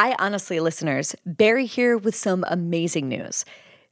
Hi, 0.00 0.14
honestly, 0.20 0.60
listeners. 0.60 1.16
Bari 1.26 1.66
here 1.66 1.98
with 1.98 2.14
some 2.14 2.44
amazing 2.46 3.08
news. 3.08 3.44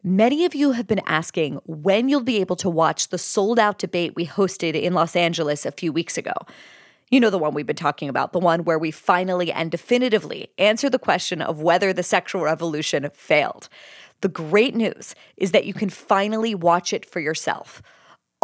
Many 0.05 0.45
of 0.45 0.55
you 0.55 0.71
have 0.71 0.87
been 0.87 1.03
asking 1.05 1.59
when 1.65 2.09
you'll 2.09 2.23
be 2.23 2.41
able 2.41 2.55
to 2.55 2.71
watch 2.71 3.09
the 3.09 3.19
sold 3.19 3.59
out 3.59 3.81
debate 3.81 4.15
we 4.15 4.25
hosted 4.25 4.81
in 4.81 4.95
Los 4.95 5.17
Angeles 5.17 5.67
a 5.67 5.73
few 5.73 5.93
weeks 5.93 6.17
ago. 6.17 6.33
You 7.11 7.19
know 7.19 7.29
the 7.29 7.41
one 7.41 7.55
we've 7.55 7.67
been 7.67 7.75
talking 7.75 8.09
about, 8.09 8.33
the 8.33 8.39
one 8.39 8.63
where 8.63 8.79
we 8.79 8.93
finally 8.93 9.51
and 9.51 9.69
definitively 9.69 10.47
answer 10.59 10.89
the 10.89 11.01
question 11.01 11.43
of 11.43 11.61
whether 11.61 11.93
the 11.93 12.05
sexual 12.05 12.43
revolution 12.43 13.11
failed. 13.13 13.69
The 14.21 14.29
great 14.29 14.77
news 14.77 15.17
is 15.37 15.51
that 15.51 15.65
you 15.67 15.75
can 15.75 15.91
finally 15.91 16.55
watch 16.55 16.93
it 16.93 17.05
for 17.05 17.19
yourself. 17.19 17.83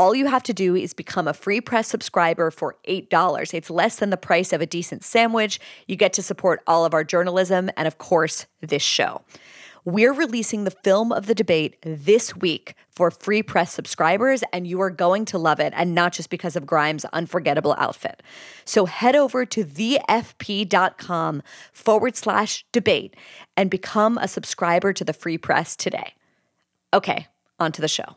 All 0.02 0.16
you 0.16 0.26
have 0.26 0.42
to 0.42 0.52
do 0.52 0.74
is 0.74 0.94
become 0.94 1.28
a 1.28 1.32
free 1.32 1.60
press 1.60 1.86
subscriber 1.86 2.50
for 2.50 2.74
$8. 2.88 3.54
It's 3.54 3.70
less 3.70 4.00
than 4.00 4.10
the 4.10 4.16
price 4.16 4.52
of 4.52 4.60
a 4.60 4.66
decent 4.66 5.04
sandwich. 5.04 5.60
You 5.86 5.94
get 5.94 6.12
to 6.14 6.24
support 6.24 6.60
all 6.66 6.84
of 6.84 6.92
our 6.92 7.04
journalism 7.04 7.70
and, 7.76 7.86
of 7.86 7.98
course, 7.98 8.46
this 8.60 8.82
show. 8.82 9.22
We're 9.84 10.12
releasing 10.12 10.64
the 10.64 10.72
film 10.72 11.12
of 11.12 11.26
the 11.26 11.36
debate 11.36 11.76
this 11.82 12.34
week 12.34 12.74
for 12.90 13.12
free 13.12 13.44
press 13.44 13.72
subscribers, 13.72 14.42
and 14.52 14.66
you 14.66 14.80
are 14.80 14.90
going 14.90 15.24
to 15.26 15.38
love 15.38 15.60
it, 15.60 15.72
and 15.76 15.94
not 15.94 16.12
just 16.12 16.30
because 16.30 16.56
of 16.56 16.66
Grimes' 16.66 17.04
unforgettable 17.12 17.76
outfit. 17.78 18.24
So 18.64 18.86
head 18.86 19.14
over 19.14 19.46
to 19.46 19.64
thefp.com 19.64 21.42
forward 21.72 22.16
slash 22.16 22.64
debate 22.72 23.14
and 23.56 23.70
become 23.70 24.18
a 24.18 24.26
subscriber 24.26 24.92
to 24.94 25.04
the 25.04 25.12
free 25.12 25.38
press 25.38 25.76
today. 25.76 26.14
Okay, 26.92 27.28
on 27.60 27.70
to 27.70 27.80
the 27.80 27.86
show. 27.86 28.16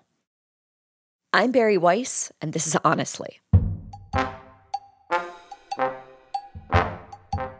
I'm 1.36 1.52
Bari 1.52 1.78
Weiss, 1.78 2.32
and 2.40 2.54
this 2.54 2.66
is 2.66 2.78
Honestly. 2.86 3.42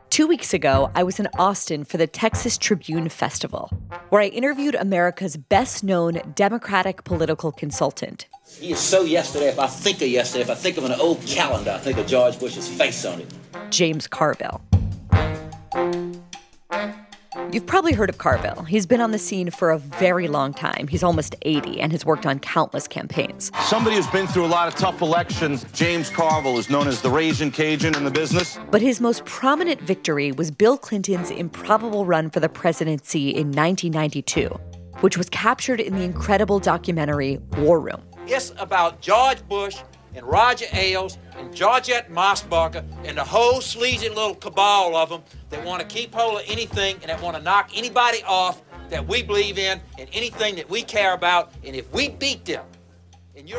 Two 0.10 0.28
weeks 0.28 0.54
ago, 0.54 0.90
I 0.96 1.04
was 1.04 1.20
in 1.20 1.28
Austin 1.38 1.84
for 1.84 1.98
the 1.98 2.08
Texas 2.08 2.58
Tribune 2.58 3.10
Festival, 3.10 3.70
where 4.08 4.22
I 4.22 4.28
interviewed 4.28 4.76
America's 4.76 5.36
best 5.36 5.84
known 5.84 6.22
Democratic 6.36 7.04
political 7.04 7.52
consultant. 7.52 8.30
He 8.48 8.72
is 8.72 8.80
so 8.80 9.02
yesterday. 9.02 9.50
If 9.50 9.60
I 9.60 9.68
think 9.68 10.02
of 10.02 10.08
yesterday, 10.08 10.44
if 10.44 10.50
I 10.50 10.56
think 10.56 10.78
of 10.78 10.86
an 10.86 10.94
old 10.94 11.22
calendar, 11.26 11.72
I 11.72 11.80
think 11.80 11.98
of 11.98 12.08
George 12.08 12.40
Bush's 12.40 12.70
face 12.70 13.04
on 13.04 13.20
it. 13.20 13.34
James 13.72 14.08
Carville. 14.08 14.62
You've 17.56 17.66
probably 17.66 17.94
heard 17.94 18.10
of 18.10 18.18
Carville. 18.18 18.64
He's 18.64 18.86
been 18.86 19.00
on 19.00 19.12
the 19.12 19.18
scene 19.18 19.50
for 19.50 19.72
a 19.72 19.78
very 19.78 20.28
long 20.28 20.54
time. 20.54 20.90
He's 20.90 21.04
almost 21.04 21.36
80 21.44 21.80
and 21.80 21.94
has 21.94 22.06
worked 22.06 22.26
on 22.26 22.40
countless 22.40 22.86
campaigns. 22.86 23.50
Somebody 23.62 23.96
who's 23.96 24.08
been 24.08 24.28
through 24.28 24.46
a 24.46 24.48
lot 24.48 24.68
of 24.68 24.76
tough 24.76 25.02
elections, 25.02 25.66
James 25.72 26.10
Carville 26.10 26.58
is 26.58 26.70
known 26.70 26.86
as 26.86 27.02
the 27.02 27.10
Raging 27.10 27.52
Cajun 27.52 27.96
in 27.96 28.04
the 28.04 28.12
business. 28.12 28.60
But 28.72 28.82
his 28.82 29.00
most 29.00 29.24
prominent 29.24 29.80
victory 29.80 30.34
was 30.34 30.52
Bill 30.52 30.78
Clinton's 30.78 31.32
improbable 31.32 32.06
run 32.06 32.30
for 32.30 32.42
the 32.42 32.50
presidency 32.50 33.30
in 33.30 33.54
1992, 33.54 34.50
which 35.00 35.18
was 35.18 35.30
captured 35.30 35.80
in 35.80 35.96
the 35.96 36.04
incredible 36.04 36.60
documentary 36.60 37.38
War 37.60 37.80
Room. 37.80 38.02
It's 38.28 38.52
about 38.58 39.00
George 39.00 39.48
Bush 39.48 39.78
and 40.16 40.26
Roger 40.26 40.66
Ailes 40.74 41.18
and 41.38 41.54
Georgette 41.54 42.10
Mosbacher 42.10 42.84
and 43.04 43.18
the 43.18 43.24
whole 43.24 43.62
sleazy 43.62 44.10
little 44.10 44.36
cabal 44.36 44.96
of 44.96 45.10
them 45.10 45.22
that 45.50 45.64
want 45.64 45.82
to 45.82 45.88
keep 45.88 46.14
hold 46.14 46.42
of 46.42 46.46
anything 46.48 46.96
and 47.02 47.10
that 47.10 47.22
want 47.22 47.36
to 47.38 47.44
knock 47.44 47.70
anybody 47.76 48.24
off 48.24 48.62
that 48.90 49.08
we 49.08 49.22
believe 49.22 49.58
in 49.58 49.82
and 50.00 50.10
anything 50.14 50.56
that 50.56 50.70
we 50.70 50.82
care 50.82 51.14
about. 51.14 51.52
And 51.64 51.76
if 51.76 51.92
we 51.92 52.10
beat 52.10 52.46
them, 52.46 52.66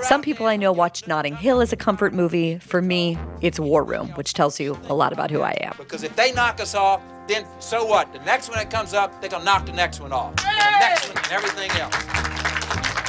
some 0.02 0.22
people 0.22 0.46
I 0.46 0.56
know 0.56 0.72
watch 0.72 1.06
Notting 1.06 1.36
Hill 1.36 1.60
as 1.60 1.70
a 1.70 1.76
comfort 1.76 2.14
movie. 2.14 2.58
For 2.58 2.80
me, 2.80 3.18
it's 3.42 3.60
War 3.60 3.84
Room, 3.84 4.08
which 4.12 4.32
tells 4.32 4.58
you 4.58 4.78
a 4.88 4.94
lot 4.94 5.12
about 5.12 5.30
who 5.30 5.42
I 5.42 5.50
am. 5.60 5.74
Because 5.76 6.02
if 6.02 6.16
they 6.16 6.32
knock 6.32 6.60
us 6.60 6.74
off, 6.74 7.02
then 7.28 7.44
so 7.58 7.84
what? 7.84 8.10
The 8.14 8.20
next 8.20 8.48
one 8.48 8.56
that 8.56 8.70
comes 8.70 8.94
up, 8.94 9.20
they're 9.20 9.28
going 9.28 9.42
to 9.42 9.44
knock 9.44 9.66
the 9.66 9.72
next 9.72 10.00
one 10.00 10.12
off. 10.12 10.32
And 10.46 10.58
the 10.58 10.78
next 10.78 11.08
one 11.08 11.18
and 11.18 11.32
everything 11.32 11.70
else. 11.72 11.94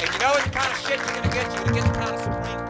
And 0.01 0.13
you 0.13 0.19
know 0.19 0.31
what 0.31 0.43
kind 0.51 0.69
of 0.69 0.77
shit 0.79 0.99
you're 0.99 1.07
going 1.07 1.23
to 1.23 1.29
get? 1.29 1.45
You're 1.55 1.63
going 1.63 1.75
to 1.75 1.81
get 1.81 1.93
the 1.93 1.99
kind 1.99 2.15
of 2.15 2.26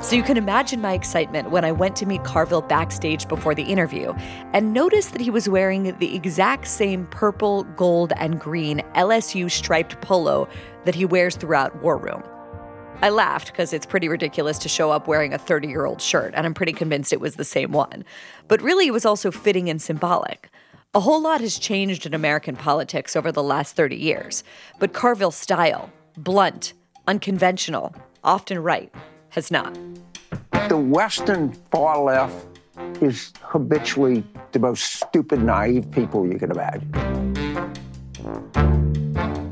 so 0.08 0.16
you 0.16 0.24
can 0.24 0.38
imagine 0.38 0.80
my 0.80 0.94
excitement 0.94 1.52
when 1.52 1.66
I 1.66 1.74
went 1.74 1.98
to 1.98 2.06
meet 2.06 2.24
Carville 2.24 2.62
backstage 2.62 3.28
before 3.28 3.54
the 3.54 3.64
interview 3.64 4.14
and 4.54 4.72
noticed 4.72 5.12
that 5.12 5.20
he 5.20 5.30
was 5.30 5.50
wearing 5.50 5.98
the 6.00 6.16
exact 6.16 6.70
same 6.70 7.06
purple, 7.08 7.66
gold, 7.76 8.14
and 8.16 8.40
green 8.40 8.80
LSU 8.96 9.52
striped 9.52 10.00
polo 10.00 10.48
that 10.86 10.96
he 10.96 11.04
wears 11.04 11.36
throughout 11.36 11.84
War 11.84 11.98
Room. 11.98 12.24
I 13.02 13.10
laughed 13.10 13.48
because 13.48 13.74
it's 13.74 13.86
pretty 13.86 14.08
ridiculous 14.08 14.58
to 14.60 14.70
show 14.70 14.92
up 14.92 15.10
wearing 15.10 15.34
a 15.34 15.38
30 15.38 15.68
year 15.68 15.84
old 15.84 16.02
shirt, 16.02 16.34
and 16.36 16.46
I'm 16.46 16.54
pretty 16.54 16.72
convinced 16.72 17.12
it 17.12 17.20
was 17.20 17.36
the 17.36 17.44
same 17.44 17.74
one. 17.74 18.06
But 18.48 18.62
really, 18.62 18.88
it 18.88 18.94
was 18.94 19.06
also 19.06 19.30
fitting 19.30 19.70
and 19.70 19.82
symbolic. 19.82 20.50
A 20.94 21.02
whole 21.02 21.22
lot 21.22 21.42
has 21.42 21.60
changed 21.60 22.06
in 22.06 22.14
American 22.14 22.56
politics 22.56 23.18
over 23.18 23.30
the 23.30 23.44
last 23.44 23.76
30 23.76 23.98
years, 23.98 24.46
but 24.80 24.94
Carville's 24.94 25.36
style, 25.36 25.92
blunt, 26.16 26.72
unconventional, 27.08 27.94
often 28.24 28.60
right, 28.64 28.90
has 29.38 29.52
not. 29.52 29.78
The 30.68 30.78
Western 30.78 31.54
far 31.72 32.04
left 32.04 32.46
is 33.02 33.32
habitually 33.42 34.24
the 34.52 34.60
most 34.60 34.96
stupid, 34.96 35.44
naive 35.44 35.90
people 35.92 36.28
you 36.28 36.40
can 36.40 36.50
imagine. 36.50 36.92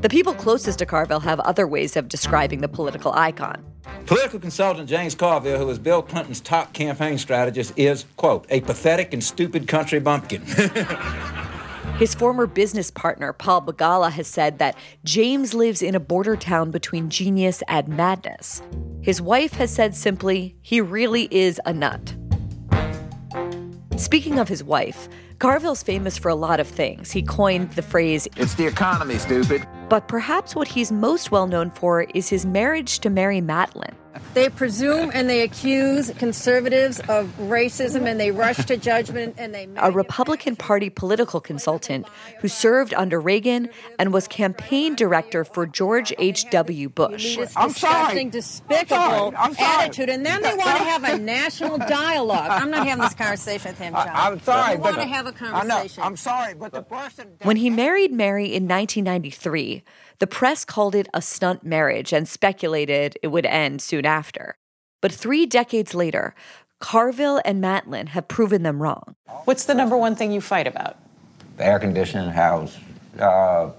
The 0.00 0.08
people 0.10 0.34
closest 0.34 0.80
to 0.80 0.86
Carville 0.86 1.20
have 1.20 1.38
other 1.40 1.68
ways 1.68 1.96
of 1.96 2.08
describing 2.08 2.60
the 2.62 2.68
political 2.68 3.12
icon. 3.12 3.64
Political 4.06 4.40
consultant 4.40 4.88
James 4.88 5.14
Carville, 5.14 5.58
who 5.58 5.66
was 5.66 5.78
Bill 5.78 6.02
Clinton's 6.02 6.40
top 6.40 6.72
campaign 6.72 7.16
strategist, 7.16 7.72
is, 7.76 8.04
quote, 8.16 8.44
a 8.50 8.60
pathetic 8.62 9.12
and 9.12 9.22
stupid 9.22 9.68
country 9.68 10.00
bumpkin. 10.00 10.42
His 11.94 12.14
former 12.14 12.46
business 12.46 12.90
partner, 12.90 13.32
Paul 13.32 13.62
Begala, 13.62 14.10
has 14.12 14.26
said 14.26 14.58
that 14.58 14.76
James 15.04 15.54
lives 15.54 15.80
in 15.80 15.94
a 15.94 16.00
border 16.00 16.36
town 16.36 16.70
between 16.70 17.08
genius 17.08 17.62
and 17.68 17.88
madness. 17.88 18.62
His 19.00 19.22
wife 19.22 19.52
has 19.52 19.72
said 19.72 19.94
simply, 19.94 20.56
he 20.60 20.80
really 20.80 21.26
is 21.30 21.60
a 21.64 21.72
nut. 21.72 22.14
Speaking 23.96 24.38
of 24.38 24.48
his 24.48 24.62
wife, 24.62 25.08
Carville's 25.38 25.82
famous 25.82 26.18
for 26.18 26.28
a 26.28 26.34
lot 26.34 26.60
of 26.60 26.66
things. 26.66 27.12
He 27.12 27.22
coined 27.22 27.72
the 27.72 27.82
phrase, 27.82 28.28
It's 28.36 28.54
the 28.54 28.66
economy, 28.66 29.16
stupid. 29.16 29.66
But 29.88 30.08
perhaps 30.08 30.54
what 30.54 30.68
he's 30.68 30.92
most 30.92 31.30
well 31.30 31.46
known 31.46 31.70
for 31.70 32.02
is 32.14 32.28
his 32.28 32.44
marriage 32.44 32.98
to 33.00 33.10
Mary 33.10 33.40
Matalin. 33.40 33.94
They 34.34 34.48
presume 34.48 35.10
and 35.14 35.28
they 35.28 35.42
accuse 35.42 36.10
conservatives 36.18 37.00
of 37.08 37.32
racism 37.38 38.06
and 38.06 38.18
they 38.18 38.30
rush 38.30 38.64
to 38.66 38.76
judgment 38.76 39.36
and 39.38 39.54
they. 39.54 39.68
A 39.76 39.90
Republican 39.90 40.56
Party 40.56 40.90
political 40.90 41.40
consultant 41.40 42.06
who 42.40 42.48
served 42.48 42.94
under 42.94 43.20
Reagan 43.20 43.68
and 43.98 44.12
was 44.12 44.28
campaign 44.28 44.94
director 44.94 45.44
for 45.44 45.66
George 45.66 46.12
H.W. 46.18 46.88
Bush. 46.88 47.38
I'm 47.56 47.70
sorry. 47.70 48.24
despicable 48.24 48.96
I'm 48.96 49.10
sorry. 49.10 49.36
I'm 49.36 49.54
sorry. 49.54 49.84
attitude. 49.84 50.08
And 50.08 50.24
then 50.24 50.42
they 50.42 50.54
want 50.54 50.76
to 50.76 50.84
have 50.84 51.04
a 51.04 51.18
national 51.18 51.78
dialogue. 51.78 52.50
I'm 52.50 52.70
not 52.70 52.86
having 52.86 53.02
this 53.02 53.14
conversation 53.26 53.70
with 53.70 53.78
him, 53.78 53.94
John. 53.94 54.08
I, 54.08 54.28
am 54.28 54.40
sorry. 54.40 54.76
They 54.76 54.82
want 54.82 54.96
to 54.96 55.04
have 55.04 55.26
a 55.26 55.32
conversation. 55.32 56.02
I'm 56.02 56.16
sorry, 56.16 56.54
but 56.54 56.72
the 56.72 56.82
person. 56.82 57.28
When 57.42 57.56
he 57.56 57.70
married 57.70 58.12
Mary 58.12 58.46
in 58.46 58.68
1993, 58.68 59.82
the 60.18 60.26
press 60.26 60.64
called 60.64 60.94
it 60.94 61.08
a 61.12 61.22
stunt 61.22 61.64
marriage 61.64 62.12
and 62.12 62.28
speculated 62.28 63.18
it 63.22 63.28
would 63.28 63.46
end 63.46 63.82
soon 63.82 64.06
after. 64.06 64.56
But 65.00 65.12
three 65.12 65.46
decades 65.46 65.94
later, 65.94 66.34
Carville 66.80 67.40
and 67.44 67.62
Matalin 67.62 68.08
have 68.08 68.28
proven 68.28 68.62
them 68.62 68.82
wrong. 68.82 69.14
What's 69.44 69.64
the 69.64 69.74
number 69.74 69.96
one 69.96 70.14
thing 70.14 70.32
you 70.32 70.40
fight 70.40 70.66
about? 70.66 70.96
The 71.56 71.64
air 71.64 71.78
conditioning 71.78 72.30
house, 72.30 72.76
uh, 73.18 73.70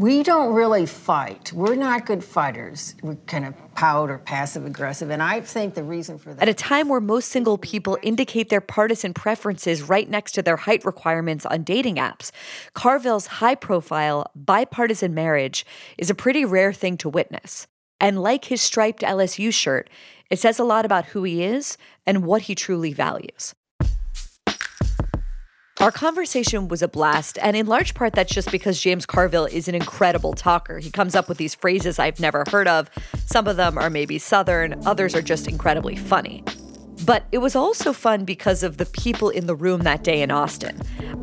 we 0.00 0.22
don't 0.22 0.54
really 0.54 0.86
fight. 0.86 1.52
We're 1.52 1.74
not 1.74 2.06
good 2.06 2.24
fighters. 2.24 2.94
We're 3.02 3.16
kind 3.26 3.44
of 3.44 3.54
pout 3.74 4.08
or 4.08 4.16
passive 4.16 4.64
aggressive. 4.64 5.10
And 5.10 5.22
I 5.22 5.42
think 5.42 5.74
the 5.74 5.82
reason 5.82 6.16
for 6.16 6.32
that. 6.32 6.40
At 6.40 6.48
a 6.48 6.54
time 6.54 6.88
where 6.88 7.02
most 7.02 7.28
single 7.28 7.58
people 7.58 7.98
indicate 8.02 8.48
their 8.48 8.62
partisan 8.62 9.12
preferences 9.12 9.82
right 9.82 10.08
next 10.08 10.32
to 10.32 10.42
their 10.42 10.56
height 10.56 10.86
requirements 10.86 11.44
on 11.44 11.64
dating 11.64 11.96
apps, 11.96 12.30
Carville's 12.72 13.26
high 13.26 13.54
profile, 13.54 14.24
bipartisan 14.34 15.12
marriage 15.12 15.66
is 15.98 16.08
a 16.08 16.14
pretty 16.14 16.46
rare 16.46 16.72
thing 16.72 16.96
to 16.96 17.10
witness. 17.10 17.66
And 18.00 18.22
like 18.22 18.46
his 18.46 18.62
striped 18.62 19.02
LSU 19.02 19.52
shirt, 19.52 19.90
it 20.30 20.38
says 20.38 20.58
a 20.58 20.64
lot 20.64 20.86
about 20.86 21.06
who 21.06 21.24
he 21.24 21.44
is 21.44 21.76
and 22.06 22.24
what 22.24 22.42
he 22.42 22.54
truly 22.54 22.94
values. 22.94 23.54
Our 25.80 25.90
conversation 25.90 26.68
was 26.68 26.82
a 26.82 26.88
blast, 26.88 27.38
and 27.40 27.56
in 27.56 27.66
large 27.66 27.94
part, 27.94 28.12
that's 28.12 28.34
just 28.34 28.52
because 28.52 28.78
James 28.78 29.06
Carville 29.06 29.46
is 29.46 29.66
an 29.66 29.74
incredible 29.74 30.34
talker. 30.34 30.78
He 30.78 30.90
comes 30.90 31.14
up 31.14 31.26
with 31.26 31.38
these 31.38 31.54
phrases 31.54 31.98
I've 31.98 32.20
never 32.20 32.44
heard 32.50 32.68
of. 32.68 32.90
Some 33.24 33.46
of 33.46 33.56
them 33.56 33.78
are 33.78 33.88
maybe 33.88 34.18
Southern, 34.18 34.86
others 34.86 35.14
are 35.14 35.22
just 35.22 35.48
incredibly 35.48 35.96
funny. 35.96 36.44
But 37.06 37.24
it 37.32 37.38
was 37.38 37.56
also 37.56 37.94
fun 37.94 38.26
because 38.26 38.62
of 38.62 38.76
the 38.76 38.84
people 38.84 39.30
in 39.30 39.46
the 39.46 39.54
room 39.54 39.80
that 39.84 40.04
day 40.04 40.20
in 40.20 40.30
Austin. 40.30 40.78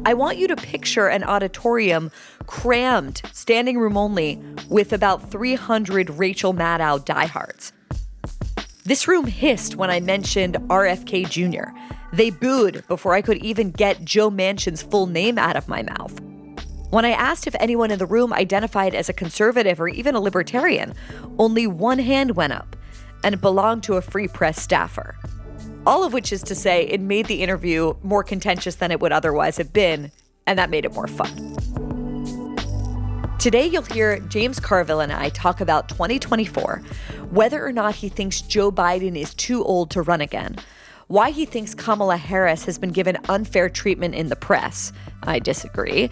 I 0.08 0.16
want 0.16 0.40
you 0.40 0.48
to 0.48 0.56
picture 0.56 1.06
an 1.06 1.24
auditorium 1.24 2.10
crammed, 2.48 3.22
standing 3.34 3.78
room 3.78 3.96
only, 3.96 4.42
with 4.70 4.92
about 4.92 5.30
300 5.30 6.10
Rachel 6.10 6.56
Maddow 6.56 7.06
diehards. 7.06 7.74
This 8.86 9.08
room 9.08 9.28
hissed 9.28 9.76
when 9.76 9.92
I 9.92 10.00
mentioned 10.00 10.56
RFK 10.56 11.30
Jr. 11.30 11.78
They 12.14 12.30
booed 12.30 12.88
before 12.88 13.14
I 13.14 13.22
could 13.22 13.38
even 13.38 13.72
get 13.72 14.06
Joe 14.06 14.30
Manchin's 14.30 14.82
full 14.82 15.08
name 15.08 15.38
out 15.38 15.56
of 15.56 15.68
my 15.68 15.84
mouth. 15.84 16.20
When 16.90 17.04
I 17.04 17.12
asked 17.12 17.48
if 17.48 17.56
anyone 17.60 17.92
in 17.92 18.00
the 18.00 18.06
room 18.06 18.32
identified 18.32 18.96
as 18.96 19.10
a 19.10 19.14
conservative 19.14 19.82
or 19.82 19.90
even 19.90 20.16
a 20.16 20.22
libertarian, 20.22 20.94
only 21.38 21.68
one 21.68 22.00
hand 22.00 22.38
went 22.38 22.54
up, 22.54 22.78
and 23.26 23.36
it 23.36 23.42
belonged 23.42 23.84
to 23.84 23.96
a 23.96 24.02
Free 24.02 24.30
Press 24.30 24.62
staffer. 24.62 25.18
All 25.86 26.06
of 26.06 26.14
which 26.14 26.32
is 26.32 26.44
to 26.44 26.56
say, 26.56 26.84
it 26.84 27.02
made 27.02 27.26
the 27.26 27.44
interview 27.44 27.94
more 28.04 28.24
contentious 28.24 28.76
than 28.76 28.92
it 28.92 29.02
would 29.02 29.12
otherwise 29.12 29.58
have 29.58 29.74
been, 29.74 30.12
and 30.46 30.58
that 30.58 30.70
made 30.70 30.86
it 30.86 30.94
more 30.94 31.08
fun. 31.08 31.58
Today, 33.38 33.68
you'll 33.68 33.84
hear 33.84 34.20
James 34.22 34.60
Carville 34.60 35.02
and 35.02 35.12
I 35.12 35.30
talk 35.30 35.60
about 35.60 35.90
2024, 35.90 36.82
whether 37.32 37.66
or 37.66 37.72
not 37.72 37.96
he 37.96 38.10
thinks 38.10 38.42
Joe 38.42 38.72
Biden 38.72 39.18
is 39.18 39.34
too 39.34 39.64
old 39.64 39.92
to 39.92 40.02
run 40.02 40.22
again, 40.22 40.56
why 41.08 41.32
he 41.32 41.46
thinks 41.46 41.74
Kamala 41.74 42.18
Harris 42.18 42.66
has 42.66 42.78
been 42.78 42.92
given 42.92 43.18
unfair 43.30 43.70
treatment 43.70 44.16
in 44.16 44.28
the 44.30 44.36
press. 44.36 44.92
I 45.24 45.40
disagree. 45.40 46.10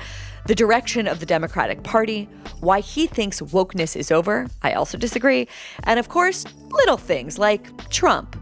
The 0.47 0.55
direction 0.55 1.07
of 1.07 1.19
the 1.19 1.25
Democratic 1.25 1.83
Party, 1.83 2.29
why 2.59 2.79
he 2.79 3.07
thinks 3.07 3.41
wokeness 3.41 3.95
is 3.95 4.11
over. 4.11 4.47
I 4.61 4.73
also 4.73 4.97
disagree. 4.97 5.47
And 5.83 5.99
of 5.99 6.07
course, 6.07 6.45
little 6.69 6.97
things 6.97 7.37
like 7.37 7.89
Trump, 7.89 8.37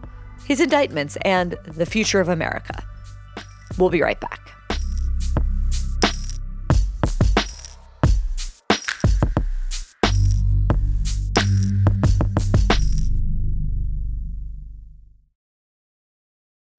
his 0.46 0.60
indictments, 0.60 1.18
and 1.24 1.58
the 1.66 1.86
future 1.86 2.20
of 2.20 2.30
America. 2.30 2.84
We'll 3.78 3.90
be 3.90 4.02
right 4.02 4.20
back. 4.20 4.53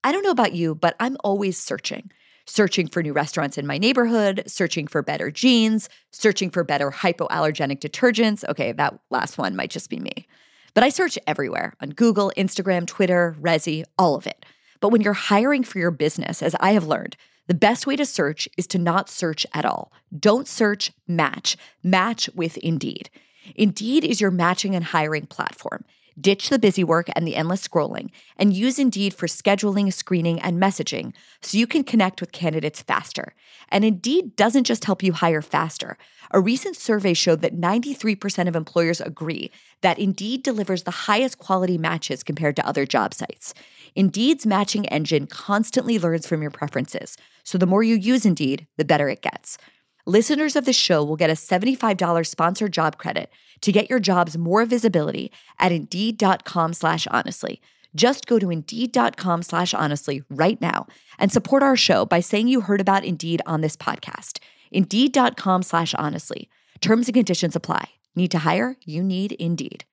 I 0.04 0.12
don't 0.12 0.22
know 0.22 0.30
about 0.30 0.52
you, 0.52 0.74
but 0.74 0.94
I'm 1.00 1.16
always 1.24 1.58
searching. 1.58 2.10
Searching 2.46 2.88
for 2.88 3.02
new 3.02 3.14
restaurants 3.14 3.56
in 3.56 3.66
my 3.66 3.78
neighborhood, 3.78 4.42
searching 4.46 4.86
for 4.86 5.02
better 5.02 5.30
jeans, 5.30 5.88
searching 6.10 6.50
for 6.50 6.62
better 6.62 6.90
hypoallergenic 6.90 7.80
detergents. 7.80 8.46
Okay, 8.46 8.72
that 8.72 8.98
last 9.10 9.38
one 9.38 9.56
might 9.56 9.70
just 9.70 9.88
be 9.88 9.98
me. 9.98 10.28
But 10.74 10.84
I 10.84 10.90
search 10.90 11.18
everywhere 11.26 11.72
on 11.80 11.90
Google, 11.90 12.30
Instagram, 12.36 12.86
Twitter, 12.86 13.34
Resy, 13.40 13.82
all 13.98 14.14
of 14.14 14.26
it. 14.26 14.44
But 14.80 14.90
when 14.90 15.00
you're 15.00 15.14
hiring 15.14 15.64
for 15.64 15.78
your 15.78 15.90
business, 15.90 16.42
as 16.42 16.54
I 16.60 16.72
have 16.72 16.86
learned, 16.86 17.16
the 17.46 17.54
best 17.54 17.86
way 17.86 17.96
to 17.96 18.04
search 18.04 18.46
is 18.58 18.66
to 18.68 18.78
not 18.78 19.08
search 19.08 19.46
at 19.54 19.64
all. 19.64 19.90
Don't 20.18 20.46
search, 20.46 20.92
match. 21.08 21.56
Match 21.82 22.28
with 22.34 22.58
Indeed. 22.58 23.08
Indeed 23.54 24.04
is 24.04 24.20
your 24.20 24.30
matching 24.30 24.74
and 24.74 24.84
hiring 24.84 25.26
platform. 25.26 25.84
Ditch 26.20 26.48
the 26.48 26.58
busy 26.58 26.84
work 26.84 27.08
and 27.16 27.26
the 27.26 27.34
endless 27.34 27.66
scrolling 27.66 28.10
and 28.36 28.54
use 28.54 28.78
Indeed 28.78 29.14
for 29.14 29.26
scheduling, 29.26 29.92
screening, 29.92 30.40
and 30.40 30.62
messaging 30.62 31.12
so 31.42 31.58
you 31.58 31.66
can 31.66 31.82
connect 31.82 32.20
with 32.20 32.30
candidates 32.30 32.82
faster. 32.82 33.34
And 33.68 33.84
Indeed 33.84 34.36
doesn't 34.36 34.64
just 34.64 34.84
help 34.84 35.02
you 35.02 35.12
hire 35.12 35.42
faster. 35.42 35.98
A 36.30 36.40
recent 36.40 36.76
survey 36.76 37.14
showed 37.14 37.40
that 37.42 37.56
93% 37.56 38.48
of 38.48 38.54
employers 38.54 39.00
agree 39.00 39.50
that 39.80 39.98
Indeed 39.98 40.42
delivers 40.42 40.84
the 40.84 40.90
highest 40.90 41.38
quality 41.38 41.78
matches 41.78 42.22
compared 42.22 42.56
to 42.56 42.66
other 42.66 42.86
job 42.86 43.12
sites. 43.12 43.52
Indeed's 43.94 44.46
matching 44.46 44.86
engine 44.88 45.26
constantly 45.26 45.98
learns 45.98 46.26
from 46.26 46.42
your 46.42 46.50
preferences, 46.50 47.16
so 47.42 47.58
the 47.58 47.66
more 47.66 47.82
you 47.82 47.96
use 47.96 48.24
Indeed, 48.24 48.66
the 48.76 48.84
better 48.84 49.08
it 49.08 49.22
gets. 49.22 49.58
Listeners 50.06 50.54
of 50.54 50.66
the 50.66 50.72
show 50.74 51.02
will 51.02 51.16
get 51.16 51.30
a 51.30 51.34
$75 51.34 52.26
sponsored 52.26 52.72
job 52.74 52.98
credit 52.98 53.30
to 53.62 53.72
get 53.72 53.88
your 53.88 53.98
jobs 53.98 54.36
more 54.36 54.66
visibility 54.66 55.32
at 55.58 55.72
Indeed.com 55.72 56.74
slash 56.74 57.06
honestly. 57.06 57.62
Just 57.94 58.26
go 58.26 58.38
to 58.38 58.50
Indeed.com 58.50 59.42
slash 59.42 59.72
honestly 59.72 60.22
right 60.28 60.60
now 60.60 60.86
and 61.18 61.32
support 61.32 61.62
our 61.62 61.76
show 61.76 62.04
by 62.04 62.20
saying 62.20 62.48
you 62.48 62.60
heard 62.60 62.82
about 62.82 63.04
Indeed 63.04 63.40
on 63.46 63.62
this 63.62 63.76
podcast. 63.76 64.40
Indeed.com 64.70 65.62
slash 65.62 65.94
honestly. 65.94 66.50
Terms 66.82 67.08
and 67.08 67.14
conditions 67.14 67.56
apply. 67.56 67.88
Need 68.14 68.30
to 68.32 68.40
hire? 68.40 68.76
You 68.84 69.02
need 69.02 69.32
Indeed. 69.32 69.86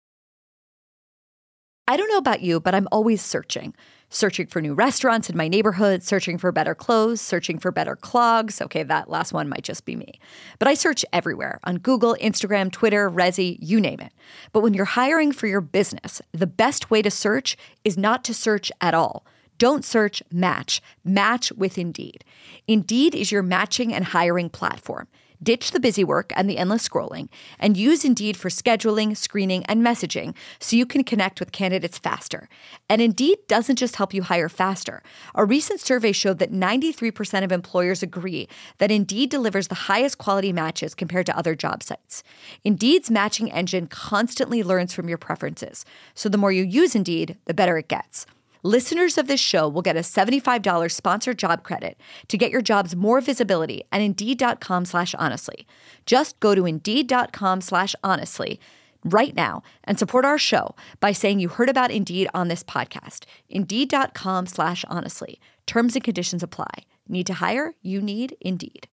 I 1.88 1.98
don't 1.98 2.10
know 2.10 2.18
about 2.18 2.42
you, 2.42 2.60
but 2.60 2.76
I'm 2.76 2.88
always 2.92 3.22
searching. 3.22 3.74
Searching 4.14 4.48
for 4.48 4.62
new 4.62 4.74
restaurants 4.74 5.30
in 5.30 5.38
my 5.38 5.48
neighborhood, 5.48 6.04
searching 6.04 6.38
for 6.38 6.52
better 6.52 6.76
clothes, 6.76 7.22
searching 7.22 7.58
for 7.58 7.72
better 7.72 7.96
clogs. 7.96 8.62
Okay, 8.62 8.84
that 8.84 9.10
last 9.10 9.32
one 9.32 9.48
might 9.48 9.64
just 9.64 9.86
be 9.86 9.96
me. 9.96 10.20
But 10.60 10.68
I 10.68 10.74
search 10.74 11.06
everywhere 11.14 11.60
on 11.64 11.78
Google, 11.78 12.18
Instagram, 12.22 12.72
Twitter, 12.72 13.10
Resy, 13.10 13.58
you 13.62 13.80
name 13.80 14.02
it. 14.02 14.12
But 14.52 14.64
when 14.64 14.74
you're 14.74 14.86
hiring 14.86 15.32
for 15.32 15.48
your 15.48 15.62
business, 15.62 16.22
the 16.34 16.48
best 16.48 16.92
way 16.92 17.02
to 17.02 17.10
search 17.10 17.56
is 17.86 17.98
not 17.98 18.26
to 18.26 18.34
search 18.34 18.70
at 18.82 18.94
all. 18.94 19.26
Don't 19.58 19.86
search, 19.86 20.24
match. 20.32 20.82
Match 21.06 21.52
with 21.54 21.78
Indeed. 21.78 22.26
Indeed 22.68 23.16
is 23.16 23.32
your 23.32 23.44
matching 23.44 23.94
and 23.94 24.06
hiring 24.06 24.50
platform. 24.50 25.08
Ditch 25.44 25.72
the 25.72 25.80
busy 25.80 26.04
work 26.04 26.32
and 26.36 26.50
the 26.50 26.58
endless 26.58 26.88
scrolling 26.88 27.28
and 27.58 27.76
use 27.76 28.06
Indeed 28.06 28.38
for 28.38 28.50
scheduling, 28.50 29.18
screening, 29.18 29.66
and 29.66 29.84
messaging 29.84 30.36
so 30.60 30.76
you 30.76 30.86
can 30.86 31.04
connect 31.04 31.40
with 31.40 31.52
candidates 31.52 31.98
faster. 31.98 32.48
And 32.88 33.02
Indeed 33.02 33.40
doesn't 33.48 33.78
just 33.78 33.96
help 33.96 34.14
you 34.14 34.22
hire 34.22 34.50
faster. 34.50 35.02
A 35.34 35.44
recent 35.44 35.80
survey 35.80 36.12
showed 36.12 36.38
that 36.40 36.52
93% 36.52 37.44
of 37.44 37.52
employers 37.52 38.04
agree 38.04 38.48
that 38.78 38.92
Indeed 38.92 39.32
delivers 39.32 39.68
the 39.68 39.76
highest 39.90 40.18
quality 40.18 40.54
matches 40.54 40.94
compared 40.94 41.26
to 41.26 41.38
other 41.38 41.56
job 41.56 41.82
sites. 41.82 42.24
Indeed's 42.64 43.10
matching 43.10 43.52
engine 43.52 43.88
constantly 43.88 44.62
learns 44.62 44.94
from 44.94 45.10
your 45.10 45.18
preferences. 45.18 45.86
So 46.14 46.30
the 46.30 46.38
more 46.38 46.52
you 46.52 46.64
use 46.64 46.96
Indeed, 46.96 47.38
the 47.46 47.54
better 47.54 47.78
it 47.78 47.88
gets. 47.88 48.28
Listeners 48.64 49.18
of 49.18 49.28
this 49.28 49.40
show 49.40 49.68
will 49.68 49.82
get 49.82 49.96
a 49.96 50.02
$75 50.02 50.92
sponsored 50.92 51.40
job 51.40 51.64
credit 51.64 52.00
to 52.28 52.38
get 52.38 52.52
your 52.52 52.62
jobs 52.62 52.96
more 52.96 53.20
visibility 53.20 53.82
at 53.92 54.02
Indeed.com 54.02 54.86
slash 54.86 55.16
honestly. 55.16 55.66
Just 56.06 56.40
go 56.40 56.54
to 56.54 56.68
Indeed.com 56.68 57.62
slash 57.62 57.96
honestly 58.04 58.60
right 59.04 59.36
now 59.36 59.64
and 59.84 59.98
support 59.98 60.26
our 60.26 60.38
show 60.38 60.76
by 61.00 61.12
saying 61.12 61.40
you 61.40 61.50
heard 61.50 61.70
about 61.70 61.90
Indeed 61.90 62.28
on 62.36 62.50
this 62.50 62.64
podcast. 62.64 63.26
Indeed.com 63.50 64.46
slash 64.46 64.86
honestly. 64.88 65.40
Terms 65.66 65.96
and 65.96 66.04
conditions 66.04 66.44
apply. 66.44 66.86
Need 67.08 67.26
to 67.28 67.34
hire? 67.34 67.74
You 67.82 68.00
need 68.00 68.38
Indeed. 68.42 68.88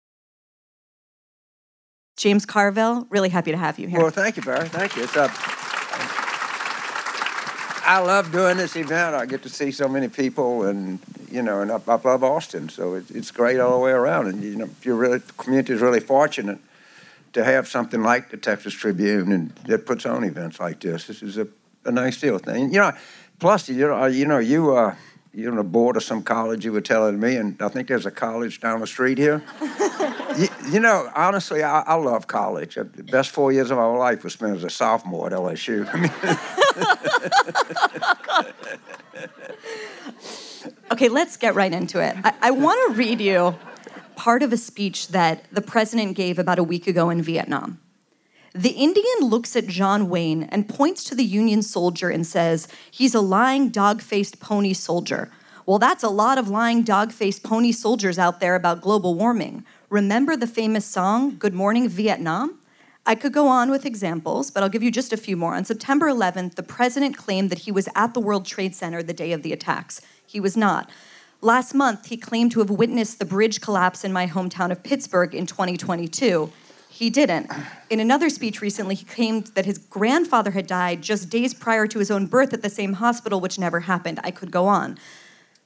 James 2.15 2.45
Carville, 2.45 3.05
really 3.09 3.29
happy 3.29 3.51
to 3.51 3.57
have 3.57 3.77
you 3.77 3.89
here. 3.89 3.99
Well, 3.99 4.11
thank 4.11 4.37
you, 4.37 4.43
Bari. 4.43 4.69
Thank 4.69 4.95
you. 4.95 5.03
It's 5.03 5.17
up. 5.17 5.29
I 7.87 7.99
love 7.99 8.33
doing 8.33 8.57
this 8.57 8.75
event. 8.75 9.15
I 9.15 9.25
get 9.25 9.43
to 9.43 9.49
see 9.49 9.71
so 9.71 9.87
many 9.87 10.09
people, 10.09 10.63
and 10.63 10.99
you 11.31 11.41
know, 11.41 11.61
and 11.61 11.71
I, 11.71 11.79
I 11.87 11.95
love 11.95 12.21
Austin, 12.21 12.67
so 12.67 12.95
it, 12.95 13.05
it's 13.09 13.31
great 13.31 13.61
all 13.61 13.79
the 13.79 13.85
way 13.85 13.91
around. 13.91 14.27
And 14.27 14.43
you 14.43 14.57
know, 14.57 14.69
you're 14.83 14.97
really 14.97 15.19
the 15.19 15.33
community 15.33 15.71
is 15.71 15.79
really 15.79 16.01
fortunate 16.01 16.59
to 17.31 17.45
have 17.45 17.65
something 17.65 18.03
like 18.03 18.29
the 18.29 18.35
Texas 18.35 18.73
Tribune 18.73 19.31
and 19.31 19.51
that 19.67 19.85
puts 19.85 20.05
on 20.05 20.25
events 20.25 20.59
like 20.59 20.81
this. 20.81 21.07
This 21.07 21.21
is 21.21 21.37
a, 21.37 21.47
a 21.85 21.91
nice 21.91 22.19
deal 22.19 22.37
thing. 22.39 22.73
You 22.73 22.79
know, 22.79 22.91
plus 23.39 23.69
you 23.69 23.87
know, 23.87 24.05
you 24.05 24.25
know, 24.25 24.39
you 24.39 24.75
uh, 24.75 24.93
you're 25.33 25.51
on 25.51 25.57
the 25.57 25.63
board 25.63 25.95
of 25.95 26.03
some 26.03 26.23
college. 26.23 26.65
You 26.65 26.73
were 26.73 26.81
telling 26.81 27.17
me, 27.21 27.37
and 27.37 27.55
I 27.61 27.69
think 27.69 27.87
there's 27.87 28.05
a 28.05 28.11
college 28.11 28.59
down 28.59 28.81
the 28.81 28.87
street 28.87 29.17
here. 29.17 29.41
you, 30.37 30.49
you, 30.71 30.79
know, 30.81 31.09
honestly, 31.15 31.63
I, 31.63 31.83
I, 31.83 31.93
love 31.93 32.27
college. 32.27 32.75
The 32.75 32.83
best 32.83 33.29
four 33.29 33.53
years 33.53 33.71
of 33.71 33.77
my 33.77 33.85
life 33.85 34.25
was 34.25 34.33
spent 34.33 34.57
as 34.57 34.65
a 34.65 34.69
sophomore 34.69 35.27
at 35.27 35.31
LSU. 35.31 35.87
I 35.93 35.97
mean. 36.01 36.63
okay, 40.91 41.09
let's 41.09 41.37
get 41.37 41.55
right 41.55 41.71
into 41.71 42.03
it. 42.03 42.15
I, 42.23 42.33
I 42.41 42.51
want 42.51 42.79
to 42.87 42.97
read 42.97 43.21
you 43.21 43.55
part 44.15 44.43
of 44.43 44.51
a 44.51 44.57
speech 44.57 45.09
that 45.09 45.45
the 45.51 45.61
president 45.61 46.15
gave 46.15 46.39
about 46.39 46.59
a 46.59 46.63
week 46.63 46.87
ago 46.87 47.09
in 47.09 47.21
Vietnam. 47.21 47.79
The 48.53 48.71
Indian 48.71 49.19
looks 49.21 49.55
at 49.55 49.67
John 49.67 50.09
Wayne 50.09 50.43
and 50.43 50.67
points 50.67 51.03
to 51.05 51.15
the 51.15 51.23
Union 51.23 51.61
soldier 51.61 52.09
and 52.09 52.25
says, 52.25 52.67
He's 52.89 53.13
a 53.13 53.21
lying, 53.21 53.69
dog 53.69 54.01
faced 54.01 54.39
pony 54.39 54.73
soldier. 54.73 55.31
Well, 55.67 55.79
that's 55.79 56.03
a 56.03 56.09
lot 56.09 56.37
of 56.37 56.49
lying, 56.49 56.83
dog 56.83 57.11
faced 57.11 57.43
pony 57.43 57.71
soldiers 57.71 58.17
out 58.17 58.39
there 58.39 58.55
about 58.55 58.81
global 58.81 59.13
warming. 59.13 59.65
Remember 59.89 60.35
the 60.35 60.47
famous 60.47 60.85
song, 60.85 61.37
Good 61.37 61.53
Morning 61.53 61.87
Vietnam? 61.87 62.59
I 63.07 63.15
could 63.15 63.31
go 63.31 63.47
on 63.47 63.71
with 63.71 63.85
examples, 63.85 64.51
but 64.51 64.61
I'll 64.61 64.69
give 64.69 64.83
you 64.83 64.91
just 64.91 65.13
a 65.13 65.17
few 65.17 65.37
more. 65.37 65.55
On 65.55 65.63
September 65.63 66.07
11th, 66.07 66.55
the 66.55 66.61
president 66.61 67.15
claimed 67.15 67.49
that 67.49 67.59
he 67.59 67.71
was 67.71 67.87
at 67.95 68.13
the 68.13 68.19
World 68.19 68.45
Trade 68.45 68.75
Center 68.75 69.01
the 69.01 69.13
day 69.13 69.31
of 69.31 69.43
the 69.43 69.53
attacks. 69.53 70.01
He 70.25 70.41
was 70.41 70.57
not. 70.57 70.89
Last 71.39 71.73
month, 71.73 72.07
he 72.07 72.17
claimed 72.17 72.51
to 72.51 72.59
have 72.59 72.69
witnessed 72.69 73.19
the 73.19 73.25
bridge 73.25 73.61
collapse 73.61 74.03
in 74.03 74.11
my 74.11 74.27
hometown 74.27 74.71
of 74.71 74.83
Pittsburgh 74.83 75.33
in 75.33 75.45
2022. 75.45 76.51
He 76.89 77.09
didn't. 77.09 77.49
In 77.89 78.01
another 78.01 78.29
speech 78.29 78.59
recently, 78.59 78.95
he 78.95 79.05
claimed 79.05 79.47
that 79.55 79.65
his 79.65 79.77
grandfather 79.77 80.51
had 80.51 80.67
died 80.67 81.01
just 81.01 81.29
days 81.29 81.53
prior 81.53 81.87
to 81.87 81.99
his 81.99 82.11
own 82.11 82.25
birth 82.25 82.53
at 82.53 82.61
the 82.61 82.69
same 82.69 82.93
hospital, 82.93 83.39
which 83.39 83.57
never 83.57 83.81
happened. 83.81 84.19
I 84.21 84.31
could 84.31 84.51
go 84.51 84.65
on. 84.65 84.97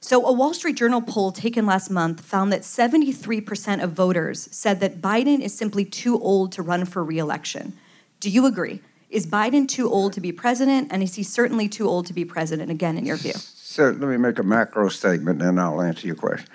So, 0.04 0.26
a 0.26 0.32
Wall 0.32 0.52
Street 0.52 0.76
Journal 0.76 1.00
poll 1.00 1.30
taken 1.30 1.64
last 1.64 1.88
month 1.88 2.22
found 2.22 2.52
that 2.52 2.62
73% 2.62 3.84
of 3.84 3.92
voters 3.92 4.48
said 4.50 4.80
that 4.80 5.00
Biden 5.00 5.38
is 5.38 5.54
simply 5.54 5.84
too 5.84 6.20
old 6.20 6.50
to 6.52 6.62
run 6.62 6.86
for 6.86 7.04
reelection. 7.04 7.74
Do 8.18 8.28
you 8.28 8.44
agree? 8.46 8.80
Is 9.10 9.28
Biden 9.28 9.68
too 9.68 9.88
old 9.88 10.12
to 10.14 10.20
be 10.20 10.32
president? 10.32 10.88
And 10.90 11.04
is 11.04 11.14
he 11.14 11.22
certainly 11.22 11.68
too 11.68 11.88
old 11.88 12.06
to 12.06 12.12
be 12.12 12.24
president 12.24 12.68
again, 12.68 12.98
in 12.98 13.06
your 13.06 13.16
view? 13.16 13.34
So, 13.34 13.90
let 13.90 14.00
me 14.00 14.16
make 14.16 14.40
a 14.40 14.42
macro 14.42 14.88
statement 14.88 15.40
and 15.40 15.60
I'll 15.60 15.80
answer 15.80 16.08
your 16.08 16.16
question. 16.16 16.48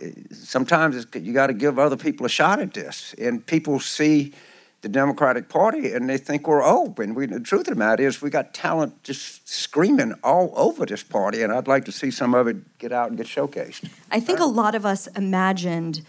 Eh, 0.00 0.12
sometimes 0.30 1.06
you 1.14 1.32
got 1.32 1.48
to 1.48 1.54
give 1.54 1.78
other 1.78 1.96
people 1.96 2.26
a 2.26 2.28
shot 2.28 2.60
at 2.60 2.74
this, 2.74 3.14
and 3.18 3.44
people 3.44 3.80
see 3.80 4.34
the 4.82 4.88
Democratic 4.88 5.48
Party 5.48 5.92
and 5.92 6.08
they 6.08 6.16
think 6.16 6.48
we're 6.48 6.62
open. 6.62 7.10
Oh, 7.10 7.14
we, 7.14 7.26
the 7.26 7.40
truth 7.40 7.68
of 7.68 7.74
the 7.74 7.74
matter 7.74 8.06
is, 8.06 8.22
we 8.22 8.30
got 8.30 8.54
talent 8.54 9.02
just 9.02 9.48
screaming 9.48 10.14
all 10.22 10.52
over 10.56 10.86
this 10.86 11.02
party, 11.02 11.42
and 11.42 11.52
I'd 11.52 11.68
like 11.68 11.84
to 11.84 11.92
see 11.92 12.10
some 12.10 12.34
of 12.34 12.46
it 12.46 12.78
get 12.78 12.92
out 12.92 13.08
and 13.08 13.16
get 13.16 13.26
showcased. 13.26 13.88
I 14.10 14.20
think 14.20 14.40
a 14.40 14.44
lot 14.44 14.74
of 14.74 14.86
us 14.86 15.06
imagined 15.08 16.02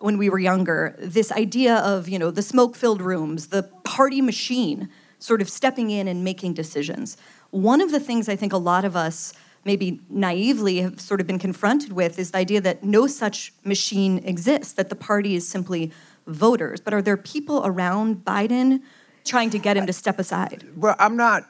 when 0.00 0.18
we 0.18 0.28
were 0.28 0.38
younger 0.38 0.94
this 0.98 1.32
idea 1.32 1.76
of 1.76 2.08
you 2.08 2.18
know 2.18 2.30
the 2.30 2.42
smoke-filled 2.42 3.00
rooms, 3.00 3.48
the 3.48 3.64
party 3.84 4.20
machine, 4.20 4.88
sort 5.18 5.40
of 5.40 5.48
stepping 5.48 5.90
in 5.90 6.06
and 6.06 6.22
making 6.22 6.54
decisions. 6.54 7.16
One 7.50 7.80
of 7.80 7.90
the 7.90 8.00
things 8.00 8.28
I 8.28 8.36
think 8.36 8.52
a 8.52 8.58
lot 8.58 8.84
of 8.84 8.94
us 8.94 9.32
maybe 9.64 10.00
naively 10.08 10.80
have 10.82 11.00
sort 11.00 11.20
of 11.20 11.26
been 11.26 11.38
confronted 11.38 11.92
with 11.92 12.18
is 12.18 12.30
the 12.30 12.38
idea 12.38 12.60
that 12.60 12.84
no 12.84 13.06
such 13.06 13.52
machine 13.64 14.18
exists, 14.18 14.72
that 14.74 14.88
the 14.88 14.94
party 14.94 15.34
is 15.34 15.48
simply 15.48 15.90
voters, 16.28 16.80
but 16.80 16.94
are 16.94 17.02
there 17.02 17.16
people 17.16 17.62
around 17.64 18.24
Biden 18.24 18.82
trying 19.24 19.50
to 19.50 19.58
get 19.58 19.76
him 19.76 19.86
to 19.86 19.92
step 19.92 20.18
aside? 20.18 20.64
Well, 20.76 20.96
I'm 20.98 21.16
not. 21.16 21.44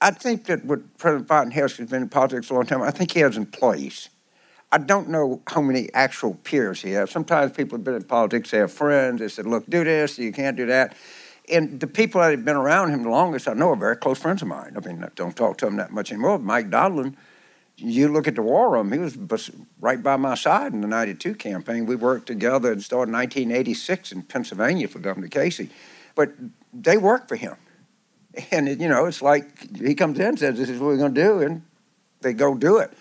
I 0.00 0.10
think 0.10 0.46
that 0.46 0.64
what 0.64 0.98
President 0.98 1.28
Biden 1.28 1.52
has 1.52 1.76
been 1.76 2.02
in 2.02 2.08
politics 2.08 2.50
a 2.50 2.54
long 2.54 2.66
time. 2.66 2.82
I 2.82 2.90
think 2.90 3.12
he 3.12 3.20
has 3.20 3.36
employees. 3.36 4.10
I 4.72 4.78
don't 4.78 5.08
know 5.08 5.42
how 5.46 5.60
many 5.60 5.88
actual 5.94 6.34
peers 6.34 6.82
he 6.82 6.90
has. 6.92 7.10
Sometimes 7.10 7.52
people 7.52 7.78
have 7.78 7.84
been 7.84 7.94
in 7.94 8.02
politics, 8.02 8.50
they 8.50 8.58
have 8.58 8.72
friends, 8.72 9.20
they 9.20 9.28
said, 9.28 9.46
look, 9.46 9.64
do 9.70 9.84
this, 9.84 10.18
you 10.18 10.32
can't 10.32 10.56
do 10.56 10.66
that. 10.66 10.96
And 11.48 11.78
the 11.78 11.86
people 11.86 12.20
that 12.20 12.32
have 12.32 12.44
been 12.44 12.56
around 12.56 12.90
him 12.90 13.04
the 13.04 13.08
longest, 13.08 13.46
I 13.46 13.52
know, 13.52 13.70
are 13.70 13.76
very 13.76 13.96
close 13.96 14.18
friends 14.18 14.42
of 14.42 14.48
mine. 14.48 14.76
I 14.76 14.86
mean, 14.86 15.04
I 15.04 15.08
don't 15.14 15.36
talk 15.36 15.58
to 15.58 15.66
him 15.66 15.76
that 15.76 15.92
much 15.92 16.10
anymore. 16.10 16.40
Mike 16.40 16.70
Donilon, 16.70 17.14
you 17.76 18.08
look 18.08 18.26
at 18.26 18.34
the 18.34 18.42
war 18.42 18.70
room, 18.70 18.90
he 18.90 18.98
was 18.98 19.50
right 19.80 20.02
by 20.02 20.16
my 20.16 20.34
side 20.34 20.72
in 20.72 20.80
the 20.80 20.88
92 20.88 21.34
campaign. 21.34 21.84
We 21.84 21.96
worked 21.96 22.26
together 22.26 22.72
and 22.72 22.82
started 22.82 23.10
in 23.10 23.16
1986 23.16 24.12
in 24.12 24.22
Pennsylvania 24.22 24.88
for 24.88 24.98
Governor 24.98 25.28
Casey. 25.28 25.70
But 26.14 26.32
they 26.72 26.96
work 26.96 27.28
for 27.28 27.36
him. 27.36 27.56
And, 28.50 28.68
it, 28.68 28.80
you 28.80 28.88
know, 28.88 29.06
it's 29.06 29.22
like 29.22 29.76
he 29.76 29.94
comes 29.94 30.18
in 30.18 30.26
and 30.26 30.38
says, 30.38 30.58
this 30.58 30.68
is 30.68 30.80
what 30.80 30.88
we're 30.88 30.96
going 30.98 31.14
to 31.14 31.22
do, 31.22 31.40
and 31.40 31.62
they 32.20 32.32
go 32.32 32.54
do 32.54 32.78
it. 32.78 32.92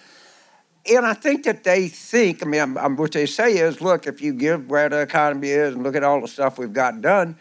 And 0.90 1.06
I 1.06 1.14
think 1.14 1.46
that 1.46 1.64
they 1.64 1.88
think, 1.88 2.46
I 2.46 2.46
mean, 2.46 2.62
I'm, 2.62 2.78
I'm, 2.78 2.96
what 2.96 3.14
they 3.14 3.26
say 3.26 3.58
is, 3.58 3.82
look, 3.82 4.08
if 4.08 4.22
you 4.22 4.34
give 4.34 4.70
where 4.70 4.88
the 4.88 5.02
economy 5.02 5.50
is 5.50 5.74
and 5.74 5.84
look 5.84 5.96
at 5.96 6.04
all 6.04 6.22
the 6.22 6.28
stuff 6.28 6.58
we've 6.58 6.72
got 6.72 7.02
done, 7.02 7.38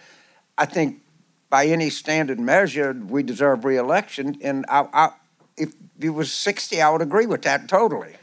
I 0.57 0.67
think 0.67 1.03
by 1.51 1.67
any 1.67 1.91
standard 1.91 2.41
measure, 2.41 2.93
we 2.93 3.23
deserve 3.23 3.65
reelection. 3.65 4.39
And 4.41 4.65
I, 4.69 4.89
I 4.93 5.11
if 5.57 5.73
it 6.01 6.11
was 6.11 6.33
60, 6.33 6.81
I 6.81 6.91
would 6.91 7.03
agree 7.03 7.27
with 7.27 7.43
that 7.43 7.69
totally. 7.69 8.15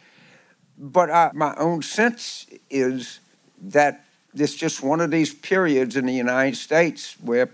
But 0.77 1.09
uh, 1.09 1.31
my 1.33 1.55
own 1.55 1.81
sense 1.81 2.47
is 2.69 3.19
that 3.61 4.05
it's 4.33 4.55
just 4.55 4.81
one 4.81 5.01
of 5.01 5.11
these 5.11 5.33
periods 5.33 5.95
in 5.95 6.05
the 6.05 6.13
United 6.13 6.57
States 6.57 7.15
where 7.21 7.49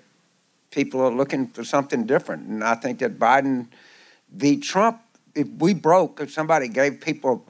people 0.72 1.02
are 1.02 1.12
looking 1.12 1.48
for 1.48 1.64
something 1.64 2.06
different. 2.06 2.48
And 2.48 2.64
I 2.64 2.76
think 2.76 3.00
that 3.00 3.18
Biden 3.20 3.68
v. 4.32 4.58
Trump, 4.58 5.02
if 5.36 5.48
we 5.60 5.74
broke, 5.74 6.20
if 6.22 6.32
somebody 6.32 6.68
gave 6.68 7.02
people 7.02 7.46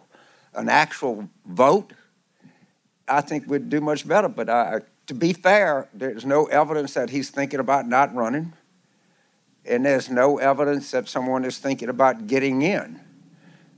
an 0.53 0.69
actual 0.69 1.29
vote, 1.45 1.93
I 3.07 3.21
think 3.21 3.47
we'd 3.47 3.69
do 3.69 3.81
much 3.81 4.07
better. 4.07 4.27
But 4.27 4.49
uh, 4.49 4.79
to 5.07 5.13
be 5.13 5.33
fair, 5.33 5.87
there's 5.93 6.25
no 6.25 6.45
evidence 6.45 6.93
that 6.95 7.09
he's 7.09 7.29
thinking 7.29 7.59
about 7.59 7.87
not 7.87 8.13
running 8.13 8.53
and 9.67 9.85
there's 9.85 10.09
no 10.09 10.37
evidence 10.37 10.91
that 10.91 11.07
someone 11.07 11.45
is 11.45 11.57
thinking 11.57 11.89
about 11.89 12.27
getting 12.27 12.61
in. 12.61 12.99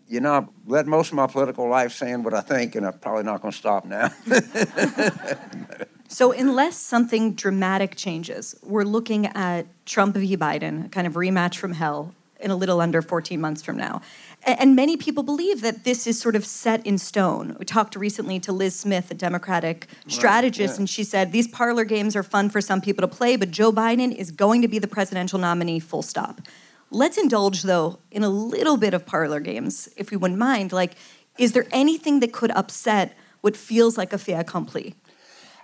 You 0.08 0.22
know, 0.22 0.34
I've 0.34 0.48
led 0.66 0.88
most 0.88 1.10
of 1.10 1.14
my 1.14 1.28
political 1.28 1.70
life 1.70 1.94
saying 1.94 2.24
what 2.24 2.34
I 2.34 2.42
think, 2.42 2.76
and 2.76 2.86
I'm 2.86 2.98
probably 2.98 3.24
not 3.24 3.42
going 3.42 3.52
to 3.52 3.58
stop 3.58 3.86
now. 3.86 4.10
so, 6.08 6.32
unless 6.32 6.78
something 6.78 7.36
dramatic 7.36 7.96
changes, 7.96 8.56
we're 8.64 8.84
looking 8.84 9.28
at 9.28 9.68
Trump 9.86 10.16
v. 10.16 10.36
Biden, 10.36 10.92
kind 10.92 11.06
of 11.06 11.14
rematch 11.14 11.58
from 11.58 11.74
hell, 11.74 12.16
in 12.40 12.50
a 12.50 12.56
little 12.56 12.82
under 12.82 13.02
14 13.02 13.40
months 13.40 13.62
from 13.62 13.78
now. 13.78 14.02
And 14.44 14.76
many 14.76 14.96
people 14.96 15.24
believe 15.24 15.62
that 15.62 15.84
this 15.84 16.08
is 16.08 16.20
sort 16.20 16.36
of 16.36 16.46
set 16.46 16.86
in 16.86 16.98
stone. 16.98 17.56
We 17.60 17.66
talked 17.66 17.96
recently 17.96 18.40
to 18.42 18.54
Liz 18.54 18.80
Smith, 18.80 19.12
a 19.12 19.14
Democratic 19.14 19.88
strategist, 20.08 20.76
yeah. 20.76 20.80
and 20.80 20.90
she 20.90 21.04
said 21.04 21.32
these 21.32 21.48
parlor 21.48 21.84
games 21.84 22.16
are 22.16 22.24
fun 22.24 22.50
for 22.50 22.62
some 22.62 22.80
people 22.80 23.02
to 23.02 23.08
play, 23.08 23.36
but 23.36 23.52
Joe 23.52 23.72
Biden 23.72 24.16
is 24.16 24.32
going 24.32 24.62
to 24.62 24.68
be 24.68 24.80
the 24.80 24.88
presidential 24.88 25.40
nominee, 25.40 25.80
full 25.80 26.02
stop. 26.02 26.42
Let's 26.90 27.18
indulge, 27.18 27.64
though, 27.64 28.00
in 28.12 28.24
a 28.24 28.30
little 28.30 28.78
bit 28.78 28.94
of 28.94 29.06
parlor 29.06 29.40
games, 29.40 29.90
if 29.98 30.10
we 30.10 30.18
wouldn't 30.18 30.40
mind. 30.40 30.72
Like, 30.72 30.96
is 31.38 31.52
there 31.52 31.68
anything 31.72 32.22
that 32.22 32.32
could 32.32 32.52
upset 32.52 33.16
what 33.42 33.56
feels 33.56 33.98
like 33.98 34.14
a 34.14 34.18
fait 34.18 34.34
accompli? 34.34 34.96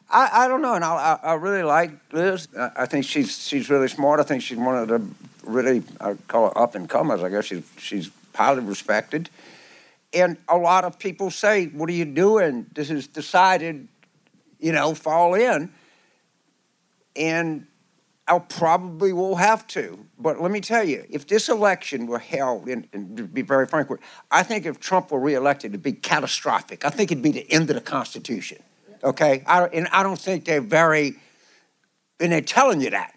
I, 0.10 0.30
I 0.46 0.48
don't 0.48 0.62
know, 0.62 0.76
and 0.76 0.84
I, 0.84 1.20
I, 1.24 1.34
really 1.34 1.64
like 1.64 1.92
Liz. 2.12 2.48
I, 2.58 2.72
I 2.78 2.86
think 2.86 3.06
she's 3.06 3.48
she's 3.48 3.72
really 3.72 3.88
smart. 3.88 4.20
I 4.20 4.24
think 4.24 4.44
she's 4.44 4.58
one 4.58 4.78
of 4.78 4.88
the 4.88 5.02
really 5.44 5.82
I 6.00 6.14
call 6.28 6.50
her 6.50 6.58
up 6.58 6.76
and 6.76 6.88
comers. 6.88 7.24
I 7.24 7.30
guess 7.30 7.46
she's 7.46 7.64
she's 7.78 8.12
highly 8.36 8.62
respected. 8.62 9.30
And 10.14 10.38
a 10.48 10.58
lot 10.58 10.84
of 10.84 11.00
people 11.00 11.32
say, 11.32 11.66
What 11.68 11.90
are 11.90 11.94
you 11.94 12.06
doing? 12.06 12.68
This 12.74 12.90
is 12.90 13.08
decided, 13.08 13.88
you 14.60 14.72
know, 14.72 14.94
fall 14.94 15.34
in. 15.34 15.72
And 17.16 17.68
I 18.28 18.40
probably 18.40 19.14
will 19.14 19.36
have 19.36 19.68
to. 19.68 20.06
But 20.18 20.42
let 20.42 20.52
me 20.52 20.62
tell 20.62 20.84
you, 20.84 21.06
if 21.10 21.28
this 21.28 21.50
election 21.50 22.08
were 22.08 22.20
held, 22.20 22.68
and, 22.68 22.88
and 22.92 23.18
to 23.18 23.24
be 23.24 23.42
very 23.42 23.68
frank 23.68 23.90
with 23.90 24.00
I 24.32 24.44
think 24.44 24.66
if 24.66 24.80
Trump 24.80 25.12
were 25.12 25.20
reelected, 25.20 25.72
it'd 25.72 25.84
be 25.84 25.94
catastrophic. 25.94 26.86
I 26.86 26.90
think 26.90 27.12
it'd 27.12 27.24
be 27.24 27.32
the 27.32 27.52
end 27.52 27.70
of 27.70 27.76
the 27.76 27.82
Constitution. 27.82 28.64
Okay? 29.04 29.44
I, 29.46 29.66
and 29.66 29.88
I 29.92 30.02
don't 30.02 30.20
think 30.20 30.46
they're 30.46 30.62
very, 30.62 31.16
and 32.20 32.32
they're 32.32 32.42
telling 32.42 32.82
you 32.82 32.90
that. 32.92 33.15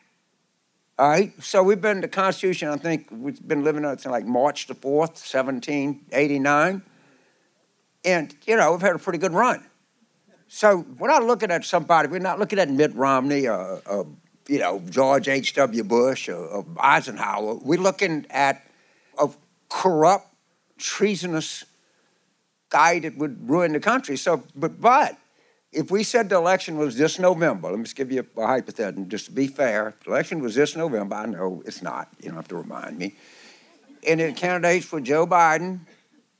All 0.99 1.09
right, 1.09 1.33
so 1.41 1.63
we've 1.63 1.81
been 1.81 2.01
the 2.01 2.09
Constitution. 2.09 2.71
I 2.71 2.77
think 2.77 3.07
we've 3.13 3.41
been 3.47 3.63
living 3.63 3.85
on 3.85 3.97
like 4.07 4.27
March 4.27 4.67
the 4.67 4.75
fourth, 4.75 5.17
seventeen 5.17 6.05
eighty 6.11 6.41
nine, 6.41 6.83
and 8.05 8.35
you 8.49 8.57
know 8.57 8.73
we've 8.73 8.81
had 8.81 8.97
a 8.97 8.99
pretty 8.99 9.21
good 9.21 9.33
run. 9.33 9.65
So 10.49 10.85
we're 10.99 11.07
not 11.07 11.23
looking 11.23 11.53
at 11.53 11.65
somebody. 11.65 12.09
We're 12.09 12.19
not 12.19 12.41
looking 12.41 12.59
at 12.59 12.69
Mitt 12.69 12.93
Romney 12.97 13.47
or, 13.47 13.81
or 13.87 14.09
you 14.49 14.59
know 14.59 14.83
George 14.91 15.29
H. 15.29 15.55
W. 15.55 15.85
Bush 15.85 16.29
or, 16.29 16.45
or 16.45 16.67
Eisenhower. 16.81 17.55
We're 17.63 17.79
looking 17.79 18.27
at 18.31 18.67
a 19.21 19.31
corrupt, 19.69 20.27
treasonous 20.79 21.65
guy 22.71 22.99
that 22.99 23.17
would 23.17 23.49
ruin 23.49 23.73
the 23.73 23.79
country. 23.79 24.17
So, 24.17 24.43
but 24.57 24.81
but 24.81 25.17
if 25.73 25.91
we 25.91 26.03
said 26.03 26.29
the 26.29 26.37
election 26.37 26.79
was 26.79 26.97
this 26.97 27.19
November, 27.19 27.71
let 27.71 27.79
me 27.79 27.85
just 27.85 27.97
give 27.97 28.11
you 28.11 28.27
a, 28.37 28.47
hypothetical, 28.47 29.05
just 29.05 29.27
to 29.27 29.33
be 29.33 29.47
fair. 29.47 29.89
If 29.89 30.05
the 30.05 30.11
election 30.11 30.41
was 30.41 30.55
this 30.55 30.75
November, 30.77 31.17
I 31.17 31.27
know 31.27 31.63
it's 31.67 31.83
not. 31.83 32.09
You 32.21 32.29
don't 32.29 32.37
have 32.37 32.49
to 32.49 32.57
remind 32.57 32.99
me. 32.99 33.15
And 34.07 34.21
the 34.21 34.33
candidates 34.33 34.91
were 34.91 35.01
Joe 35.01 35.27
Biden, 35.27 35.81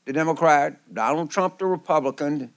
the 0.05 0.13
Democrat, 0.13 0.79
Donald 0.91 1.29
Trump, 1.29 1.59
the 1.59 1.65
Republican, 1.65 2.51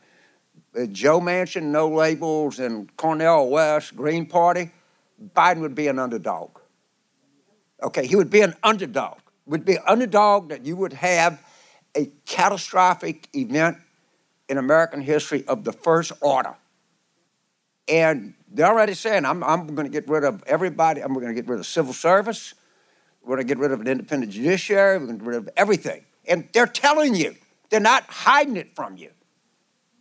uh, 0.79 0.87
Joe 0.87 1.21
Manchin, 1.21 1.65
no 1.65 1.89
labels, 1.89 2.59
and 2.59 2.95
Cornel 2.97 3.51
West, 3.51 3.95
Green 3.95 4.25
Party. 4.25 4.71
Biden 5.37 5.61
would 5.61 5.75
be 5.75 5.89
an 5.89 5.99
underdog. 5.99 6.59
Okay, 7.83 8.07
he 8.07 8.17
would 8.17 8.31
be 8.31 8.41
an 8.41 8.55
underdog. 8.63 9.19
Would 9.45 9.65
be 9.65 9.75
an 9.75 9.83
underdog 9.87 10.49
that 10.49 10.65
you 10.65 10.77
would 10.77 10.95
have 10.95 11.45
a 11.95 12.07
catastrophic 12.25 13.29
event 13.35 13.77
in 14.49 14.57
American 14.57 15.03
history 15.03 15.45
of 15.47 15.65
the 15.65 15.73
first 15.73 16.13
order. 16.21 16.55
And 17.89 18.35
they're 18.51 18.67
already 18.67 18.95
saying, 18.95 19.25
I'm, 19.25 19.43
I'm 19.43 19.75
going 19.75 19.87
to 19.87 19.93
get 19.93 20.09
rid 20.09 20.25
of 20.25 20.43
everybody. 20.47 21.01
I'm 21.01 21.15
going 21.15 21.27
to 21.27 21.35
get 21.35 21.49
rid 21.49 21.59
of 21.59 21.67
civil 21.67 21.93
service. 21.93 22.55
We're 23.23 23.37
going 23.37 23.47
to 23.47 23.55
get 23.55 23.59
rid 23.59 23.73
of 23.73 23.81
an 23.81 23.87
independent 23.87 24.33
judiciary. 24.33 24.99
We're 24.99 25.07
going 25.07 25.19
to 25.19 25.25
get 25.25 25.29
rid 25.29 25.39
of 25.39 25.49
everything. 25.57 26.05
And 26.27 26.49
they're 26.53 26.67
telling 26.67 27.15
you, 27.15 27.35
they're 27.71 27.81
not 27.81 28.05
hiding 28.05 28.57
it 28.57 28.75
from 28.75 28.97
you. 28.97 29.11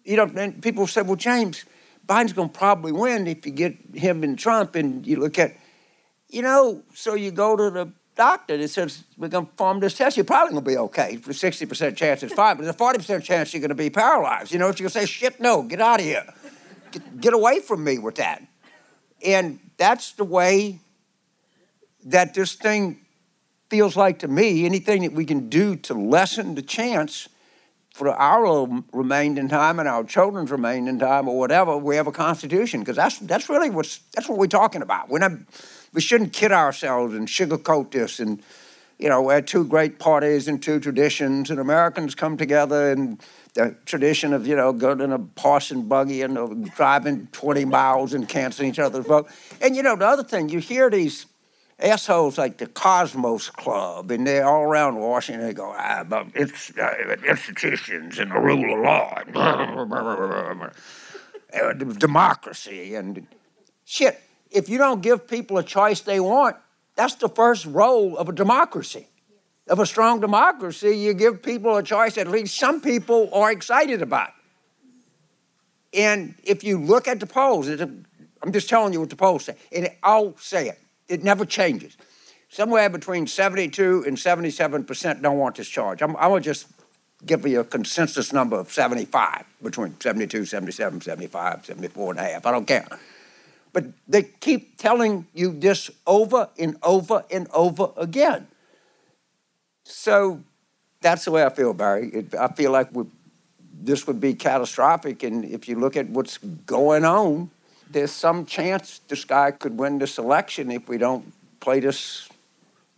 You 0.04 0.18
know, 0.18 0.24
and 0.24 0.62
people 0.62 0.88
say, 0.88 1.02
well, 1.02 1.16
James, 1.16 1.66
Biden's 2.08 2.34
going 2.34 2.50
to 2.50 2.58
probably 2.58 2.92
win 2.92 3.28
if 3.28 3.46
you 3.46 3.52
get 3.52 3.78
him 3.94 4.24
and 4.24 4.38
Trump. 4.38 4.76
And 4.76 5.06
you 5.06 5.18
look 5.18 5.40
at, 5.40 5.56
you 6.30 6.42
know, 6.42 6.84
so 6.94 7.14
you 7.14 7.32
go 7.32 7.56
to 7.56 7.70
the 7.70 7.92
doctor 8.16 8.58
that 8.58 8.68
says, 8.68 9.04
we're 9.18 9.28
going 9.28 9.46
to 9.46 9.52
perform 9.52 9.80
this 9.80 9.96
test. 9.96 10.18
You're 10.18 10.24
probably 10.24 10.54
going 10.54 10.64
to 10.64 10.70
be 10.70 10.78
okay. 10.78 11.16
For 11.18 11.32
60% 11.32 11.96
chance 11.96 12.24
it's 12.24 12.34
fine, 12.34 12.58
but 12.58 12.64
there's 12.64 12.76
a 12.76 12.78
40% 12.78 13.24
chance 13.24 13.54
you're 13.54 13.62
going 13.62 13.70
to 13.70 13.76
be 13.76 13.90
paralyzed. 13.90 14.52
You 14.52 14.60
know, 14.60 14.68
you're 14.68 14.74
going 14.74 14.90
to 14.90 15.00
say, 15.00 15.06
shit, 15.06 15.40
no, 15.40 15.64
get 15.64 15.82
out 15.82 16.00
of 16.00 16.06
here. 16.06 16.26
Get, 17.20 17.34
away 17.34 17.60
from 17.60 17.84
me 17.84 17.98
with 17.98 18.16
that. 18.16 18.42
And 19.26 19.60
that's 19.78 20.14
the 20.14 20.24
way 20.24 20.80
that 22.06 22.34
this 22.34 22.54
thing 22.54 23.06
feels 23.70 23.96
like 23.96 24.20
to 24.20 24.28
me. 24.28 24.66
Anything 24.66 25.04
that 25.04 25.14
we 25.14 25.26
can 25.26 25.50
do 25.50 25.76
to 25.78 25.94
lessen 25.94 26.56
the 26.56 26.62
chance 26.62 27.30
for 27.94 28.10
our 28.10 28.68
remaining 28.94 29.50
time 29.50 29.80
and 29.80 29.88
our 29.88 30.04
children's 30.04 30.50
remaining 30.50 30.98
time 30.98 31.28
or 31.28 31.38
whatever, 31.38 31.78
we 31.78 31.96
have 31.98 32.08
a 32.08 32.12
constitution 32.12 32.80
because 32.80 32.96
that's 32.96 33.20
that's 33.20 33.50
really 33.50 33.70
what's 33.70 34.00
that's 34.14 34.30
what 34.30 34.38
we're 34.38 34.48
talking 34.48 34.82
about. 34.82 35.10
We're 35.10 35.20
not, 35.20 35.34
we 35.94 36.02
shouldn't 36.02 36.34
kid 36.34 36.52
ourselves 36.52 37.14
and 37.14 37.28
sugarcoat 37.28 37.92
this 37.92 38.20
and 38.20 38.42
you 38.98 39.10
know 39.10 39.22
we 39.22 39.34
had 39.34 39.46
two 39.46 39.66
great 39.66 40.00
parties 40.00 40.48
and 40.48 40.64
two 40.64 40.80
traditions 40.80 41.50
and 41.50 41.60
Americans 41.60 42.16
come 42.16 42.38
together 42.38 42.92
and 42.92 43.22
the 43.54 43.76
tradition 43.86 44.34
of 44.34 44.48
you 44.48 44.56
know 44.56 44.72
going 44.74 45.02
in 45.02 45.12
a 45.12 45.22
horse 45.38 45.72
and 45.72 45.90
buggy 45.90 46.22
and 46.22 46.38
uh, 46.38 46.48
driving 46.76 47.28
20 47.32 47.66
miles 47.66 48.14
and 48.14 48.30
canceling 48.30 48.70
each 48.70 48.80
other's 48.80 49.06
vote. 49.06 49.28
And 49.62 49.76
you 49.76 49.84
know 49.84 49.96
the 49.96 50.08
other 50.08 50.24
thing 50.24 50.50
you 50.50 50.60
hear 50.60 50.90
these 50.90 51.26
assholes 51.82 52.38
like 52.38 52.58
the 52.58 52.68
Cosmos 52.68 53.50
Club, 53.50 54.12
and 54.12 54.26
they're 54.26 54.46
all 54.46 54.64
around 54.64 54.96
Washington. 54.96 55.46
They 55.46 55.54
go, 55.54 55.74
ah, 55.76 56.04
but 56.08 56.28
it's 56.36 56.72
uh, 56.78 57.16
institutions 57.28 58.20
and 58.20 58.32
the 58.32 58.40
rule 58.40 58.74
of 58.74 58.80
law, 58.82 59.22
uh, 61.54 61.74
democracy, 61.74 62.96
and 62.96 63.28
shit. 63.86 64.20
If 64.50 64.68
you 64.70 64.78
don't 64.78 65.02
give 65.02 65.28
people 65.28 65.58
a 65.58 65.64
choice 65.64 66.02
they 66.02 66.20
want, 66.20 66.58
that's 66.96 67.16
the 67.16 67.30
first 67.30 67.66
role 67.66 68.18
of 68.18 68.28
a 68.30 68.34
democracy. 68.34 69.08
Of 69.72 69.80
a 69.80 69.86
strong 69.86 70.20
democracy, 70.20 70.98
you 70.98 71.14
give 71.14 71.42
people 71.42 71.78
a 71.78 71.84
choice 71.84 72.18
at 72.18 72.28
least 72.28 72.58
some 72.58 72.82
people 72.82 73.30
are 73.34 73.52
excited 73.52 74.02
about. 74.02 74.32
And 75.94 76.36
if 76.44 76.64
you 76.64 76.78
look 76.78 77.08
at 77.08 77.20
the 77.20 77.26
polls, 77.26 77.68
I'm 77.70 78.06
just 78.52 78.70
telling 78.70 78.94
you 78.94 79.00
what 79.00 79.10
the 79.10 79.16
polls 79.16 79.46
say, 79.46 79.56
and 79.72 79.90
I'll 80.04 80.38
say 80.38 80.68
it 80.70 80.78
it 81.12 81.24
never 81.24 81.46
changes. 81.46 81.98
Somewhere 82.50 82.90
between 82.90 83.28
72 83.28 84.06
and 84.08 84.18
77% 84.18 85.22
don't 85.22 85.38
want 85.38 85.56
this 85.58 85.68
charge. 85.68 86.02
I'm, 86.02 86.16
I'm 86.16 86.30
going 86.30 86.42
to 86.42 86.50
just 86.50 86.68
give 87.26 87.46
you 87.46 87.60
a 87.60 87.64
consensus 87.64 88.34
number 88.34 88.58
of 88.58 88.72
75, 88.72 89.44
between 89.62 90.00
72, 90.00 90.46
77, 90.46 91.02
75, 91.02 91.66
74 91.66 92.12
and 92.12 92.20
a 92.20 92.24
half. 92.24 92.46
I 92.46 92.52
don't 92.52 92.66
care. 92.66 92.88
But 93.74 93.86
they 94.08 94.24
keep 94.24 94.78
telling 94.78 95.28
you 95.34 95.58
this 95.58 95.92
over 96.08 96.50
and 96.58 96.78
over 96.82 97.24
and 97.30 97.48
over 97.54 97.92
again. 97.96 98.48
So 99.92 100.42
that's 101.02 101.26
the 101.26 101.32
way 101.32 101.44
I 101.44 101.50
feel, 101.50 101.74
Bari. 101.74 102.10
It, 102.10 102.36
I 102.36 102.48
feel 102.48 102.72
like 102.72 102.90
this 103.84 104.08
would 104.08 104.20
be 104.20 104.34
catastrophic. 104.34 105.24
And 105.24 105.46
if 105.46 105.68
you 105.68 105.80
look 105.80 105.98
at 105.98 106.10
what's 106.10 106.38
going 106.38 107.06
on, 107.06 107.50
there's 107.90 108.12
some 108.12 108.46
chance 108.46 109.02
this 109.08 109.26
guy 109.26 109.52
could 109.52 109.78
win 109.78 110.00
this 110.00 110.18
election 110.18 110.72
if 110.72 110.88
we 110.88 110.98
don't 110.98 111.34
play 111.60 111.80
this 111.80 112.30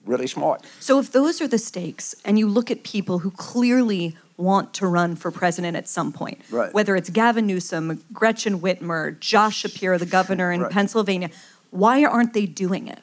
really 0.06 0.28
smart. 0.28 0.64
So, 0.80 1.00
if 1.00 1.12
those 1.12 1.42
are 1.42 1.48
the 1.48 1.58
stakes, 1.58 2.14
and 2.26 2.38
you 2.38 2.48
look 2.48 2.70
at 2.70 2.84
people 2.84 3.20
who 3.20 3.32
clearly 3.32 4.18
want 4.38 4.74
to 4.76 4.88
run 4.88 5.16
for 5.16 5.32
president 5.32 5.78
at 5.78 5.88
some 5.88 6.12
point, 6.12 6.42
right. 6.52 6.74
whether 6.74 6.96
it's 6.96 7.10
Gavin 7.10 7.48
Newsom, 7.48 8.04
Gretchen 8.12 8.60
Whitmer, 8.60 9.20
Josh 9.20 9.58
Shapiro, 9.58 9.98
the 9.98 10.06
governor 10.06 10.52
in 10.52 10.62
right. 10.62 10.72
Pennsylvania, 10.72 11.30
why 11.72 12.04
aren't 12.04 12.34
they 12.34 12.46
doing 12.46 12.88
it? 12.88 13.00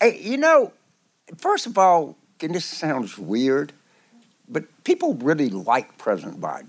Hey, 0.00 0.20
you 0.20 0.36
know, 0.36 0.72
first 1.36 1.66
of 1.66 1.78
all, 1.78 2.16
and 2.42 2.54
this 2.54 2.64
sounds 2.64 3.18
weird, 3.18 3.72
but 4.48 4.64
people 4.84 5.14
really 5.14 5.48
like 5.48 5.96
President 5.98 6.40
Biden. 6.40 6.68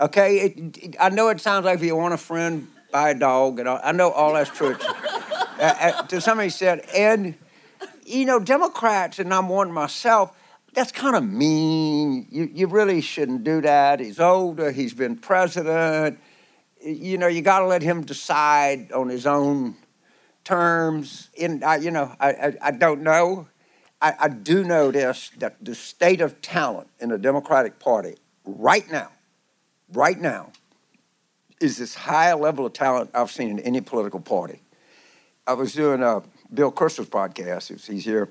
Okay, 0.00 0.38
it, 0.38 0.78
it, 0.78 0.96
I 1.00 1.08
know 1.08 1.28
it 1.28 1.40
sounds 1.40 1.64
like 1.64 1.78
if 1.78 1.84
you 1.84 1.96
want 1.96 2.14
a 2.14 2.18
friend, 2.18 2.68
buy 2.92 3.10
a 3.10 3.14
dog, 3.14 3.58
and 3.58 3.68
I 3.68 3.92
know 3.92 4.10
all 4.10 4.34
that's 4.34 4.50
true. 4.50 4.76
uh, 4.80 5.60
uh, 5.60 6.02
to 6.06 6.20
somebody 6.20 6.50
said, 6.50 6.86
and 6.94 7.34
you 8.06 8.24
know, 8.24 8.38
Democrats, 8.38 9.18
and 9.18 9.32
I'm 9.34 9.48
one 9.48 9.72
myself. 9.72 10.34
That's 10.74 10.92
kind 10.92 11.16
of 11.16 11.24
mean. 11.24 12.26
You, 12.30 12.48
you 12.52 12.66
really 12.68 13.00
shouldn't 13.00 13.42
do 13.42 13.60
that. 13.62 14.00
He's 14.00 14.20
older. 14.20 14.70
He's 14.70 14.94
been 14.94 15.16
president. 15.16 16.18
You 16.80 17.18
know, 17.18 17.26
you 17.26 17.42
got 17.42 17.60
to 17.60 17.66
let 17.66 17.82
him 17.82 18.04
decide 18.04 18.92
on 18.92 19.08
his 19.08 19.26
own 19.26 19.76
terms. 20.44 21.28
In 21.34 21.64
I, 21.64 21.76
you 21.76 21.90
know, 21.90 22.14
I, 22.20 22.28
I, 22.30 22.52
I 22.62 22.70
don't 22.70 23.02
know. 23.02 23.48
I, 24.00 24.14
I 24.18 24.28
do 24.28 24.64
know 24.64 24.90
this 24.90 25.30
that 25.38 25.56
the 25.60 25.74
state 25.74 26.20
of 26.20 26.40
talent 26.40 26.88
in 27.00 27.08
the 27.08 27.18
Democratic 27.18 27.78
Party 27.78 28.16
right 28.44 28.88
now, 28.90 29.10
right 29.92 30.18
now, 30.18 30.52
is 31.60 31.76
this 31.76 31.94
high 31.94 32.32
level 32.34 32.66
of 32.66 32.72
talent 32.72 33.10
I've 33.14 33.30
seen 33.30 33.50
in 33.50 33.58
any 33.60 33.80
political 33.80 34.20
party. 34.20 34.60
I 35.46 35.54
was 35.54 35.72
doing 35.72 36.02
a 36.02 36.22
Bill 36.52 36.70
Kristol's 36.70 37.08
podcast, 37.08 37.86
he's 37.86 38.04
here, 38.04 38.28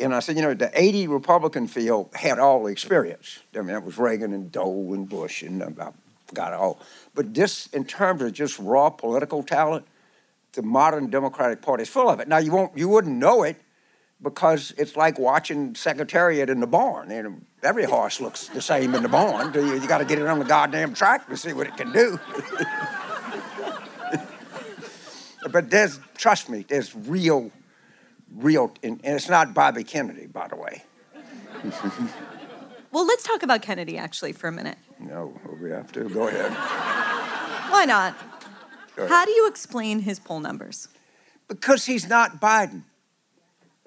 and 0.00 0.14
I 0.14 0.20
said, 0.20 0.36
you 0.36 0.42
know, 0.42 0.54
the 0.54 0.70
80 0.74 1.06
Republican 1.08 1.68
field 1.68 2.10
had 2.14 2.38
all 2.38 2.64
the 2.64 2.72
experience. 2.72 3.40
I 3.54 3.58
mean, 3.58 3.68
that 3.68 3.84
was 3.84 3.96
Reagan 3.96 4.32
and 4.32 4.50
Dole 4.50 4.92
and 4.94 5.08
Bush, 5.08 5.42
and 5.42 5.62
uh, 5.62 5.68
I 5.78 5.90
forgot 6.26 6.52
it 6.52 6.56
all. 6.56 6.80
But 7.14 7.32
this, 7.32 7.68
in 7.68 7.84
terms 7.84 8.22
of 8.22 8.32
just 8.32 8.58
raw 8.58 8.90
political 8.90 9.42
talent, 9.42 9.86
the 10.52 10.62
modern 10.62 11.10
Democratic 11.10 11.62
Party 11.62 11.82
is 11.82 11.88
full 11.88 12.08
of 12.08 12.18
it. 12.20 12.28
Now, 12.28 12.38
you, 12.38 12.50
won't, 12.50 12.76
you 12.76 12.88
wouldn't 12.88 13.16
know 13.16 13.44
it 13.44 13.56
because 14.22 14.72
it's 14.78 14.96
like 14.96 15.18
watching 15.18 15.74
Secretariat 15.74 16.48
in 16.48 16.60
the 16.60 16.66
barn. 16.66 17.10
And 17.10 17.44
every 17.62 17.84
horse 17.84 18.20
looks 18.20 18.48
the 18.48 18.62
same 18.62 18.94
in 18.94 19.02
the 19.02 19.08
barn. 19.08 19.52
You, 19.54 19.74
you 19.74 19.86
got 19.86 19.98
to 19.98 20.04
get 20.04 20.18
it 20.18 20.26
on 20.26 20.38
the 20.38 20.44
goddamn 20.44 20.94
track 20.94 21.28
to 21.28 21.36
see 21.36 21.52
what 21.52 21.66
it 21.66 21.76
can 21.76 21.92
do. 21.92 22.18
but 25.52 25.70
there's, 25.70 26.00
trust 26.16 26.48
me, 26.48 26.64
there's 26.68 26.94
real, 26.94 27.50
real, 28.34 28.72
and, 28.82 29.00
and 29.04 29.16
it's 29.16 29.28
not 29.28 29.54
Bobby 29.54 29.84
Kennedy, 29.84 30.26
by 30.26 30.48
the 30.48 30.56
way. 30.56 30.82
well, 32.92 33.06
let's 33.06 33.24
talk 33.24 33.42
about 33.42 33.62
Kennedy 33.62 33.98
actually 33.98 34.32
for 34.32 34.48
a 34.48 34.52
minute. 34.52 34.78
No, 34.98 35.38
we 35.60 35.70
have 35.70 35.92
to. 35.92 36.08
Go 36.08 36.28
ahead. 36.28 36.52
Why 37.70 37.84
not? 37.84 38.16
How 38.96 39.24
do 39.24 39.32
you 39.32 39.48
explain 39.48 40.00
his 40.00 40.18
poll 40.18 40.40
numbers? 40.40 40.88
Because 41.48 41.84
he's 41.84 42.08
not 42.08 42.40
Biden. 42.40 42.82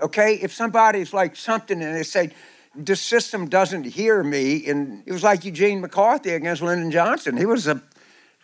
Okay? 0.02 0.36
If 0.36 0.54
somebody's 0.54 1.14
like 1.14 1.36
something 1.36 1.82
and 1.82 1.96
they 1.96 2.04
say, 2.04 2.32
the 2.76 2.96
system 2.96 3.50
doesn't 3.50 3.86
hear 3.86 4.24
me, 4.24 4.68
and 4.68 5.02
it 5.08 5.12
was 5.12 5.24
like 5.24 5.44
Eugene 5.44 5.82
McCarthy 5.82 6.32
against 6.32 6.62
Lyndon 6.62 6.92
Johnson. 6.92 7.36
He 7.36 7.46
was 7.46 7.66
a 7.66 7.82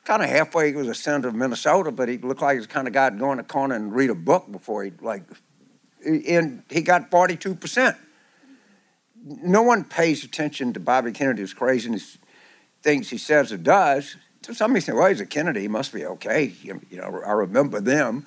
kind 0.05 0.23
of 0.23 0.29
halfway, 0.29 0.71
he 0.71 0.75
was 0.75 0.87
a 0.87 0.95
senator 0.95 1.27
of 1.27 1.35
Minnesota, 1.35 1.91
but 1.91 2.09
he 2.09 2.17
looked 2.17 2.41
like 2.41 2.53
he 2.53 2.59
was 2.59 2.67
kind 2.67 2.87
of 2.87 2.93
guy 2.93 3.11
to 3.11 3.15
go 3.15 3.31
in 3.31 3.37
the 3.37 3.43
corner 3.43 3.75
and 3.75 3.93
read 3.95 4.09
a 4.09 4.15
book 4.15 4.51
before 4.51 4.83
he, 4.83 4.91
like, 5.01 5.23
and 6.03 6.63
he 6.69 6.81
got 6.81 7.11
42%. 7.11 7.95
No 9.23 9.61
one 9.61 9.83
pays 9.85 10.23
attention 10.23 10.73
to 10.73 10.79
Bobby 10.79 11.11
Kennedy's 11.11 11.53
crazy 11.53 11.95
things 12.81 13.09
he 13.09 13.17
says 13.17 13.53
or 13.53 13.57
does. 13.57 14.17
So 14.41 14.51
somebody 14.51 14.81
said, 14.81 14.95
well, 14.95 15.07
he's 15.07 15.21
a 15.21 15.25
Kennedy, 15.25 15.61
he 15.61 15.67
must 15.69 15.93
be 15.93 16.05
okay. 16.05 16.53
You 16.61 16.81
know, 16.91 17.21
I 17.25 17.31
remember 17.31 17.79
them. 17.79 18.25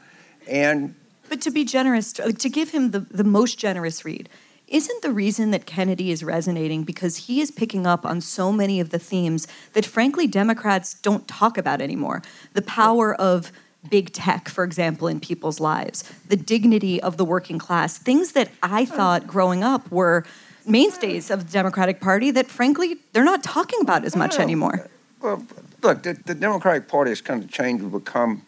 And 0.48 0.94
but 1.28 1.40
to 1.42 1.50
be 1.50 1.64
generous, 1.64 2.12
to, 2.14 2.32
to 2.32 2.48
give 2.48 2.70
him 2.70 2.90
the, 2.90 3.00
the 3.00 3.24
most 3.24 3.58
generous 3.58 4.04
read, 4.04 4.28
isn't 4.68 5.02
the 5.02 5.12
reason 5.12 5.52
that 5.52 5.64
Kennedy 5.64 6.10
is 6.10 6.24
resonating 6.24 6.82
because 6.82 7.16
he 7.28 7.40
is 7.40 7.50
picking 7.50 7.86
up 7.86 8.04
on 8.04 8.20
so 8.20 8.50
many 8.50 8.80
of 8.80 8.90
the 8.90 8.98
themes 8.98 9.46
that, 9.74 9.86
frankly, 9.86 10.26
Democrats 10.26 10.94
don't 10.94 11.28
talk 11.28 11.56
about 11.56 11.80
anymore? 11.80 12.22
The 12.54 12.62
power 12.62 13.14
of 13.14 13.52
big 13.88 14.12
tech, 14.12 14.48
for 14.48 14.64
example, 14.64 15.06
in 15.06 15.20
people's 15.20 15.60
lives, 15.60 16.02
the 16.28 16.36
dignity 16.36 17.00
of 17.00 17.16
the 17.16 17.24
working 17.24 17.58
class, 17.58 17.96
things 17.96 18.32
that 18.32 18.50
I 18.62 18.84
thought 18.84 19.28
growing 19.28 19.62
up 19.62 19.88
were 19.92 20.24
mainstays 20.66 21.30
of 21.30 21.46
the 21.46 21.52
Democratic 21.52 22.00
Party 22.00 22.32
that, 22.32 22.48
frankly, 22.48 22.96
they're 23.12 23.24
not 23.24 23.44
talking 23.44 23.80
about 23.80 24.04
as 24.04 24.16
much 24.16 24.40
anymore. 24.40 24.88
Well, 25.22 25.46
look, 25.82 26.02
the, 26.02 26.14
the 26.26 26.34
Democratic 26.34 26.88
Party 26.88 27.12
has 27.12 27.20
kind 27.20 27.44
of 27.44 27.50
changed 27.50 27.84
to 27.84 27.90
become 27.90 28.42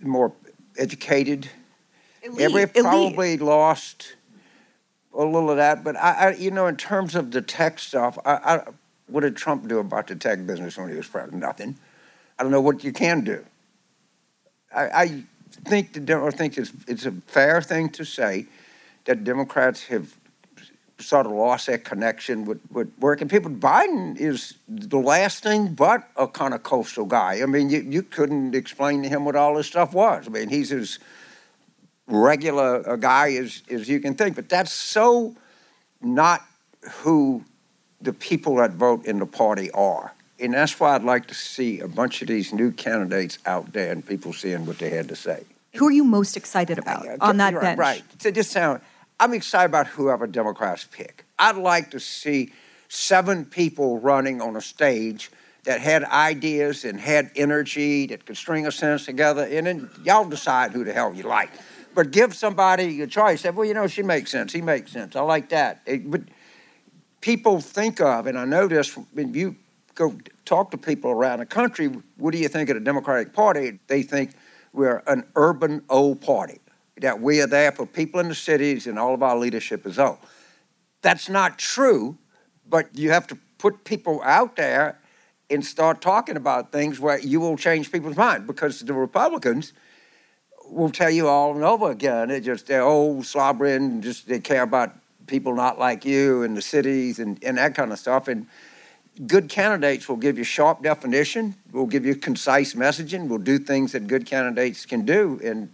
more 0.00 0.32
educated 0.78 1.50
Elite, 2.22 2.52
we've 2.52 2.74
probably 2.74 3.36
lost 3.36 4.14
a 5.14 5.24
little 5.24 5.50
of 5.50 5.56
that, 5.56 5.84
but 5.84 5.96
I, 5.96 6.12
I, 6.12 6.34
you 6.34 6.50
know, 6.50 6.66
in 6.66 6.76
terms 6.76 7.14
of 7.14 7.30
the 7.32 7.42
tech 7.42 7.78
stuff, 7.78 8.18
I, 8.24 8.32
I, 8.34 8.62
what 9.08 9.20
did 9.20 9.36
Trump 9.36 9.68
do 9.68 9.78
about 9.78 10.06
the 10.06 10.14
tech 10.14 10.46
business 10.46 10.78
when 10.78 10.88
he 10.88 10.94
was 10.94 11.06
president? 11.06 11.42
Nothing. 11.42 11.76
I 12.38 12.42
don't 12.42 12.52
know 12.52 12.60
what 12.60 12.82
you 12.84 12.92
can 12.92 13.22
do. 13.22 13.44
I, 14.74 14.84
I 14.84 15.24
think 15.64 15.92
the 15.92 16.16
I 16.16 16.30
think 16.30 16.56
it's 16.56 16.72
it's 16.88 17.04
a 17.04 17.12
fair 17.26 17.60
thing 17.60 17.90
to 17.90 18.04
say 18.04 18.46
that 19.04 19.24
Democrats 19.24 19.84
have 19.84 20.14
sort 20.98 21.26
of 21.26 21.32
lost 21.32 21.66
that 21.66 21.84
connection 21.84 22.44
with, 22.44 22.60
with 22.70 22.90
working 23.00 23.28
people. 23.28 23.50
Biden 23.50 24.16
is 24.16 24.54
the 24.68 24.98
last 24.98 25.42
thing 25.42 25.74
but 25.74 26.08
a 26.16 26.28
kind 26.28 26.54
of 26.54 26.62
coastal 26.62 27.04
guy. 27.04 27.42
I 27.42 27.46
mean, 27.46 27.70
you, 27.70 27.80
you 27.80 28.02
couldn't 28.02 28.54
explain 28.54 29.02
to 29.02 29.08
him 29.08 29.24
what 29.24 29.34
all 29.34 29.56
this 29.56 29.66
stuff 29.66 29.92
was. 29.92 30.28
I 30.28 30.30
mean, 30.30 30.48
he's 30.48 30.70
as 30.72 31.00
regular 32.06 32.80
a 32.82 32.98
guy 32.98 33.32
as, 33.34 33.62
as 33.70 33.88
you 33.88 34.00
can 34.00 34.14
think, 34.14 34.36
but 34.36 34.48
that's 34.48 34.72
so 34.72 35.34
not 36.00 36.42
who 37.02 37.44
the 38.00 38.12
people 38.12 38.56
that 38.56 38.72
vote 38.72 39.06
in 39.06 39.18
the 39.18 39.26
party 39.26 39.70
are. 39.70 40.14
And 40.40 40.54
that's 40.54 40.78
why 40.80 40.94
I'd 40.94 41.04
like 41.04 41.28
to 41.28 41.34
see 41.34 41.78
a 41.80 41.86
bunch 41.86 42.20
of 42.20 42.28
these 42.28 42.52
new 42.52 42.72
candidates 42.72 43.38
out 43.46 43.72
there 43.72 43.92
and 43.92 44.04
people 44.04 44.32
seeing 44.32 44.66
what 44.66 44.78
they 44.78 44.90
had 44.90 45.08
to 45.08 45.16
say. 45.16 45.44
Who 45.74 45.86
are 45.86 45.92
you 45.92 46.04
most 46.04 46.36
excited 46.36 46.78
about 46.78 47.06
on 47.20 47.36
that 47.36 47.54
right, 47.54 47.62
bench? 47.62 47.78
Right. 47.78 48.02
So 48.18 48.30
just 48.30 48.50
sound, 48.50 48.80
I'm 49.20 49.32
excited 49.34 49.66
about 49.66 49.86
whoever 49.86 50.26
Democrats 50.26 50.86
pick. 50.90 51.24
I'd 51.38 51.56
like 51.56 51.92
to 51.92 52.00
see 52.00 52.52
seven 52.88 53.44
people 53.44 53.98
running 54.00 54.42
on 54.42 54.56
a 54.56 54.60
stage 54.60 55.30
that 55.64 55.80
had 55.80 56.02
ideas 56.04 56.84
and 56.84 57.00
had 57.00 57.30
energy 57.36 58.06
that 58.06 58.26
could 58.26 58.36
string 58.36 58.66
a 58.66 58.72
sentence 58.72 59.06
together, 59.06 59.44
and 59.44 59.66
then 59.66 59.90
y'all 60.02 60.28
decide 60.28 60.72
who 60.72 60.84
the 60.84 60.92
hell 60.92 61.14
you 61.14 61.22
like. 61.22 61.50
But 61.94 62.10
give 62.10 62.34
somebody 62.34 63.02
a 63.02 63.06
choice. 63.06 63.44
Well, 63.44 63.66
you 63.66 63.74
know, 63.74 63.86
she 63.86 64.02
makes 64.02 64.30
sense. 64.30 64.52
He 64.52 64.62
makes 64.62 64.92
sense. 64.92 65.14
I 65.14 65.20
like 65.20 65.50
that. 65.50 65.82
It, 65.86 66.10
but 66.10 66.22
people 67.20 67.60
think 67.60 68.00
of, 68.00 68.26
and 68.26 68.38
I 68.38 68.44
know 68.44 68.66
this 68.66 68.96
when 69.12 69.34
you 69.34 69.56
go 69.94 70.14
talk 70.44 70.70
to 70.70 70.78
people 70.78 71.10
around 71.10 71.40
the 71.40 71.46
country, 71.46 71.88
what 72.16 72.32
do 72.32 72.38
you 72.38 72.48
think 72.48 72.68
of 72.70 72.74
the 72.74 72.80
Democratic 72.80 73.32
Party? 73.32 73.78
They 73.86 74.02
think 74.02 74.32
we're 74.72 75.02
an 75.06 75.24
urban 75.36 75.82
old 75.90 76.20
party, 76.20 76.60
that 76.98 77.20
we 77.20 77.40
are 77.40 77.46
there 77.46 77.72
for 77.72 77.86
people 77.86 78.20
in 78.20 78.28
the 78.28 78.34
cities 78.34 78.86
and 78.86 78.98
all 78.98 79.14
of 79.14 79.22
our 79.22 79.36
leadership 79.36 79.86
is 79.86 79.98
old. 79.98 80.18
That's 81.02 81.28
not 81.28 81.58
true, 81.58 82.16
but 82.68 82.88
you 82.96 83.10
have 83.10 83.26
to 83.28 83.38
put 83.58 83.84
people 83.84 84.22
out 84.24 84.56
there 84.56 84.98
and 85.50 85.64
start 85.64 86.00
talking 86.00 86.36
about 86.36 86.72
things 86.72 86.98
where 86.98 87.18
you 87.18 87.38
will 87.38 87.56
change 87.56 87.92
people's 87.92 88.16
mind 88.16 88.46
because 88.46 88.80
the 88.80 88.94
Republicans 88.94 89.74
will 90.72 90.90
tell 90.90 91.10
you 91.10 91.28
all 91.28 91.54
and 91.54 91.64
over 91.64 91.90
again. 91.90 92.28
They're 92.28 92.40
just 92.40 92.66
they're 92.66 92.82
old, 92.82 93.26
slobbering, 93.26 94.00
just 94.00 94.28
they 94.28 94.40
care 94.40 94.62
about 94.62 94.94
people 95.26 95.54
not 95.54 95.78
like 95.78 96.04
you 96.04 96.42
and 96.42 96.56
the 96.56 96.62
cities 96.62 97.18
and, 97.18 97.42
and 97.44 97.58
that 97.58 97.74
kind 97.74 97.92
of 97.92 97.98
stuff. 97.98 98.28
And 98.28 98.46
good 99.26 99.48
candidates 99.48 100.08
will 100.08 100.16
give 100.16 100.38
you 100.38 100.44
sharp 100.44 100.82
definition, 100.82 101.54
will 101.72 101.86
give 101.86 102.04
you 102.04 102.14
concise 102.14 102.74
messaging, 102.74 103.28
will 103.28 103.38
do 103.38 103.58
things 103.58 103.92
that 103.92 104.06
good 104.06 104.26
candidates 104.26 104.86
can 104.86 105.04
do. 105.04 105.40
And 105.44 105.70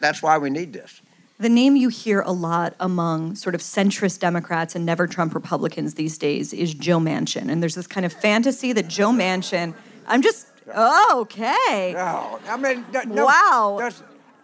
that's 0.00 0.22
why 0.22 0.38
we 0.38 0.50
need 0.50 0.72
this. 0.72 1.00
The 1.38 1.48
name 1.50 1.76
you 1.76 1.90
hear 1.90 2.22
a 2.22 2.32
lot 2.32 2.74
among 2.80 3.34
sort 3.34 3.54
of 3.54 3.60
centrist 3.60 4.20
Democrats 4.20 4.74
and 4.74 4.86
never 4.86 5.06
Trump 5.06 5.34
Republicans 5.34 5.94
these 5.94 6.16
days 6.16 6.54
is 6.54 6.72
Joe 6.72 6.98
Manchin. 6.98 7.50
And 7.50 7.62
there's 7.62 7.74
this 7.74 7.86
kind 7.86 8.06
of 8.06 8.12
fantasy 8.12 8.72
that 8.72 8.88
Joe 8.88 9.10
Manchin, 9.10 9.74
I'm 10.06 10.22
just, 10.22 10.46
oh, 10.74 11.18
okay. 11.22 11.92
No, 11.94 12.38
I 12.48 12.56
mean, 12.56 12.86
no, 13.08 13.26
Wow. 13.26 13.90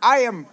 I 0.03 0.19
am, 0.19 0.47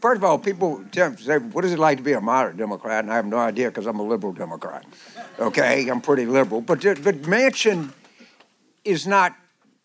first 0.00 0.18
of 0.18 0.24
all, 0.24 0.38
people 0.38 0.84
say, 0.92 1.38
what 1.38 1.64
is 1.64 1.72
it 1.72 1.78
like 1.78 1.98
to 1.98 2.04
be 2.04 2.12
a 2.12 2.20
moderate 2.20 2.56
Democrat? 2.56 3.04
And 3.04 3.12
I 3.12 3.16
have 3.16 3.26
no 3.26 3.38
idea 3.38 3.68
because 3.68 3.86
I'm 3.86 4.00
a 4.00 4.02
liberal 4.02 4.32
Democrat. 4.32 4.84
Okay, 5.38 5.88
I'm 5.88 6.00
pretty 6.00 6.26
liberal. 6.26 6.60
But, 6.60 6.82
but 6.82 7.22
Manchin 7.22 7.92
is 8.84 9.06
not 9.06 9.34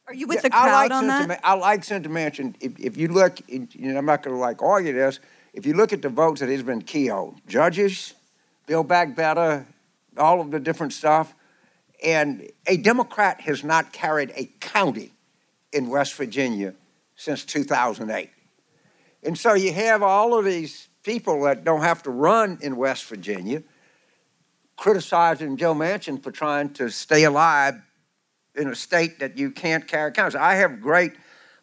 Are 0.08 0.14
you 0.14 0.28
with 0.28 0.42
the 0.42 0.48
I 0.48 0.64
crowd 0.64 0.72
like 0.72 0.92
on 0.92 1.04
Senator 1.04 1.28
that? 1.28 1.42
I 1.44 1.54
like 1.54 1.84
Senator 1.84 2.10
Manchin. 2.10 2.56
If, 2.60 2.80
if 2.80 2.98
you 2.98 3.10
look, 3.10 3.40
you 3.48 3.68
know, 3.74 3.98
I'm 3.98 4.06
not 4.06 4.24
going 4.24 4.36
to 4.36 4.40
like 4.42 4.62
argue 4.62 4.94
this. 4.94 5.20
If 5.54 5.66
you 5.66 5.74
look 5.74 5.94
at 5.94 6.02
the 6.02 6.10
votes 6.10 6.40
that 6.40 6.50
he's 6.50 6.64
been 6.64 6.82
key 6.82 7.10
on, 7.10 7.42
judges, 7.48 8.14
Build 8.66 8.88
Back 8.88 9.16
Better, 9.16 9.68
all 10.18 10.42
of 10.42 10.50
the 10.50 10.60
different 10.60 10.94
stuff, 10.94 11.36
and 12.04 12.50
a 12.66 12.78
Democrat 12.78 13.42
has 13.42 13.64
not 13.64 13.94
carried 13.94 14.32
a 14.36 14.46
county 14.60 15.12
in 15.72 15.90
West 15.90 16.16
Virginia 16.16 16.74
since 17.16 17.46
2008. 17.46 18.30
And 19.24 19.38
so 19.38 19.54
you 19.54 19.74
have 19.74 20.02
all 20.02 20.38
of 20.38 20.46
these 20.46 20.88
people 21.04 21.44
that 21.44 21.64
don't 21.64 21.82
have 21.82 22.04
to 22.04 22.10
run 22.10 22.58
in 22.62 22.76
West 22.76 23.06
Virginia 23.06 23.64
criticizing 24.82 25.58
Joe 25.58 25.76
Manchin 25.76 26.24
for 26.24 26.32
trying 26.32 26.74
to 26.74 26.90
stay 26.90 27.24
alive 27.24 27.76
in 28.56 28.68
a 28.68 28.74
state 28.74 29.20
that 29.20 29.38
you 29.38 29.52
can't 29.52 29.88
carry. 29.88 30.12
I 30.18 30.56
have 30.56 30.82
great, 30.82 31.12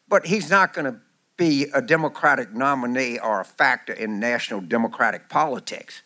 but 0.08 0.26
he's 0.26 0.48
not 0.48 0.72
going 0.72 0.84
to 0.84 1.00
be 1.36 1.66
a 1.74 1.82
Democratic 1.82 2.54
nominee 2.54 3.18
or 3.18 3.40
a 3.40 3.44
factor 3.44 3.92
in 3.92 4.20
national 4.20 4.60
Democratic 4.60 5.28
politics. 5.28 6.02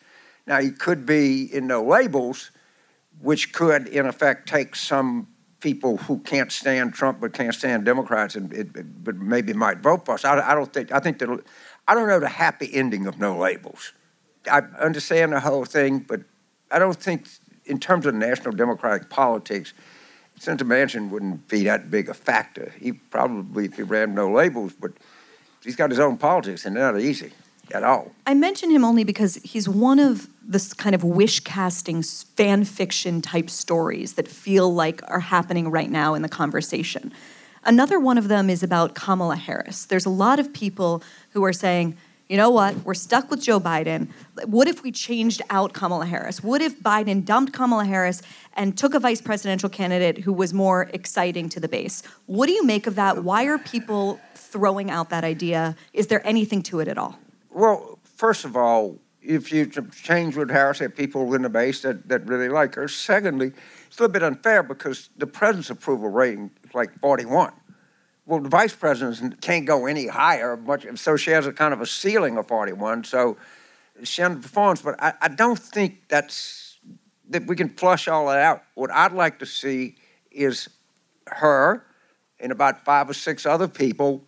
Now, 0.47 0.59
he 0.59 0.71
could 0.71 1.05
be 1.05 1.43
in 1.43 1.67
no 1.67 1.83
labels, 1.83 2.49
which 3.21 3.53
could, 3.53 3.87
in 3.87 4.07
effect, 4.07 4.49
take 4.49 4.75
some 4.75 5.27
people 5.63 5.95
who 5.95 6.19
can't 6.19 6.51
stand 6.51 6.93
Trump 6.93 7.21
but 7.21 7.31
can't 7.31 7.55
stand 7.55 7.85
Democrats 7.85 8.35
and 8.35 8.51
it, 8.53 8.75
it- 8.75 9.03
but 9.03 9.15
maybe 9.15 9.53
might 9.53 9.79
vote 9.79 10.05
for 10.05 10.13
us. 10.15 10.25
I, 10.25 10.51
I 10.51 10.53
don't 10.53 10.71
think, 10.71 10.91
I 10.91 10.99
think 10.99 11.19
that, 11.19 11.29
I 11.87 11.95
don't 11.95 12.07
know 12.07 12.19
the 12.19 12.27
happy 12.27 12.69
ending 12.73 13.07
of 13.07 13.17
no 13.17 13.37
labels. 13.37 13.93
I 14.51 14.59
understand 14.79 15.31
the 15.31 15.39
whole 15.39 15.63
thing, 15.63 15.99
but 15.99 16.21
I 16.69 16.79
don't 16.79 16.97
think, 16.97 17.27
in 17.65 17.79
terms 17.79 18.05
of 18.05 18.13
national 18.13 18.53
Democratic 18.53 19.09
politics, 19.09 19.73
Senator 20.37 20.65
Manchin 20.65 21.09
wouldn't 21.09 21.47
be 21.47 21.63
that 21.63 21.89
big 21.89 22.09
a 22.09 22.13
factor. 22.13 22.73
He 22.77 22.91
probably, 22.91 23.65
if 23.65 23.77
he 23.77 23.83
ran 23.83 24.13
no 24.13 24.29
labels, 24.29 24.73
but 24.73 24.91
he's 25.63 25.77
got 25.77 25.89
his 25.89 25.99
own 25.99 26.17
politics, 26.17 26.65
and 26.65 26.75
they're 26.75 26.91
not 26.91 26.99
easy 26.99 27.31
at 27.71 27.83
all. 27.83 28.11
I 28.27 28.33
mention 28.33 28.69
him 28.69 28.83
only 28.83 29.03
because 29.03 29.35
he's 29.43 29.69
one 29.69 29.99
of 29.99 30.27
this 30.45 30.73
kind 30.73 30.93
of 30.93 31.03
wish 31.03 31.39
casting 31.39 32.03
fan 32.03 32.65
fiction 32.65 33.21
type 33.21 33.49
stories 33.49 34.13
that 34.13 34.27
feel 34.27 34.73
like 34.73 35.01
are 35.07 35.19
happening 35.19 35.69
right 35.71 35.89
now 35.89 36.13
in 36.13 36.21
the 36.21 36.29
conversation. 36.29 37.13
Another 37.65 37.99
one 37.99 38.17
of 38.17 38.27
them 38.27 38.49
is 38.49 38.61
about 38.61 38.93
Kamala 38.93 39.37
Harris. 39.37 39.85
There's 39.85 40.05
a 40.05 40.09
lot 40.09 40.39
of 40.39 40.53
people 40.53 41.01
who 41.31 41.45
are 41.45 41.53
saying, 41.53 41.95
you 42.27 42.35
know 42.35 42.49
what, 42.49 42.75
we're 42.83 42.93
stuck 42.93 43.29
with 43.29 43.41
Joe 43.41 43.59
Biden. 43.59 44.09
What 44.45 44.67
if 44.67 44.83
we 44.83 44.91
changed 44.91 45.41
out 45.49 45.73
Kamala 45.73 46.05
Harris? 46.05 46.43
What 46.43 46.61
if 46.61 46.79
Biden 46.79 47.23
dumped 47.23 47.53
Kamala 47.53 47.85
Harris 47.85 48.21
and 48.55 48.77
took 48.77 48.93
a 48.93 48.99
vice 48.99 49.21
presidential 49.21 49.69
candidate 49.69 50.19
who 50.19 50.33
was 50.33 50.53
more 50.53 50.89
exciting 50.93 51.47
to 51.49 51.59
the 51.59 51.67
base? 51.67 52.03
What 52.25 52.47
do 52.47 52.53
you 52.53 52.65
make 52.65 52.87
of 52.87 52.95
that? 52.95 53.23
Why 53.23 53.45
are 53.45 53.57
people 53.57 54.19
throwing 54.35 54.89
out 54.91 55.09
that 55.09 55.23
idea? 55.23 55.75
Is 55.93 56.07
there 56.07 56.25
anything 56.27 56.63
to 56.63 56.79
it 56.79 56.87
at 56.87 56.97
all? 56.97 57.17
Well, 57.53 57.99
first 58.03 58.45
of 58.45 58.57
all, 58.57 58.97
if 59.21 59.51
you 59.51 59.65
change 59.91 60.35
with 60.35 60.49
Harris, 60.49 60.81
are 60.81 60.89
people 60.89 61.33
in 61.33 61.43
the 61.43 61.49
base 61.49 61.81
that, 61.83 62.09
that 62.09 62.27
really 62.27 62.49
like 62.49 62.75
her. 62.75 62.87
Secondly, 62.87 63.53
it's 63.87 63.99
a 63.99 64.01
little 64.01 64.11
bit 64.11 64.23
unfair 64.23 64.63
because 64.63 65.09
the 65.17 65.27
president's 65.27 65.69
approval 65.69 66.09
rating 66.09 66.51
is 66.63 66.73
like 66.73 66.99
41. 66.99 67.53
Well, 68.25 68.39
the 68.39 68.49
vice 68.49 68.75
president 68.75 69.39
can't 69.41 69.65
go 69.65 69.85
any 69.85 70.07
higher, 70.07 70.57
much, 70.57 70.85
so 70.95 71.15
she 71.15 71.31
has 71.31 71.45
a 71.45 71.53
kind 71.53 71.73
of 71.73 71.81
a 71.81 71.85
ceiling 71.85 72.37
of 72.37 72.47
41. 72.47 73.03
So 73.03 73.37
she 74.03 74.21
underperforms, 74.21 74.83
but 74.83 75.01
I, 75.01 75.13
I 75.21 75.27
don't 75.27 75.59
think 75.59 76.07
that's 76.07 76.79
that 77.29 77.45
we 77.47 77.55
can 77.55 77.69
flush 77.69 78.07
all 78.07 78.27
that 78.27 78.39
out. 78.39 78.63
What 78.75 78.91
I'd 78.91 79.13
like 79.13 79.39
to 79.39 79.45
see 79.45 79.95
is 80.31 80.69
her 81.27 81.85
and 82.39 82.51
about 82.51 82.83
five 82.83 83.09
or 83.09 83.13
six 83.13 83.45
other 83.45 83.67
people 83.67 84.23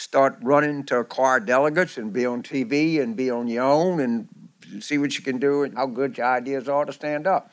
start 0.00 0.38
running 0.40 0.82
to 0.82 0.96
acquire 0.96 1.38
delegates 1.38 1.98
and 1.98 2.10
be 2.10 2.24
on 2.24 2.42
TV 2.42 3.02
and 3.02 3.14
be 3.14 3.30
on 3.30 3.46
your 3.46 3.64
own 3.64 4.00
and 4.00 4.26
see 4.82 4.96
what 4.96 5.14
you 5.18 5.22
can 5.22 5.38
do 5.38 5.62
and 5.62 5.76
how 5.76 5.84
good 5.84 6.16
your 6.16 6.26
ideas 6.26 6.70
are 6.70 6.86
to 6.86 6.92
stand 6.92 7.26
up. 7.26 7.52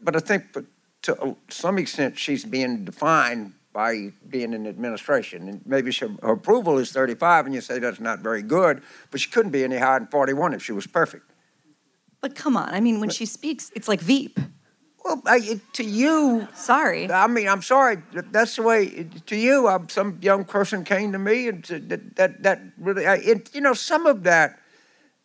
But 0.00 0.16
I 0.16 0.20
think 0.20 0.54
but 0.54 0.64
to 1.02 1.20
uh, 1.20 1.34
some 1.50 1.76
extent 1.76 2.18
she's 2.18 2.46
being 2.46 2.86
defined 2.86 3.52
by 3.74 4.12
being 4.26 4.54
in 4.54 4.66
administration. 4.66 5.50
And 5.50 5.60
maybe 5.66 5.92
she, 5.92 6.06
her 6.22 6.32
approval 6.32 6.78
is 6.78 6.92
35 6.92 7.44
and 7.44 7.54
you 7.54 7.60
say 7.60 7.78
that's 7.78 8.00
not 8.00 8.20
very 8.20 8.42
good, 8.42 8.82
but 9.10 9.20
she 9.20 9.28
couldn't 9.28 9.52
be 9.52 9.62
any 9.62 9.76
higher 9.76 9.98
than 9.98 10.08
41 10.08 10.54
if 10.54 10.62
she 10.62 10.72
was 10.72 10.86
perfect. 10.86 11.30
But 12.22 12.34
come 12.34 12.56
on, 12.56 12.70
I 12.70 12.80
mean, 12.80 13.00
when 13.00 13.10
she 13.10 13.26
speaks, 13.26 13.70
it's 13.76 13.88
like 13.88 14.00
Veep. 14.00 14.40
Well, 15.04 15.20
I, 15.26 15.60
to 15.72 15.84
you, 15.84 16.46
Sorry. 16.54 17.10
I 17.10 17.26
mean, 17.26 17.48
I'm 17.48 17.62
sorry. 17.62 17.98
That's 18.12 18.56
the 18.56 18.62
way. 18.62 19.08
To 19.26 19.36
you, 19.36 19.66
I'm, 19.66 19.88
some 19.88 20.18
young 20.22 20.44
person 20.44 20.84
came 20.84 21.12
to 21.12 21.18
me 21.18 21.48
and 21.48 21.66
said 21.66 21.88
that 21.88 22.16
that, 22.16 22.42
that 22.44 22.60
really. 22.78 23.06
I, 23.06 23.16
it, 23.16 23.54
you 23.54 23.60
know, 23.60 23.74
some 23.74 24.06
of 24.06 24.22
that. 24.24 24.58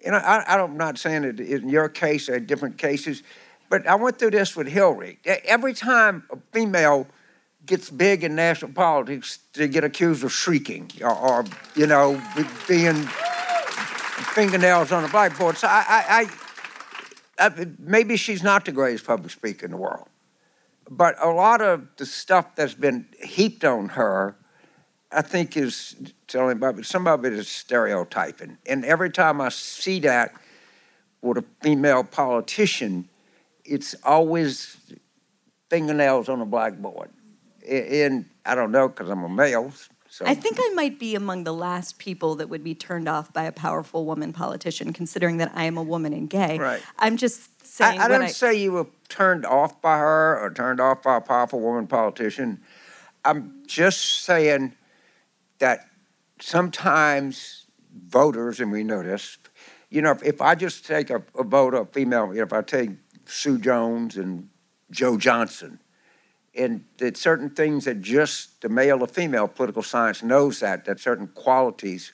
You 0.03 0.11
know, 0.11 0.17
I, 0.17 0.43
I, 0.47 0.61
I'm 0.61 0.77
not 0.77 0.97
saying 0.97 1.23
it 1.23 1.39
in 1.39 1.69
your 1.69 1.89
case 1.89 2.29
or 2.29 2.39
different 2.39 2.77
cases, 2.77 3.23
but 3.69 3.85
I 3.87 3.95
went 3.95 4.19
through 4.19 4.31
this 4.31 4.55
with 4.55 4.67
Hillary. 4.67 5.19
Every 5.25 5.73
time 5.73 6.23
a 6.31 6.37
female 6.51 7.07
gets 7.65 7.89
big 7.89 8.23
in 8.23 8.35
national 8.35 8.71
politics, 8.71 9.39
they 9.53 9.67
get 9.67 9.83
accused 9.83 10.23
of 10.23 10.31
shrieking 10.31 10.89
or, 11.01 11.13
or 11.13 11.45
you 11.75 11.85
know, 11.85 12.21
being 12.67 13.07
fingernails 14.33 14.91
on 14.91 15.03
a 15.03 15.07
blackboard. 15.07 15.57
So 15.57 15.67
I, 15.67 15.83
I, 15.87 16.03
I, 16.21 16.46
maybe 17.79 18.17
she's 18.17 18.43
not 18.43 18.65
the 18.65 18.71
greatest 18.71 19.05
public 19.05 19.31
speaker 19.31 19.65
in 19.65 19.71
the 19.71 19.77
world. 19.77 20.07
but 20.89 21.15
a 21.21 21.29
lot 21.29 21.61
of 21.61 21.87
the 21.97 22.05
stuff 22.05 22.55
that's 22.55 22.73
been 22.73 23.05
heaped 23.21 23.65
on 23.65 23.89
her, 23.89 24.35
I 25.11 25.21
think 25.21 25.57
is 25.57 25.95
telling 26.27 26.57
about 26.57 26.83
some 26.85 27.07
of 27.07 27.25
it 27.25 27.33
is 27.33 27.47
stereotyping. 27.47 28.57
And 28.65 28.85
every 28.85 29.09
time 29.09 29.41
I 29.41 29.49
see 29.49 29.99
that 30.01 30.33
with 31.21 31.37
a 31.37 31.45
female 31.61 32.03
politician, 32.03 33.09
it's 33.65 33.95
always 34.03 34.77
fingernails 35.69 36.29
on 36.29 36.41
a 36.41 36.45
blackboard. 36.45 37.09
And 37.69 38.25
I 38.45 38.55
don't 38.55 38.71
know 38.71 38.87
because 38.87 39.09
I'm 39.09 39.23
a 39.23 39.29
male. 39.29 39.71
So 40.17 40.25
I 40.25 40.33
think 40.33 40.57
I 40.59 40.69
might 40.73 40.97
be 40.97 41.13
among 41.13 41.43
the 41.43 41.53
last 41.53 41.99
people 41.99 42.33
that 42.37 42.49
would 42.49 42.63
be 42.63 42.73
turned 42.73 43.07
off 43.07 43.31
by 43.31 43.43
a 43.43 43.51
powerful 43.51 44.03
woman 44.03 44.33
politician, 44.33 44.91
considering 44.91 45.37
that 45.37 45.51
I 45.53 45.65
am 45.65 45.77
a 45.77 45.83
woman 45.83 46.11
and 46.11 46.27
gay. 46.27 46.57
Right. 46.57 46.81
I'm 46.97 47.17
just 47.17 47.63
saying. 47.63 47.99
I, 47.99 48.05
I 48.05 48.07
don't 48.07 48.29
say 48.29 48.55
you 48.55 48.71
were 48.71 48.87
turned 49.09 49.45
off 49.45 49.79
by 49.79 49.99
her 49.99 50.39
or 50.39 50.51
turned 50.51 50.79
off 50.79 51.03
by 51.03 51.17
a 51.17 51.21
powerful 51.21 51.59
woman 51.59 51.85
politician. 51.85 52.61
I'm 53.23 53.61
just 53.67 54.23
saying 54.23 54.73
that 55.59 55.81
sometimes 56.41 57.67
voters, 58.07 58.59
and 58.59 58.71
we 58.71 58.83
know 58.83 59.03
this, 59.03 59.37
you 59.91 60.01
know, 60.01 60.09
if, 60.09 60.23
if 60.23 60.41
I 60.41 60.55
just 60.55 60.83
take 60.83 61.11
a, 61.11 61.21
a 61.37 61.43
vote 61.43 61.75
of 61.75 61.93
female, 61.93 62.29
you 62.29 62.39
know, 62.39 62.43
if 62.43 62.53
I 62.53 62.63
take 62.63 62.89
Sue 63.25 63.59
Jones 63.59 64.17
and 64.17 64.49
Joe 64.89 65.15
Johnson, 65.15 65.79
and 66.57 66.83
that 66.97 67.17
certain 67.17 67.49
things 67.49 67.85
that 67.85 68.01
just 68.01 68.61
the 68.61 68.69
male 68.69 69.01
or 69.01 69.07
female 69.07 69.47
political 69.47 69.83
science 69.83 70.23
knows 70.23 70.59
that, 70.59 70.85
that 70.85 70.99
certain 70.99 71.27
qualities 71.27 72.11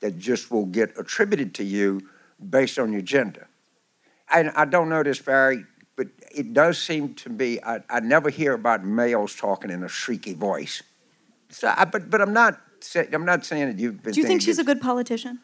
that 0.00 0.18
just 0.18 0.50
will 0.50 0.66
get 0.66 0.92
attributed 0.98 1.54
to 1.54 1.64
you 1.64 2.00
based 2.50 2.78
on 2.78 2.92
your 2.92 3.02
gender. 3.02 3.48
And 4.32 4.50
I 4.56 4.64
don't 4.64 4.88
know 4.88 5.02
this, 5.02 5.20
Bari, 5.20 5.64
but 5.96 6.08
it 6.34 6.52
does 6.52 6.78
seem 6.78 7.14
to 7.14 7.30
be, 7.30 7.62
I, 7.62 7.80
I 7.88 8.00
never 8.00 8.30
hear 8.30 8.52
about 8.54 8.84
males 8.84 9.36
talking 9.36 9.70
in 9.70 9.82
a 9.82 9.86
shrieky 9.86 10.34
voice. 10.34 10.82
So, 11.50 11.72
I, 11.76 11.84
but, 11.84 12.10
but 12.10 12.20
I'm 12.20 12.32
not, 12.32 12.60
say, 12.80 13.08
I'm 13.12 13.24
not 13.24 13.44
saying 13.44 13.68
that 13.68 13.78
you've 13.78 14.02
been. 14.02 14.12
Do 14.12 14.20
you 14.20 14.26
think 14.26 14.42
she's 14.42 14.58
a 14.58 14.64
good 14.64 14.80
politician? 14.80 15.38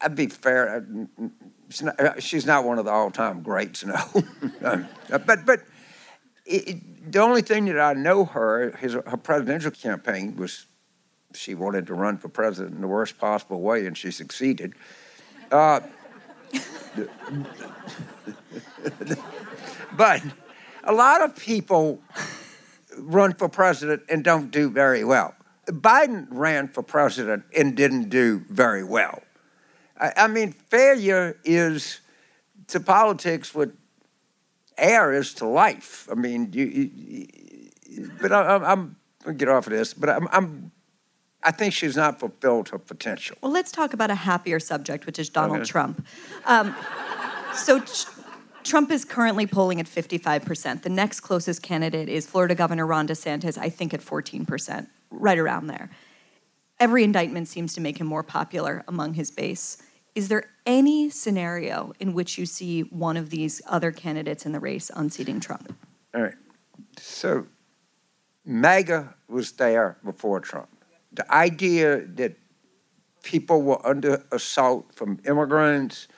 I'd 0.00 0.14
be 0.14 0.26
fair. 0.26 0.76
uh, 0.76 1.28
She's 1.72 1.82
not, 1.82 2.00
uh, 2.00 2.20
she's 2.20 2.44
not 2.44 2.64
one 2.64 2.78
of 2.78 2.84
the 2.84 2.90
all-time 2.90 3.42
greats, 3.42 3.82
no. 3.84 3.96
But 5.08 5.46
but 5.46 5.60
it, 6.44 6.68
it, 6.68 7.12
the 7.12 7.20
only 7.20 7.42
thing 7.42 7.66
that 7.66 7.78
I 7.78 7.92
know 7.94 8.24
her, 8.24 8.76
his, 8.76 8.94
her 8.94 9.16
presidential 9.16 9.70
campaign 9.70 10.36
was 10.36 10.66
she 11.34 11.54
wanted 11.54 11.86
to 11.86 11.94
run 11.94 12.18
for 12.18 12.28
president 12.28 12.74
in 12.74 12.80
the 12.80 12.88
worst 12.88 13.18
possible 13.18 13.60
way, 13.60 13.86
and 13.86 13.96
she 13.96 14.10
succeeded. 14.10 14.74
Uh, 15.50 15.80
but 19.96 20.22
a 20.84 20.92
lot 20.92 21.22
of 21.22 21.36
people 21.36 22.00
run 22.98 23.32
for 23.34 23.48
president 23.48 24.02
and 24.08 24.22
don't 24.24 24.50
do 24.50 24.68
very 24.70 25.04
well. 25.04 25.34
Biden 25.66 26.26
ran 26.30 26.68
for 26.68 26.82
president 26.82 27.44
and 27.56 27.76
didn't 27.76 28.08
do 28.08 28.42
very 28.48 28.84
well. 28.84 29.22
I, 29.98 30.12
I 30.16 30.26
mean, 30.26 30.52
failure 30.52 31.38
is 31.44 32.00
to 32.68 32.80
politics 32.80 33.54
what 33.54 33.70
air 34.82 35.12
is 35.12 35.32
to 35.34 35.46
life. 35.46 36.08
I 36.10 36.14
mean, 36.14 36.52
you. 36.52 36.64
you- 36.64 37.28
but 38.20 38.32
I, 38.32 38.54
I'm, 38.54 38.64
I'm 38.64 38.96
gonna 39.22 39.36
get 39.36 39.48
off 39.48 39.66
of 39.66 39.72
this. 39.72 39.92
But 39.94 40.08
I'm, 40.08 40.26
I'm, 40.32 40.72
I 41.42 41.50
think 41.50 41.74
she's 41.74 41.96
not 41.96 42.18
fulfilled 42.18 42.70
her 42.70 42.78
potential. 42.78 43.36
Well, 43.42 43.52
let's 43.52 43.70
talk 43.70 43.92
about 43.92 44.10
a 44.10 44.14
happier 44.14 44.58
subject, 44.58 45.04
which 45.06 45.18
is 45.18 45.28
Donald 45.28 45.58
Okay. 45.60 45.66
Trump. 45.68 46.06
Um, 46.46 46.74
so, 47.54 47.80
tr- 47.80 48.08
Trump 48.64 48.90
is 48.90 49.04
currently 49.04 49.46
polling 49.46 49.80
at 49.80 49.86
55%. 49.86 50.82
The 50.82 50.88
next 50.88 51.20
closest 51.20 51.62
candidate 51.62 52.08
is 52.08 52.26
Florida 52.26 52.54
Governor 52.54 52.86
Ron 52.86 53.08
DeSantis, 53.08 53.58
I 53.58 53.68
think 53.68 53.92
at 53.92 54.00
14%, 54.00 54.86
right 55.10 55.38
around 55.38 55.66
there. 55.66 55.90
Every 56.78 57.02
indictment 57.04 57.48
seems 57.48 57.74
to 57.74 57.80
make 57.80 57.98
him 57.98 58.06
more 58.06 58.22
popular 58.22 58.84
among 58.88 59.14
his 59.14 59.30
base. 59.30 59.82
Is 60.14 60.28
there 60.28 60.44
any 60.66 61.08
scenario 61.08 61.92
in 61.98 62.12
which 62.12 62.36
you 62.36 62.44
see 62.44 62.82
one 62.82 63.16
of 63.16 63.30
these 63.30 63.62
other 63.66 63.90
candidates 63.90 64.44
in 64.44 64.52
the 64.52 64.60
race 64.60 64.90
unseating 64.94 65.40
Trump? 65.40 65.74
All 66.14 66.22
right. 66.22 66.34
So, 66.98 67.46
MAGA 68.44 69.14
was 69.28 69.52
there 69.52 69.96
before 70.04 70.40
Trump. 70.40 70.68
The 71.12 71.30
idea 71.32 72.00
that 72.00 72.36
people 73.22 73.62
were 73.62 73.84
under 73.86 74.24
assault 74.32 74.94
from 74.94 75.18
immigrants, 75.26 76.08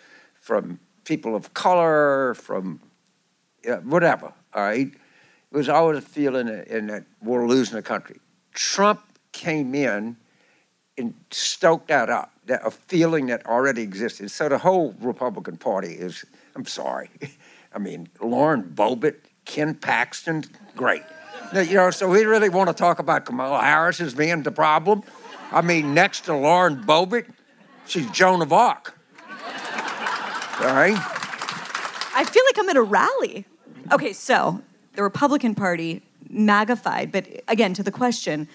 from 0.40 0.80
people 1.04 1.36
of 1.36 1.54
color, 1.54 2.34
from 2.34 2.80
whatever, 3.84 4.32
all 4.54 4.62
right? 4.62 4.88
It 4.88 5.56
was 5.56 5.68
always 5.68 5.98
a 5.98 6.02
feeling 6.02 6.48
in 6.48 6.88
that 6.88 7.04
we're 7.22 7.46
losing 7.46 7.76
the 7.76 7.82
country. 7.82 8.20
Trump 8.52 9.02
came 9.32 9.74
in 9.74 10.16
and 10.96 11.14
stoked 11.30 11.88
that 11.88 12.08
up, 12.08 12.32
that 12.46 12.64
a 12.64 12.70
feeling 12.70 13.26
that 13.26 13.46
already 13.46 13.82
existed. 13.82 14.30
So 14.30 14.48
the 14.48 14.58
whole 14.58 14.94
Republican 15.00 15.56
Party 15.56 15.92
is, 15.92 16.24
I'm 16.54 16.66
sorry, 16.66 17.10
I 17.74 17.78
mean, 17.78 18.08
Lauren 18.20 18.62
Boebert, 18.62 19.16
Ken 19.44 19.74
Paxton, 19.74 20.44
great. 20.76 21.02
You 21.52 21.74
know, 21.74 21.90
so 21.90 22.08
we 22.08 22.24
really 22.24 22.48
want 22.48 22.68
to 22.68 22.74
talk 22.74 22.98
about 22.98 23.26
Kamala 23.26 23.60
Harris 23.60 24.00
as 24.00 24.14
being 24.14 24.42
the 24.42 24.52
problem. 24.52 25.02
I 25.50 25.60
mean, 25.60 25.92
next 25.92 26.22
to 26.22 26.36
Lauren 26.36 26.82
Boebert, 26.82 27.26
she's 27.86 28.10
Joan 28.10 28.42
of 28.42 28.52
Arc. 28.52 28.96
All 30.60 30.66
right? 30.66 30.96
I 32.16 32.24
feel 32.24 32.42
like 32.46 32.58
I'm 32.58 32.68
at 32.68 32.76
a 32.76 32.82
rally. 32.82 33.44
Okay, 33.92 34.12
so 34.12 34.62
the 34.94 35.02
Republican 35.02 35.54
Party 35.54 36.02
magnified, 36.28 37.12
but 37.12 37.26
again, 37.48 37.74
to 37.74 37.82
the 37.82 37.90
question, 37.90 38.48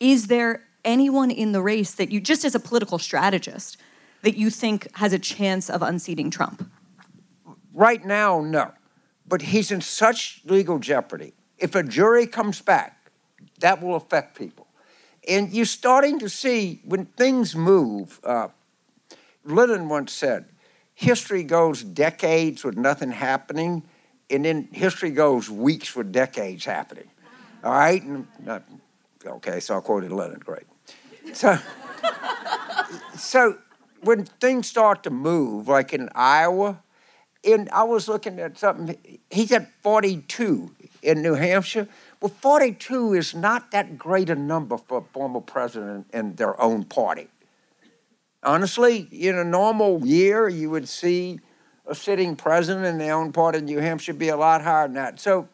is 0.00 0.28
there 0.28 0.62
anyone 0.84 1.30
in 1.30 1.52
the 1.52 1.62
race 1.62 1.92
that 1.94 2.10
you, 2.10 2.20
just 2.20 2.44
as 2.44 2.54
a 2.54 2.60
political 2.60 2.98
strategist, 2.98 3.76
that 4.22 4.36
you 4.36 4.50
think 4.50 4.88
has 4.96 5.12
a 5.12 5.18
chance 5.18 5.68
of 5.68 5.82
unseating 5.82 6.30
Trump? 6.30 6.70
Right 7.72 8.04
now, 8.04 8.40
no. 8.40 8.72
But 9.26 9.42
he's 9.42 9.70
in 9.70 9.80
such 9.80 10.40
legal 10.44 10.78
jeopardy. 10.78 11.34
If 11.58 11.74
a 11.74 11.82
jury 11.82 12.26
comes 12.26 12.60
back, 12.60 13.10
that 13.60 13.82
will 13.82 13.96
affect 13.96 14.38
people. 14.38 14.66
And 15.28 15.52
you're 15.52 15.64
starting 15.64 16.18
to 16.18 16.28
see 16.28 16.82
when 16.84 17.06
things 17.06 17.56
move. 17.56 18.20
Uh, 18.22 18.48
Lenin 19.44 19.88
once 19.88 20.12
said, 20.12 20.46
history 20.94 21.42
goes 21.42 21.82
decades 21.82 22.64
with 22.64 22.76
nothing 22.76 23.10
happening, 23.10 23.82
and 24.30 24.44
then 24.44 24.68
history 24.72 25.10
goes 25.10 25.50
weeks 25.50 25.96
with 25.96 26.12
decades 26.12 26.64
happening. 26.64 27.10
All 27.62 27.72
right? 27.72 28.02
And, 28.02 28.26
uh, 28.46 28.60
okay, 29.26 29.60
so 29.60 29.78
I 29.78 29.80
quoted 29.80 30.12
Lenin, 30.12 30.40
great. 30.40 30.64
So, 31.32 31.58
so 33.16 33.58
when 34.02 34.24
things 34.24 34.68
start 34.68 35.02
to 35.04 35.10
move, 35.10 35.68
like 35.68 35.92
in 35.92 36.08
Iowa, 36.14 36.82
and 37.44 37.68
I 37.70 37.84
was 37.84 38.08
looking 38.08 38.38
at 38.38 38.58
something, 38.58 38.96
he's 39.30 39.52
at 39.52 39.70
42 39.82 40.70
in 41.02 41.22
New 41.22 41.34
Hampshire. 41.34 41.88
Well, 42.20 42.32
42 42.40 43.14
is 43.14 43.34
not 43.34 43.70
that 43.72 43.98
great 43.98 44.30
a 44.30 44.34
number 44.34 44.78
for 44.78 44.98
a 44.98 45.12
former 45.12 45.40
president 45.40 46.06
in 46.12 46.36
their 46.36 46.60
own 46.60 46.84
party. 46.84 47.28
Honestly, 48.42 49.08
in 49.10 49.36
a 49.36 49.44
normal 49.44 50.06
year, 50.06 50.48
you 50.48 50.70
would 50.70 50.88
see 50.88 51.40
a 51.86 51.94
sitting 51.94 52.36
president 52.36 52.86
in 52.86 52.98
their 52.98 53.14
own 53.14 53.32
part 53.32 53.54
of 53.54 53.62
New 53.62 53.78
Hampshire 53.78 54.14
be 54.14 54.28
a 54.28 54.36
lot 54.36 54.62
higher 54.62 54.86
than 54.86 54.94
that. 54.94 55.20
So 55.20 55.48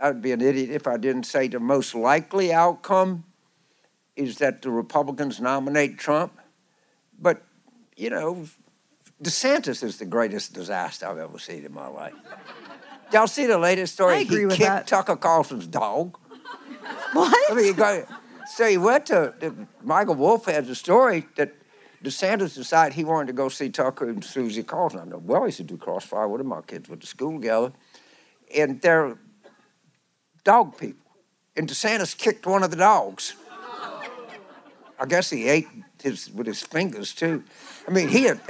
I'd 0.00 0.22
be 0.22 0.32
an 0.32 0.40
idiot 0.40 0.70
if 0.70 0.86
I 0.86 0.96
didn't 0.96 1.24
say 1.24 1.48
the 1.48 1.60
most 1.60 1.94
likely 1.94 2.52
outcome 2.52 3.24
is 4.16 4.38
that 4.38 4.62
the 4.62 4.70
Republicans 4.70 5.40
nominate 5.40 5.98
Trump. 5.98 6.38
But, 7.18 7.42
you 7.96 8.10
know, 8.10 8.46
DeSantis 9.22 9.82
is 9.82 9.98
the 9.98 10.04
greatest 10.04 10.52
disaster 10.52 11.06
I've 11.06 11.18
ever 11.18 11.38
seen 11.38 11.64
in 11.64 11.72
my 11.72 11.86
life. 11.86 12.14
Y'all 13.12 13.26
see 13.26 13.46
the 13.46 13.58
latest 13.58 13.94
story? 13.94 14.14
I 14.14 14.18
agree 14.18 14.40
he 14.40 14.46
with 14.46 14.56
kicked 14.56 14.68
that. 14.68 14.86
Tucker 14.86 15.16
Carlson's 15.16 15.66
dog. 15.66 16.18
What? 17.12 17.50
I 17.50 17.54
mean, 17.54 17.66
you 17.66 17.74
go, 17.74 18.04
so 18.54 18.66
he 18.66 18.78
went 18.78 19.06
to, 19.06 19.34
the, 19.38 19.54
Michael 19.82 20.14
Wolff 20.14 20.46
has 20.46 20.68
a 20.68 20.74
story 20.74 21.26
that 21.36 21.54
DeSantis 22.02 22.54
decided 22.54 22.94
he 22.94 23.04
wanted 23.04 23.28
to 23.28 23.32
go 23.34 23.48
see 23.48 23.70
Tucker 23.70 24.08
and 24.08 24.24
Susie 24.24 24.62
Carlson. 24.62 25.00
I 25.00 25.04
know, 25.04 25.18
well, 25.18 25.42
he 25.42 25.48
used 25.48 25.58
to 25.58 25.62
do 25.64 25.76
crossfire 25.76 26.26
with. 26.26 26.44
My 26.44 26.62
kids 26.62 26.88
went 26.88 27.02
to 27.02 27.06
school 27.06 27.34
together. 27.34 27.72
And 28.56 28.80
they're 28.80 29.16
dog 30.42 30.76
people. 30.76 31.06
And 31.56 31.68
DeSantis 31.68 32.16
kicked 32.16 32.46
one 32.46 32.62
of 32.62 32.70
the 32.70 32.76
dogs. 32.76 33.34
I 35.02 35.04
guess 35.06 35.30
he 35.30 35.48
ate 35.48 35.66
his 36.00 36.30
with 36.30 36.46
his 36.46 36.62
fingers 36.62 37.12
too. 37.12 37.42
I 37.88 37.90
mean, 37.90 38.06
he 38.08 38.22
had, 38.22 38.40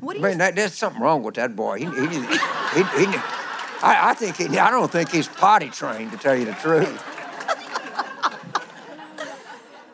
What 0.00 0.14
do 0.14 0.20
I 0.20 0.22
you 0.24 0.28
mean, 0.32 0.38
that, 0.38 0.54
there's 0.54 0.74
something 0.74 1.00
wrong 1.00 1.22
with 1.22 1.36
that 1.36 1.56
boy. 1.56 1.78
He, 1.78 1.84
he, 1.86 1.90
he, 2.06 2.18
he, 2.18 3.06
he- 3.06 3.20
I, 3.82 4.10
I 4.10 4.14
think 4.14 4.36
he, 4.36 4.58
I 4.58 4.70
don't 4.70 4.92
think 4.92 5.08
he's 5.10 5.26
potty 5.26 5.70
trained 5.70 6.12
to 6.12 6.18
tell 6.18 6.36
you 6.38 6.44
the 6.44 6.52
truth. 6.52 7.00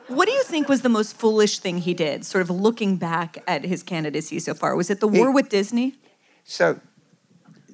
What 0.09 0.27
do 0.27 0.33
you 0.33 0.43
think 0.43 0.69
was 0.69 0.83
the 0.83 0.89
most 0.89 1.17
foolish 1.17 1.61
thing 1.61 1.79
he 1.79 1.95
did, 1.95 2.25
sort 2.25 2.43
of 2.43 2.51
looking 2.51 2.97
back 2.97 3.43
at 3.47 3.65
his 3.65 3.85
candidacy 3.85 4.41
so 4.41 4.55
far? 4.55 4.75
Was 4.75 4.91
it 4.91 4.99
the 4.99 5.07
war 5.09 5.33
with 5.33 5.49
Disney? 5.49 5.95
So 6.45 6.81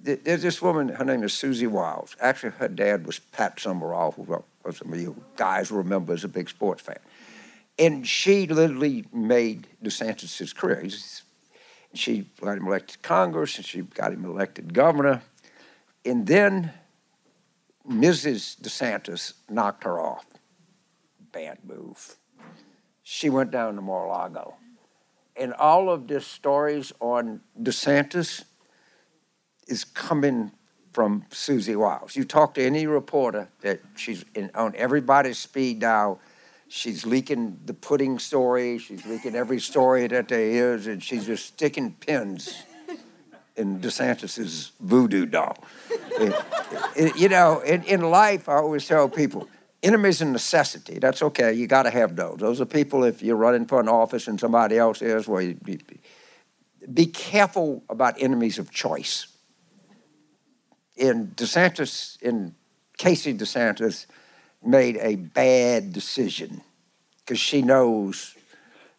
th- 0.04 0.20
there's 0.24 0.42
this 0.42 0.60
woman, 0.60 0.88
her 0.90 1.04
name 1.04 1.22
is 1.22 1.32
Susie 1.32 1.66
Wiles. 1.66 2.14
Actually, 2.20 2.52
her 2.58 2.68
dad 2.68 3.06
was 3.06 3.18
Pat 3.18 3.58
Summerall, 3.58 4.12
who 4.12 4.24
who 4.24 4.72
some 4.72 4.92
of 4.92 5.00
you 5.00 5.16
guys 5.36 5.70
remember 5.70 6.12
as 6.12 6.24
a 6.24 6.28
big 6.28 6.48
sports 6.50 6.82
fan. 6.82 6.98
And 7.78 8.06
she 8.06 8.46
literally 8.46 9.06
made 9.12 9.66
DeSantis' 9.82 10.54
career. 10.54 10.88
She 11.94 12.28
got 12.40 12.58
him 12.58 12.66
elected 12.66 13.02
to 13.02 13.08
Congress, 13.08 13.56
and 13.56 13.66
she 13.66 13.82
got 13.82 14.12
him 14.12 14.24
elected 14.24 14.74
governor. 14.74 15.22
And 16.04 16.26
then 16.26 16.72
Mrs. 17.88 18.60
DeSantis 18.60 19.34
knocked 19.48 19.84
her 19.84 19.98
off. 19.98 20.26
Bad 21.32 21.58
move. 21.64 22.16
She 23.02 23.30
went 23.30 23.50
down 23.50 23.74
to 23.76 23.82
Mar-a-Lago. 23.82 24.54
And 25.34 25.54
all 25.54 25.90
of 25.90 26.08
the 26.08 26.20
stories 26.20 26.92
on 27.00 27.40
DeSantis 27.60 28.44
is 29.66 29.84
coming 29.84 30.52
from 30.92 31.24
Susie 31.30 31.74
Wiles. 31.74 32.16
You 32.16 32.24
talk 32.24 32.54
to 32.54 32.62
any 32.62 32.86
reporter 32.86 33.48
that 33.62 33.80
she's 33.96 34.24
in, 34.34 34.50
on 34.54 34.74
everybody's 34.76 35.38
speed 35.38 35.80
dial. 35.80 36.20
She's 36.74 37.04
leaking 37.04 37.58
the 37.66 37.74
pudding 37.74 38.18
story. 38.18 38.78
She's 38.78 39.04
leaking 39.04 39.34
every 39.34 39.60
story 39.60 40.06
that 40.06 40.28
there 40.28 40.40
is, 40.74 40.86
and 40.86 41.02
she's 41.02 41.26
just 41.26 41.44
sticking 41.44 41.92
pins 41.92 42.62
in 43.56 43.78
DeSantis's 43.80 44.72
voodoo 44.80 45.26
doll. 45.26 45.62
It- 45.90 46.34
it- 46.96 47.16
you 47.18 47.28
know, 47.28 47.60
in, 47.60 47.82
in 47.82 48.00
life, 48.00 48.48
I 48.48 48.54
always 48.54 48.88
tell 48.88 49.06
people, 49.10 49.50
enemies 49.82 50.22
a 50.22 50.24
necessity. 50.24 50.98
That's 50.98 51.20
okay. 51.22 51.52
You 51.52 51.66
got 51.66 51.82
to 51.82 51.90
have 51.90 52.16
those. 52.16 52.38
Those 52.38 52.58
are 52.62 52.64
people. 52.64 53.04
If 53.04 53.22
you're 53.22 53.36
running 53.36 53.66
for 53.66 53.78
an 53.78 53.88
office 53.90 54.26
and 54.26 54.40
somebody 54.40 54.78
else 54.78 55.02
is, 55.02 55.28
well, 55.28 55.42
you, 55.42 55.54
be, 55.62 55.78
be 56.90 57.04
careful 57.04 57.84
about 57.90 58.14
enemies 58.18 58.58
of 58.58 58.70
choice 58.70 59.26
in 60.96 61.28
DeSantis, 61.36 62.20
in 62.22 62.54
Casey 62.96 63.34
DeSantis, 63.34 64.06
made 64.64 64.96
a 64.98 65.16
bad 65.16 65.92
decision 65.92 66.62
because 67.18 67.38
she 67.38 67.62
knows, 67.62 68.34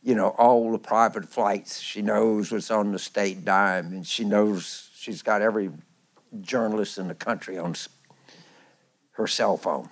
you 0.02 0.15
know, 0.15 0.30
all 0.30 0.71
the 0.71 0.80
private 0.80 1.28
flights. 1.28 1.80
She 1.80 2.02
knows 2.02 2.52
what's 2.52 2.71
on 2.71 2.91
the 2.91 2.99
state 2.99 3.45
dime, 3.45 3.88
and 3.88 4.06
she 4.08 4.23
knows 4.23 4.89
she's 4.95 5.21
got 5.21 5.41
every 5.41 5.71
journalist 6.41 6.97
in 6.97 7.08
the 7.08 7.15
country 7.15 7.58
on 7.58 7.76
her 9.12 9.28
cell 9.28 9.58
phone. 9.58 9.89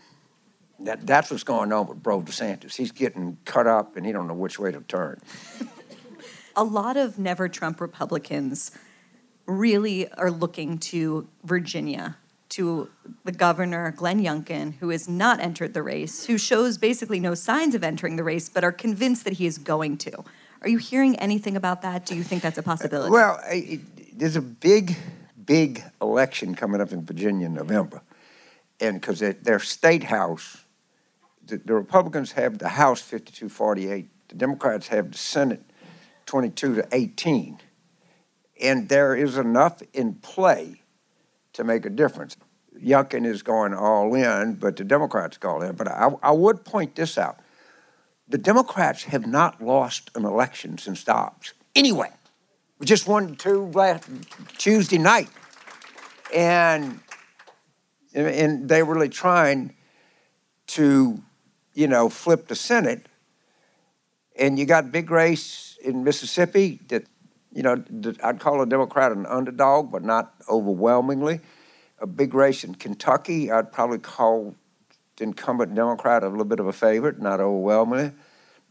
That, 0.80 1.06
that's 1.06 1.30
what's 1.30 1.44
going 1.44 1.72
on 1.72 1.88
with 1.88 2.02
Bro 2.02 2.24
DeSantis. 2.24 2.76
He's 2.76 2.92
getting 2.92 3.38
cut 3.46 3.68
up, 3.68 3.96
and 3.98 4.06
he 4.06 4.12
don't 4.12 4.28
know 4.28 4.34
which 4.34 4.58
way 4.58 4.72
to 4.72 4.82
turn. 4.82 5.22
a 6.56 6.64
lot 6.64 6.98
of 6.98 7.20
never 7.20 7.48
Trump 7.48 7.80
Republicans 7.80 8.72
really 9.46 10.12
are 10.14 10.32
looking 10.32 10.78
to 10.78 11.28
Virginia, 11.44 12.18
to 12.52 12.90
the 13.24 13.32
governor, 13.32 13.92
Glenn 13.92 14.22
Youngkin, 14.22 14.76
who 14.76 14.90
has 14.90 15.08
not 15.08 15.40
entered 15.40 15.74
the 15.74 15.82
race, 15.82 16.26
who 16.26 16.38
shows 16.38 16.78
basically 16.78 17.20
no 17.20 17.34
signs 17.34 17.76
of 17.76 17.84
entering 17.84 18.18
the 18.18 18.24
race, 18.24 18.50
but 18.50 18.64
are 18.64 18.72
convinced 18.72 19.24
that 19.24 19.34
he 19.34 19.46
is 19.46 19.58
going 19.58 19.98
to. 20.00 20.24
Are 20.62 20.70
you 20.70 20.78
hearing 20.78 21.16
anything 21.18 21.56
about 21.56 21.82
that? 21.82 22.06
Do 22.06 22.16
you 22.16 22.24
think 22.24 22.42
that's 22.42 22.58
a 22.58 22.64
possibility? 22.64 23.10
Uh, 23.10 23.14
well, 23.14 23.40
I- 23.44 23.54
it, 23.54 24.20
there's 24.20 24.36
a 24.36 24.42
big, 24.42 24.96
big 25.44 25.84
election 26.02 26.54
coming 26.54 26.82
up 26.82 26.92
in 26.92 27.06
Virginia 27.06 27.48
in 27.48 27.54
November. 27.54 28.02
And 28.80 29.00
because 29.00 29.20
their 29.20 29.60
state 29.60 30.04
house, 30.04 30.58
the, 31.46 31.58
the 31.58 31.74
Republicans 31.74 32.34
have 32.34 32.58
the 32.58 32.70
House 32.70 33.02
5248, 33.02 34.10
the 34.30 34.36
Democrats 34.36 34.88
have 34.90 35.12
the 35.12 35.18
Senate 35.18 35.64
22 36.26 36.76
to 36.76 36.88
18. 36.92 37.60
And 38.62 38.90
there 38.90 39.16
is 39.16 39.38
enough 39.38 39.82
in 39.94 40.16
play 40.16 40.81
to 41.54 41.64
make 41.64 41.86
a 41.86 41.90
difference. 41.90 42.38
Youngkin 42.82 43.26
is 43.26 43.44
going 43.44 43.74
all 43.74 44.14
in, 44.16 44.56
but 44.56 44.78
the 44.78 44.84
Democrats 44.84 45.38
go 45.38 45.50
all 45.50 45.62
in. 45.62 45.76
But 45.76 45.88
I, 45.90 46.10
I 46.24 46.32
would 46.32 46.64
point 46.64 46.96
this 46.96 47.18
out. 47.18 47.38
The 48.28 48.38
Democrats 48.38 49.04
have 49.04 49.28
not 49.28 49.62
lost 49.62 50.10
an 50.16 50.26
election 50.26 50.78
since 50.78 51.04
Dobbs. 51.04 51.54
Anyway, 51.76 52.10
we 52.80 52.86
just 52.86 53.08
won 53.08 53.36
two 53.36 53.66
last 53.74 54.08
Tuesday 54.58 54.98
night. 54.98 55.30
And, 56.34 57.02
and- 58.14 58.28
and 58.28 58.70
they 58.70 58.84
were 58.84 58.94
really 58.94 59.10
trying 59.10 59.74
to, 60.68 61.22
you 61.74 61.88
know, 61.88 62.08
flip 62.10 62.48
the 62.48 62.56
Senate. 62.56 63.08
And 64.38 64.58
you 64.58 64.66
got 64.66 64.92
big 64.94 65.12
race 65.12 65.78
in 65.84 66.04
Mississippi 66.06 66.80
that, 66.88 67.04
you 67.54 67.64
know, 67.64 67.84
I'd 68.24 68.40
call 68.40 68.62
a 68.62 68.66
Democrat 68.66 69.12
an 69.12 69.26
underdog, 69.26 69.92
but 69.92 70.04
not 70.04 70.34
overwhelmingly. 70.50 71.42
A 72.00 72.08
big 72.08 72.34
race 72.34 72.64
in 72.64 72.76
Kentucky, 72.76 73.52
I'd 73.52 73.72
probably 73.72 74.00
call 74.00 74.56
the 75.18 75.26
incumbent 75.26 75.76
Democrat 75.76 76.24
a 76.24 76.30
little 76.30 76.46
bit 76.46 76.60
of 76.60 76.68
a 76.68 76.74
favorite, 76.74 77.20
not 77.20 77.40
overwhelmingly. 77.40 78.14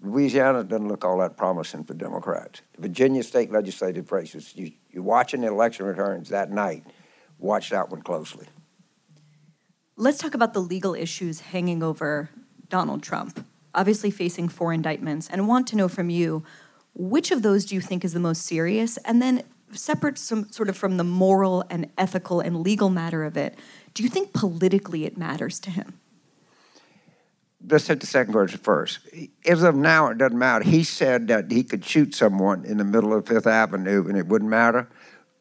Louisiana 0.03 0.65
doesn't 0.65 0.89
look 0.89 1.05
all 1.05 1.19
that 1.19 1.37
promising 1.37 1.85
for 1.85 1.95
Democrats. 1.95 2.63
The 2.75 2.83
Virginia 2.83 3.23
state 3.23 3.53
legislative 3.53 4.11
races, 4.11 4.53
you, 4.57 4.73
you're 4.91 5.03
watching 5.03 5.43
the 5.43 5.49
election 5.49 5.85
returns 5.85 6.31
that 6.31 6.51
night. 6.51 6.85
Watch 7.39 7.71
that 7.71 7.91
one 7.91 8.03
closely. 8.03 8.47
Let's 9.97 10.17
talk 10.17 10.35
about 10.35 10.55
the 10.55 10.61
legal 10.61 10.95
issues 10.95 11.41
hanging 11.41 11.83
over 11.83 12.31
Donald 12.71 13.03
Trump, 13.03 13.45
obviously 13.75 14.11
facing 14.11 14.49
four 14.49 14.73
indictments, 14.73 15.29
and 15.29 15.47
want 15.47 15.67
to 15.69 15.77
know 15.77 15.89
from 15.89 16.09
you 16.09 16.43
which 16.95 17.31
of 17.31 17.43
those 17.43 17.65
do 17.65 17.75
you 17.75 17.81
think 17.81 18.05
is 18.05 18.13
the 18.13 18.21
most 18.21 18.43
serious? 18.43 18.97
And 18.99 19.21
then, 19.21 19.43
separate 19.73 20.19
some, 20.19 20.51
sort 20.51 20.69
of 20.69 20.77
from 20.77 20.97
the 20.97 21.05
moral 21.05 21.65
and 21.71 21.91
ethical 21.97 22.41
and 22.41 22.63
legal 22.63 22.91
matter 22.91 23.25
of 23.25 23.37
it, 23.37 23.57
do 23.95 24.03
you 24.03 24.09
think 24.09 24.33
politically 24.33 25.05
it 25.05 25.17
matters 25.17 25.61
to 25.61 25.71
him? 25.71 26.01
Let's 27.69 27.87
hit 27.87 28.01
the 28.01 28.07
second 28.07 28.33
question 28.33 28.59
first. 28.59 29.01
As 29.47 29.63
of 29.63 29.75
now, 29.75 30.09
it 30.09 30.19
doesn't 30.19 30.39
matter. 30.39 30.65
He 30.65 30.83
said 30.83 31.29
that 31.29 31.51
he 31.51 31.63
could 31.63 31.85
shoot 31.85 32.15
someone 32.15 32.65
in 32.65 32.79
the 32.79 32.85
middle 32.85 33.13
of 33.13 33.29
Fifth 33.29 33.47
Avenue 33.47 34.09
and 34.09 34.17
it 34.17 34.27
wouldn't 34.27 34.51
matter. 34.51 34.89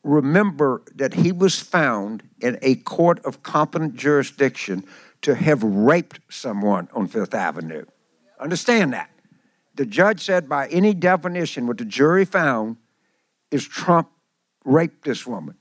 Remember 0.03 0.81
that 0.95 1.13
he 1.13 1.31
was 1.31 1.59
found 1.59 2.23
in 2.41 2.57
a 2.61 2.75
court 2.75 3.23
of 3.25 3.41
competent 3.41 3.95
jurisdiction 3.95 4.83
to 5.21 5.35
have 5.35 5.63
raped 5.63 6.19
someone 6.29 6.89
on 6.93 7.07
Fifth 7.07 7.33
Avenue. 7.33 7.85
Understand 8.39 8.93
that. 8.93 9.09
The 9.79 9.85
judge 9.85 10.19
said, 10.19 10.49
by 10.49 10.67
any 10.67 10.93
definition, 10.93 11.65
what 11.65 11.77
the 11.77 11.85
jury 11.85 12.25
found 12.25 12.75
is 13.49 13.65
Trump 13.65 14.09
raped 14.65 15.05
this 15.05 15.25
woman. 15.25 15.55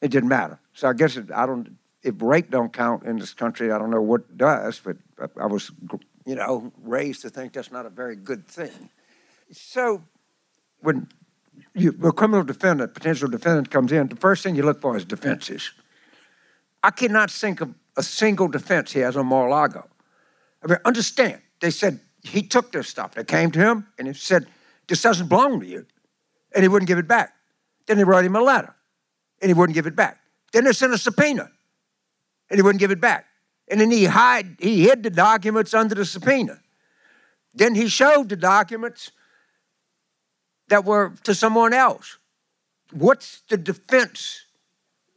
It 0.00 0.12
didn't 0.12 0.28
matter. 0.28 0.60
So 0.74 0.88
I 0.88 0.92
guess 0.92 1.16
it, 1.16 1.32
I 1.32 1.44
don't. 1.44 1.76
If 2.04 2.22
rape 2.22 2.52
don't 2.52 2.72
count 2.72 3.02
in 3.02 3.18
this 3.18 3.34
country, 3.34 3.72
I 3.72 3.78
don't 3.78 3.90
know 3.90 4.00
what 4.00 4.38
does. 4.38 4.78
But 4.78 4.98
I- 5.20 5.42
I 5.42 5.46
was, 5.46 5.72
you 6.24 6.36
know, 6.36 6.72
raised 6.84 7.22
to 7.22 7.30
think 7.30 7.54
that's 7.54 7.72
not 7.72 7.84
a 7.84 7.90
very 7.90 8.14
good 8.14 8.46
thing. 8.46 8.90
So 9.50 10.04
when 10.80 11.08
you, 11.74 11.98
a 12.04 12.12
criminal 12.12 12.44
defendant, 12.44 12.94
potential 12.94 13.28
defendant 13.28 13.72
comes 13.72 13.90
in, 13.90 14.06
the 14.06 14.14
first 14.14 14.44
thing 14.44 14.54
you 14.54 14.62
look 14.62 14.80
for 14.80 14.96
is 14.96 15.04
defenses. 15.04 15.72
I 16.80 16.92
cannot 16.92 17.28
think 17.28 17.60
of 17.60 17.74
a 17.96 18.04
single 18.04 18.46
defense 18.46 18.92
he 18.92 19.00
has 19.00 19.16
on 19.16 19.26
Mar-a-Lago. 19.26 19.88
I 20.62 20.68
mean, 20.68 20.78
understand, 20.84 21.42
they 21.60 21.70
said 21.72 21.98
he 22.22 22.42
took 22.42 22.72
their 22.72 22.82
stuff. 22.82 23.14
They 23.14 23.24
came 23.24 23.50
to 23.52 23.58
him 23.58 23.86
and 23.98 24.06
he 24.08 24.14
said, 24.14 24.46
this 24.88 25.02
doesn't 25.02 25.28
belong 25.28 25.60
to 25.60 25.66
you. 25.66 25.86
And 26.54 26.62
he 26.62 26.68
wouldn't 26.68 26.88
give 26.88 26.98
it 26.98 27.08
back. 27.08 27.34
Then 27.86 27.96
they 27.96 28.04
wrote 28.04 28.24
him 28.24 28.36
a 28.36 28.40
letter 28.40 28.74
and 29.40 29.48
he 29.48 29.54
wouldn't 29.54 29.74
give 29.74 29.86
it 29.86 29.96
back. 29.96 30.18
Then 30.52 30.64
they 30.64 30.72
sent 30.72 30.92
a 30.92 30.98
subpoena 30.98 31.50
and 32.50 32.58
he 32.58 32.62
wouldn't 32.62 32.80
give 32.80 32.90
it 32.90 33.00
back. 33.00 33.26
And 33.68 33.80
then 33.80 33.90
he 33.90 34.04
hide, 34.04 34.56
he 34.60 34.82
hid 34.82 35.02
the 35.02 35.10
documents 35.10 35.74
under 35.74 35.94
the 35.94 36.04
subpoena. 36.04 36.60
Then 37.54 37.74
he 37.74 37.88
showed 37.88 38.28
the 38.28 38.36
documents 38.36 39.10
that 40.68 40.84
were 40.84 41.14
to 41.24 41.34
someone 41.34 41.72
else. 41.72 42.18
What's 42.92 43.42
the 43.48 43.56
defense? 43.56 44.44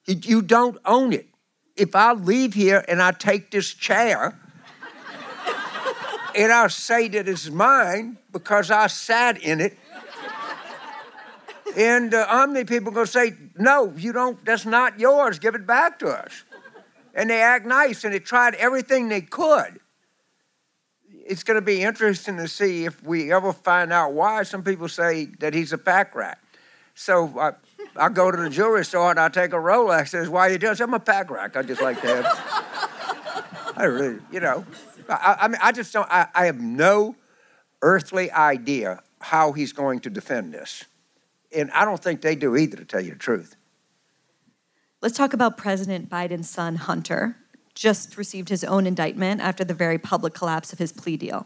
You- 0.06 0.20
You 0.22 0.42
don't 0.42 0.78
own 0.86 1.14
it. 1.14 1.28
If 1.76 1.96
I 1.96 2.14
leave 2.14 2.54
here 2.54 2.86
and 2.88 3.02
I 3.02 3.12
take 3.12 3.52
this 3.52 3.74
chair 3.74 4.40
and 6.36 6.52
I 6.52 6.68
say 6.68 7.08
that 7.10 7.28
it's 7.28 7.50
mine 7.50 8.18
because 8.32 8.70
I 8.70 8.88
sat 8.88 9.42
in 9.42 9.62
it, 9.62 9.78
and 11.78 12.14
uh, 12.14 12.18
the 12.18 12.36
Omni 12.36 12.66
people 12.66 12.90
are 12.90 12.96
going 12.96 13.06
to 13.06 13.12
say, 13.12 13.34
no, 13.58 13.94
you 13.96 14.14
don't, 14.14 14.44
that's 14.46 14.66
not 14.66 15.00
yours, 15.00 15.40
give 15.40 15.56
it 15.56 15.66
back 15.66 16.00
to 16.00 16.08
us. 16.08 16.44
And 17.14 17.30
they 17.30 17.42
act 17.42 17.66
nice 17.66 18.04
and 18.04 18.14
they 18.14 18.20
tried 18.20 18.56
everything 18.56 19.10
they 19.10 19.22
could. 19.22 19.80
It's 21.26 21.44
going 21.44 21.56
to 21.56 21.62
be 21.62 21.82
interesting 21.82 22.38
to 22.38 22.48
see 22.48 22.86
if 22.86 23.02
we 23.04 23.32
ever 23.32 23.52
find 23.54 23.92
out 23.92 24.14
why 24.14 24.44
some 24.44 24.64
people 24.64 24.88
say 24.88 25.26
that 25.40 25.54
he's 25.54 25.74
a 25.74 25.78
pack 25.78 26.14
rat. 26.14 26.38
So 26.94 27.40
I, 27.40 27.54
I 27.96 28.10
go 28.10 28.32
to 28.32 28.38
the 28.38 28.50
jewelry 28.50 28.86
store 28.86 29.12
and 29.12 29.20
I 29.20 29.30
take 29.30 29.52
a 29.52 29.58
Rolex. 29.58 30.10
Says, 30.10 30.30
"Why 30.30 30.50
you 30.50 30.58
do?" 30.58 30.70
I 30.70 30.74
say, 30.76 30.84
"I'm 30.84 30.94
a 30.94 31.00
pack 31.00 31.30
rat. 31.30 31.58
I 31.58 31.62
just 31.62 31.82
like 31.82 32.00
to 32.02 32.08
have." 32.08 33.74
I 33.78 33.84
really, 33.86 34.20
you 34.32 34.40
know, 34.40 34.66
I, 35.10 35.38
I 35.42 35.48
mean, 35.48 35.60
I 35.62 35.72
just 35.72 35.94
don't. 35.94 36.08
I, 36.10 36.28
I 36.34 36.46
have 36.46 36.60
no 36.60 37.16
earthly 37.82 38.32
idea 38.32 39.02
how 39.22 39.52
he's 39.52 39.74
going 39.74 40.00
to 40.02 40.10
defend 40.10 40.54
this, 40.54 40.86
and 41.56 41.72
I 41.72 41.86
don't 41.86 42.02
think 42.02 42.22
they 42.22 42.36
do 42.36 42.56
either, 42.56 42.78
to 42.78 42.86
tell 42.86 43.02
you 43.02 43.12
the 43.12 43.20
truth. 43.20 43.56
Let's 45.02 45.18
talk 45.18 45.34
about 45.34 45.58
President 45.58 46.10
Biden's 46.10 46.50
son, 46.50 46.76
Hunter. 46.78 47.38
Just 47.76 48.18
received 48.18 48.50
his 48.50 48.64
own 48.64 48.88
indictment 48.88 49.42
after 49.42 49.64
the 49.64 49.74
very 49.74 49.98
public 49.98 50.34
collapse 50.34 50.72
of 50.72 50.80
his 50.80 50.92
plea 50.94 51.18
deal. 51.18 51.46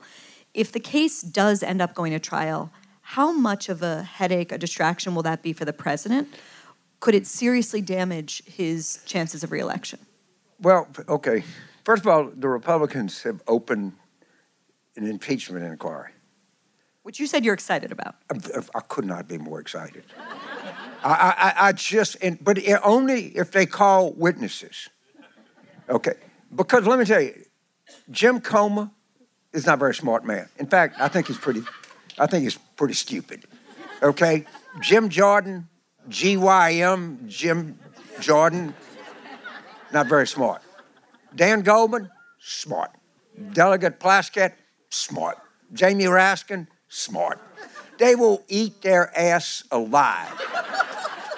If 0.54 0.72
the 0.72 0.80
case 0.80 1.22
does 1.22 1.64
end 1.64 1.82
up 1.82 1.94
going 1.94 2.12
to 2.12 2.20
trial, 2.20 2.72
how 3.02 3.32
much 3.32 3.70
of 3.70 3.82
a 3.82 4.04
headache, 4.04 4.52
a 4.52 4.58
distraction 4.58 5.16
will 5.16 5.24
that 5.24 5.42
be 5.42 5.54
for 5.54 5.66
the 5.66 5.74
president? 5.74 6.28
Could 7.00 7.16
it 7.16 7.26
seriously 7.26 7.82
damage 7.82 8.44
his 8.46 9.00
chances 9.06 9.44
of 9.44 9.52
reelection? 9.52 10.00
Well, 10.62 10.88
okay. 11.08 11.44
First 11.90 12.06
of 12.06 12.08
all, 12.10 12.26
the 12.26 12.48
Republicans 12.48 13.24
have 13.24 13.42
opened 13.48 13.94
an 14.96 15.08
impeachment 15.08 15.66
inquiry. 15.66 16.12
Which 17.02 17.20
you 17.20 17.26
said 17.26 17.44
you're 17.44 17.56
excited 17.56 17.92
about. 17.92 18.14
I, 18.32 18.38
I 18.76 18.82
could 18.82 19.06
not 19.06 19.28
be 19.28 19.40
more 19.40 19.60
excited. 19.60 20.04
I, 21.04 21.56
I, 21.58 21.70
I 21.70 21.72
just, 21.72 22.16
and, 22.22 22.38
but 22.44 22.60
it, 22.60 22.80
only 22.84 23.36
if 23.36 23.50
they 23.50 23.66
call 23.66 24.12
witnesses. 24.12 24.90
Okay, 25.90 26.14
because 26.56 26.86
let 26.86 27.00
me 27.00 27.06
tell 27.06 27.22
you, 27.22 27.34
Jim 28.12 28.40
Comer 28.40 28.92
is 29.52 29.66
not 29.66 29.74
a 29.74 29.78
very 29.78 29.96
smart 29.96 30.24
man. 30.24 30.48
In 30.60 30.68
fact, 30.68 31.02
I 31.02 31.08
think 31.08 31.26
he's 31.26 31.40
pretty, 31.40 31.64
I 32.20 32.28
think 32.28 32.44
he's 32.44 32.60
pretty 32.76 32.94
stupid. 32.94 33.46
Okay, 34.04 34.46
Jim 34.80 35.10
Jordan, 35.10 35.68
GYM, 36.08 37.26
Jim 37.26 37.80
Jordan, 38.20 38.76
not 39.92 40.06
very 40.06 40.28
smart. 40.28 40.62
Dan 41.36 41.62
Goldman, 41.62 42.10
smart. 42.40 42.92
Delegate 43.54 44.00
Plaskett, 44.00 44.54
smart. 44.90 45.38
Jamie 45.74 46.06
Raskin, 46.06 46.68
smart. 46.88 47.40
They 47.98 48.16
will 48.16 48.44
eat 48.48 48.82
their 48.82 49.18
ass 49.18 49.64
alive. 49.72 50.34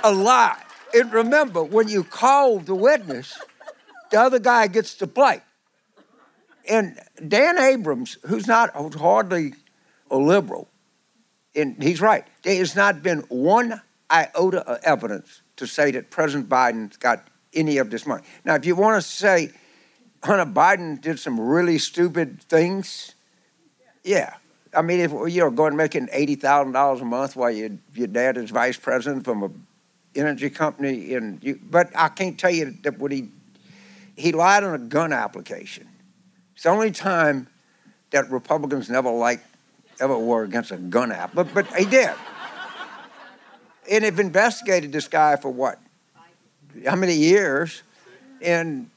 alive. 0.03 0.63
And 0.93 1.11
remember, 1.11 1.63
when 1.63 1.87
you 1.87 2.03
call 2.03 2.59
the 2.59 2.75
witness, 2.75 3.39
the 4.11 4.19
other 4.19 4.39
guy 4.39 4.67
gets 4.67 4.95
to 4.95 5.07
play. 5.07 5.41
And 6.69 6.99
Dan 7.27 7.57
Abrams, 7.57 8.17
who's 8.27 8.47
not 8.47 8.75
who's 8.75 8.95
hardly 8.95 9.53
a 10.09 10.17
liberal, 10.17 10.69
and 11.55 11.81
he's 11.81 12.01
right, 12.01 12.25
there 12.43 12.55
has 12.57 12.75
not 12.75 13.01
been 13.01 13.19
one 13.29 13.81
iota 14.09 14.61
of 14.67 14.79
evidence 14.83 15.41
to 15.57 15.65
say 15.65 15.91
that 15.91 16.11
President 16.11 16.49
Biden's 16.49 16.97
got 16.97 17.27
any 17.53 17.77
of 17.77 17.89
this 17.89 18.05
money. 18.05 18.23
Now, 18.45 18.55
if 18.55 18.65
you 18.65 18.75
want 18.75 19.01
to 19.01 19.07
say 19.07 19.51
Hunter 20.23 20.45
Biden 20.45 21.01
did 21.01 21.19
some 21.19 21.39
really 21.39 21.77
stupid 21.77 22.41
things, 22.43 23.15
yeah. 24.03 24.35
I 24.73 24.81
mean, 24.81 24.99
if 24.99 25.11
you're 25.33 25.51
going 25.51 25.75
making 25.75 26.09
eighty 26.11 26.35
thousand 26.35 26.73
dollars 26.73 27.01
a 27.01 27.05
month 27.05 27.35
while 27.35 27.51
your 27.51 27.71
your 27.93 28.07
dad 28.07 28.37
is 28.37 28.51
vice 28.51 28.77
president 28.77 29.25
from 29.25 29.43
a 29.43 29.49
energy 30.15 30.49
company, 30.49 31.13
and 31.15 31.43
you, 31.43 31.59
but 31.69 31.89
I 31.95 32.09
can't 32.09 32.39
tell 32.39 32.51
you 32.51 32.77
that 32.83 32.97
what 32.99 33.11
he 33.11 33.29
he 34.15 34.31
lied 34.31 34.63
on 34.63 34.73
a 34.73 34.79
gun 34.79 35.11
application. 35.11 35.87
It's 36.53 36.63
the 36.63 36.69
only 36.69 36.91
time 36.91 37.47
that 38.11 38.29
Republicans 38.29 38.89
never 38.89 39.09
liked 39.09 39.45
ever 39.99 40.17
were 40.17 40.43
against 40.43 40.71
a 40.71 40.77
gun 40.77 41.11
app, 41.11 41.33
but 41.33 41.53
but 41.53 41.67
he 41.75 41.85
did. 41.85 42.11
and 43.89 44.03
they've 44.03 44.19
investigated 44.19 44.91
this 44.91 45.07
guy 45.07 45.35
for 45.35 45.49
what? 45.49 45.79
How 46.85 46.95
many 46.95 47.15
years? 47.15 47.83
And 48.41 48.89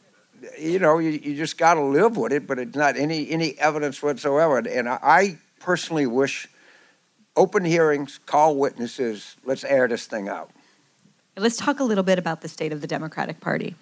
you 0.59 0.78
know, 0.78 0.99
you, 0.99 1.11
you 1.11 1.36
just 1.36 1.59
got 1.59 1.74
to 1.74 1.82
live 1.82 2.16
with 2.16 2.32
it, 2.32 2.47
but 2.47 2.59
it's 2.59 2.76
not 2.76 2.97
any 2.97 3.30
any 3.30 3.59
evidence 3.59 4.03
whatsoever. 4.03 4.59
And 4.59 4.88
I, 4.88 4.99
I 5.03 5.38
personally 5.61 6.07
wish 6.07 6.49
open 7.36 7.64
hearings, 7.64 8.20
call 8.26 8.57
witnesses, 8.57 9.36
let's 9.45 9.64
air 9.64 9.88
this 9.88 10.07
thing 10.07 10.28
out. 10.28 10.51
Let's 11.36 11.57
talk 11.57 11.80
a 11.80 11.84
little 11.84 12.05
bit 12.05 12.18
about 12.18 12.42
the 12.42 12.49
state 12.49 12.72
of 12.72 12.80
the 12.80 12.86
Democratic 12.86 13.40
Party. 13.40 13.74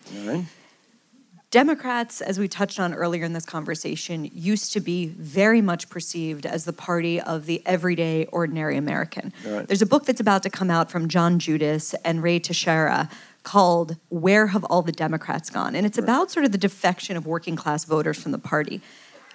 Democrats, 1.50 2.22
as 2.22 2.38
we 2.38 2.48
touched 2.48 2.80
on 2.80 2.94
earlier 2.94 3.24
in 3.24 3.34
this 3.34 3.44
conversation, 3.44 4.30
used 4.32 4.72
to 4.72 4.80
be 4.80 5.08
very 5.08 5.60
much 5.60 5.90
perceived 5.90 6.46
as 6.46 6.64
the 6.64 6.72
party 6.72 7.20
of 7.20 7.44
the 7.44 7.62
everyday, 7.66 8.24
ordinary 8.26 8.78
American. 8.78 9.34
Right. 9.46 9.68
There's 9.68 9.82
a 9.82 9.86
book 9.86 10.06
that's 10.06 10.20
about 10.20 10.42
to 10.44 10.50
come 10.50 10.70
out 10.70 10.90
from 10.90 11.08
John 11.08 11.38
Judis 11.38 11.94
and 12.06 12.20
Ruy 12.20 12.42
Teixeira 12.42 13.10
called 13.42 13.96
Where 14.08 14.48
Have 14.48 14.64
All 14.64 14.82
the 14.82 14.92
Democrats 14.92 15.50
Gone? 15.50 15.74
And 15.74 15.86
it's 15.86 15.98
about 15.98 16.30
sort 16.30 16.44
of 16.44 16.52
the 16.52 16.58
defection 16.58 17.16
of 17.16 17.26
working 17.26 17.56
class 17.56 17.84
voters 17.84 18.20
from 18.22 18.32
the 18.32 18.38
party. 18.38 18.80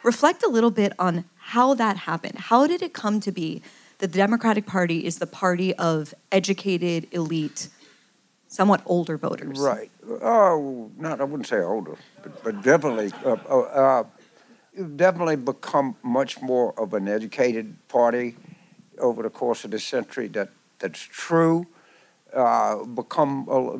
Reflect 0.03 0.43
a 0.43 0.49
little 0.49 0.71
bit 0.71 0.93
on 0.99 1.25
how 1.37 1.73
that 1.73 1.97
happened. 1.97 2.39
How 2.39 2.67
did 2.67 2.81
it 2.81 2.93
come 2.93 3.19
to 3.21 3.31
be 3.31 3.61
that 3.99 4.11
the 4.11 4.17
Democratic 4.17 4.65
Party 4.65 5.05
is 5.05 5.17
the 5.17 5.27
party 5.27 5.73
of 5.75 6.13
educated, 6.31 7.07
elite, 7.11 7.69
somewhat 8.47 8.81
older 8.85 9.17
voters? 9.17 9.59
Right. 9.59 9.91
Oh, 10.21 10.91
not 10.97 11.19
I 11.19 11.23
wouldn't 11.23 11.47
say 11.47 11.59
older, 11.59 11.97
but, 12.21 12.43
but 12.43 12.61
definitely, 12.61 13.11
uh, 13.25 13.37
uh, 13.49 13.59
uh, 13.59 14.03
definitely 14.95 15.35
become 15.35 15.95
much 16.03 16.41
more 16.41 16.79
of 16.79 16.93
an 16.93 17.07
educated 17.07 17.75
party 17.87 18.35
over 18.99 19.23
the 19.23 19.29
course 19.29 19.65
of 19.65 19.71
the 19.71 19.79
century. 19.79 20.27
That 20.27 20.49
that's 20.79 20.99
true. 20.99 21.67
Uh, 22.33 22.83
become 22.83 23.47
a, 23.49 23.79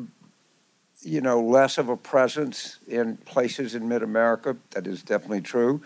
you 1.02 1.20
know 1.20 1.40
less 1.40 1.78
of 1.78 1.88
a 1.88 1.96
presence 1.96 2.78
in 2.88 3.16
places 3.18 3.74
in 3.74 3.88
Mid 3.88 4.02
America. 4.02 4.56
That 4.70 4.86
is 4.86 5.02
definitely 5.02 5.40
true. 5.40 5.82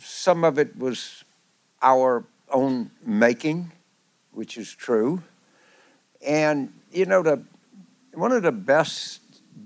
Some 0.00 0.44
of 0.44 0.58
it 0.58 0.76
was 0.78 1.24
our 1.82 2.24
own 2.50 2.90
making, 3.04 3.72
which 4.32 4.56
is 4.56 4.72
true. 4.72 5.22
And 6.26 6.72
you 6.92 7.06
know 7.06 7.22
the 7.22 7.42
one 8.14 8.32
of 8.32 8.42
the 8.42 8.52
best 8.52 9.20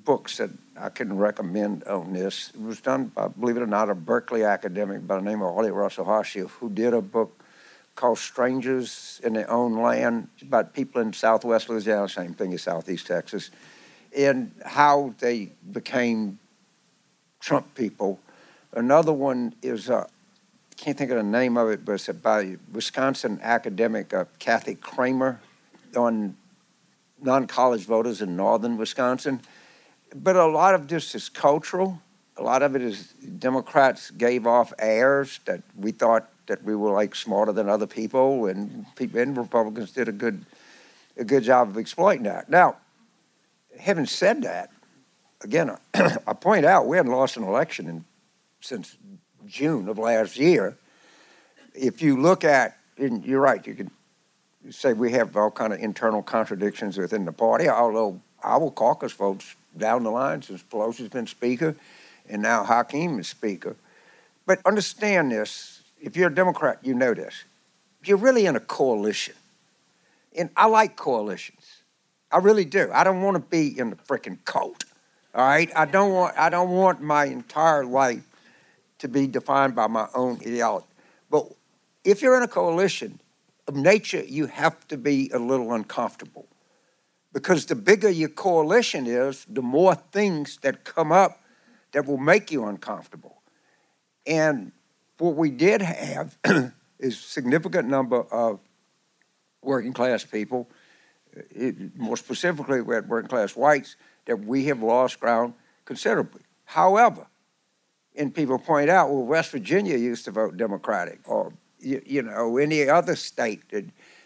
books 0.05 0.39
that 0.39 0.51
I 0.79 0.89
can 0.91 1.17
recommend 1.17 1.85
on 1.85 2.13
this 2.13 2.51
it 2.55 2.61
was 2.61 2.81
done 2.81 3.07
by, 3.07 3.29
believe 3.29 3.57
it 3.57 3.63
or 3.63 3.67
not, 3.67 3.89
a 3.89 3.95
Berkeley 3.95 4.45
academic 4.45 5.07
by 5.07 5.17
the 5.17 5.23
name 5.23 5.43
of 5.43 5.57
Arlie 5.57 5.71
Russell 5.71 6.05
Hochschild, 6.05 6.51
who 6.51 6.69
did 6.69 6.95
a 6.95 7.01
book 7.01 7.43
called 7.95 8.19
Strangers 8.19 9.21
in 9.25 9.33
Their 9.33 9.51
Own 9.51 9.81
Land 9.81 10.29
about 10.43 10.75
people 10.75 11.01
in 11.01 11.13
southwest 11.13 11.69
Louisiana, 11.69 12.09
same 12.09 12.35
thing 12.35 12.53
as 12.53 12.63
southeast 12.63 13.07
Texas, 13.07 13.51
and 14.17 14.51
how 14.65 15.15
they 15.19 15.51
became 15.71 16.39
Trump 17.41 17.75
people. 17.75 18.19
Another 18.73 19.13
one 19.13 19.55
is, 19.63 19.91
uh, 19.91 20.07
can't 20.77 20.97
think 20.97 21.11
of 21.11 21.19
the 21.19 21.23
name 21.23 21.57
of 21.57 21.69
it, 21.71 21.85
but 21.85 21.93
it's 21.93 22.09
about 22.09 22.45
a 22.45 22.57
Wisconsin 22.73 23.39
academic, 23.43 24.13
uh, 24.13 24.25
Kathy 24.39 24.75
Cramer, 24.75 25.41
on 25.97 26.37
non-college 27.23 27.85
voters 27.85 28.21
in 28.21 28.37
northern 28.37 28.77
Wisconsin. 28.77 29.41
But 30.15 30.37
a 30.37 30.47
lot 30.47 30.75
of 30.75 30.89
this 30.89 31.15
is 31.15 31.29
cultural. 31.29 32.01
A 32.37 32.43
lot 32.43 32.63
of 32.63 32.77
it 32.77 32.83
is 32.83 33.09
Democrats 33.39 34.11
gave 34.11 34.47
off 34.47 34.73
airs 34.79 35.41
that 35.47 35.63
we 35.79 35.93
thought 35.93 36.29
that 36.47 36.63
we 36.63 36.77
were 36.77 36.93
like 36.93 37.15
smarter 37.15 37.53
than 37.53 37.69
other 37.69 37.87
people, 37.87 38.47
and 38.47 38.87
people 38.95 39.21
and 39.21 39.37
Republicans 39.37 39.93
did 39.93 40.09
a 40.09 40.13
good 40.13 40.45
a 41.17 41.25
good 41.25 41.43
job 41.43 41.69
of 41.69 41.79
exploiting 41.79 42.25
that. 42.25 42.51
Now, 42.51 42.77
having 43.79 44.07
said 44.07 44.43
that, 44.43 44.71
again, 45.43 45.77
I 45.95 46.33
point 46.33 46.65
out 46.65 46.87
we 46.87 46.97
hadn't 46.97 47.13
lost 47.13 47.37
an 47.37 47.45
election 47.45 47.89
in, 47.89 48.05
since 48.61 48.97
June 49.47 49.89
of 49.89 49.99
last 49.99 50.37
year. 50.37 50.77
If 51.75 52.03
you 52.03 52.21
look 52.21 52.45
at, 52.45 52.77
and 52.99 53.25
you're 53.25 53.41
right, 53.41 53.65
you 53.67 53.75
can 53.75 53.91
say 54.71 54.93
we 54.93 55.13
have 55.13 55.37
all 55.37 55.51
kind 55.51 55.73
of 55.73 55.81
internal 55.81 56.23
contradictions 56.23 56.99
within 56.99 57.25
the 57.25 57.33
party, 57.33 57.69
although 57.69 58.21
our 58.43 58.71
caucus 58.71 59.13
votes 59.13 59.55
down 59.77 60.03
the 60.03 60.11
line 60.11 60.43
since 60.43 60.63
Pelosi's 60.63 61.09
been 61.09 61.27
Speaker 61.27 61.77
and 62.29 62.43
now 62.43 62.65
Hakeem 62.65 63.19
is 63.19 63.29
Speaker. 63.29 63.77
But 64.47 64.61
understand 64.65 65.33
this 65.33 65.83
if 66.01 66.17
you're 66.17 66.29
a 66.29 66.35
Democrat, 66.35 66.79
you 66.83 66.95
know 66.95 67.15
this. 67.15 67.45
You're 68.05 68.19
really 68.19 68.47
in 68.47 68.57
a 68.57 68.61
coalition. 68.61 69.35
And 70.37 70.51
I 70.57 70.67
like 70.67 70.97
coalitions. 70.97 71.66
I 72.31 72.39
really 72.39 72.65
do. 72.65 72.91
I 72.93 73.05
don't 73.05 73.23
want 73.23 73.37
to 73.37 73.41
be 73.41 73.79
in 73.79 73.91
the 73.91 73.97
freaking 73.97 74.39
cult. 74.45 74.85
All 75.35 75.47
right? 75.47 75.71
I 75.77 75.85
don't 75.85 76.13
want 76.13 76.37
I 76.39 76.49
don't 76.49 76.71
want 76.71 77.01
my 77.01 77.27
entire 77.27 77.85
life 77.85 78.25
to 78.99 79.09
be 79.09 79.27
defined 79.27 79.75
by 79.75 79.87
my 79.87 80.09
own 80.15 80.39
ideology. 80.41 80.87
But 81.31 81.53
if 82.05 82.23
you're 82.23 82.37
in 82.37 82.43
a 82.43 82.49
coalition, 82.49 83.21
of 83.69 83.75
nature, 83.75 84.23
you 84.25 84.47
have 84.47 84.87
to 84.89 84.97
be 84.97 85.31
a 85.33 85.39
little 85.39 85.73
uncomfortable. 85.73 86.47
Because 87.33 87.67
the 87.67 87.75
bigger 87.75 88.09
your 88.09 88.29
coalition 88.29 89.07
is, 89.07 89.45
the 89.49 89.63
more 89.63 89.95
things 89.95 90.59
that 90.63 90.85
come 90.85 91.13
up 91.13 91.43
that 91.93 92.07
will 92.07 92.19
make 92.19 92.51
you 92.51 92.65
uncomfortable. 92.65 93.43
And 94.27 94.73
what 95.19 95.35
we 95.35 95.51
did 95.51 95.83
have 95.83 96.39
is 96.99 97.19
significant 97.19 97.89
number 97.89 98.23
of 98.23 98.61
working 99.63 99.93
class 99.93 100.25
people, 100.25 100.69
it, 101.51 101.97
more 101.97 102.17
specifically, 102.17 102.81
we 102.81 103.01
working 103.01 103.29
class 103.29 103.57
whites, 103.57 103.97
that 104.27 104.45
we 104.45 104.65
have 104.67 104.83
lost 104.83 105.21
ground 105.21 105.55
considerably. 105.85 106.43
However, 106.65 107.27
and 108.17 108.35
people 108.35 108.59
point 108.59 108.91
out, 108.91 109.11
well, 109.11 109.25
West 109.25 109.51
Virginia 109.51 109.97
used 109.97 110.25
to 110.25 110.31
vote 110.31 110.57
Democratic, 110.57 111.21
or 111.25 111.53
you, 111.79 112.03
you 112.05 112.23
know, 112.23 112.57
any 112.57 112.89
other 112.89 113.15
state 113.15 113.69
that 113.71 113.85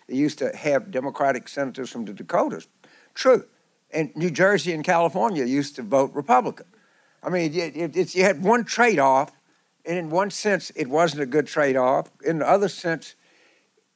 used 0.08 0.38
to 0.38 0.54
have 0.56 0.90
Democratic 0.90 1.48
senators 1.48 1.90
from 1.90 2.04
the 2.04 2.12
Dakotas. 2.12 2.68
True, 3.14 3.44
And 3.90 4.14
New 4.14 4.30
Jersey 4.30 4.72
and 4.72 4.84
California 4.84 5.44
used 5.44 5.76
to 5.76 5.82
vote 5.82 6.12
Republican. 6.14 6.66
I 7.22 7.28
mean, 7.28 7.52
it, 7.52 7.96
it, 7.96 8.14
you 8.14 8.22
had 8.22 8.42
one 8.42 8.64
trade 8.64 8.98
off, 8.98 9.32
and 9.84 9.98
in 9.98 10.10
one 10.10 10.30
sense, 10.30 10.70
it 10.76 10.88
wasn't 10.88 11.22
a 11.22 11.26
good 11.26 11.46
trade 11.46 11.76
off. 11.76 12.10
In 12.24 12.38
the 12.38 12.48
other 12.48 12.68
sense, 12.68 13.14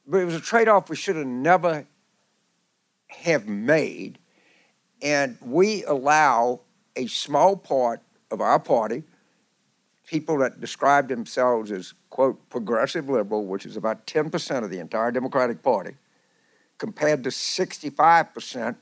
but 0.05 0.17
it 0.17 0.25
was 0.25 0.35
a 0.35 0.41
trade 0.41 0.67
off 0.67 0.89
we 0.89 0.95
should 0.95 1.15
have 1.15 1.25
never 1.25 1.87
have 3.23 3.47
made. 3.47 4.19
And 5.01 5.37
we 5.41 5.83
allow 5.83 6.61
a 6.95 7.07
small 7.07 7.55
part 7.55 8.01
of 8.31 8.41
our 8.41 8.59
party, 8.59 9.03
people 10.07 10.37
that 10.39 10.59
describe 10.59 11.07
themselves 11.07 11.71
as, 11.71 11.93
quote, 12.09 12.49
progressive 12.49 13.09
liberal, 13.09 13.45
which 13.45 13.65
is 13.65 13.77
about 13.77 14.07
10% 14.07 14.63
of 14.63 14.69
the 14.69 14.79
entire 14.79 15.11
Democratic 15.11 15.61
Party, 15.61 15.95
compared 16.77 17.23
to 17.23 17.29
65% 17.29 18.75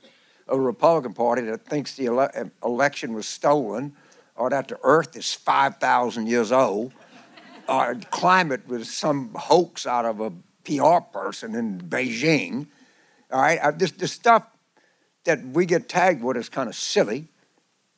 of 0.47 0.57
the 0.57 0.59
Republican 0.59 1.13
Party 1.13 1.41
that 1.43 1.65
thinks 1.65 1.95
the 1.95 2.07
ele- 2.07 2.51
election 2.63 3.13
was 3.13 3.27
stolen 3.27 3.93
or 4.35 4.49
that 4.49 4.67
the 4.67 4.79
earth 4.83 5.15
is 5.15 5.33
5,000 5.33 6.27
years 6.27 6.51
old 6.51 6.93
or 7.67 7.95
climate 8.11 8.67
was 8.67 8.89
some 8.89 9.33
hoax 9.35 9.85
out 9.87 10.05
of 10.05 10.19
a 10.19 10.31
PR 10.65 10.99
person 11.11 11.55
in 11.55 11.79
Beijing. 11.79 12.67
All 13.33 13.41
right, 13.41 13.59
I, 13.63 13.71
this, 13.71 13.91
this 13.91 14.11
stuff 14.11 14.45
that 15.23 15.43
we 15.43 15.65
get 15.65 15.89
tagged 15.89 16.23
with 16.23 16.37
is 16.37 16.49
kind 16.49 16.69
of 16.69 16.75
silly. 16.75 17.29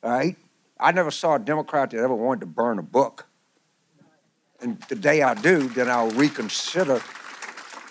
All 0.02 0.10
right, 0.10 0.34
I 0.80 0.92
never 0.92 1.10
saw 1.10 1.34
a 1.34 1.38
Democrat 1.38 1.90
that 1.90 1.98
ever 1.98 2.14
wanted 2.14 2.40
to 2.40 2.46
burn 2.46 2.78
a 2.78 2.82
book. 2.82 3.26
And 4.62 4.80
the 4.88 4.94
day 4.94 5.20
I 5.20 5.34
do, 5.34 5.68
then 5.68 5.90
I'll 5.90 6.10
reconsider. 6.10 7.02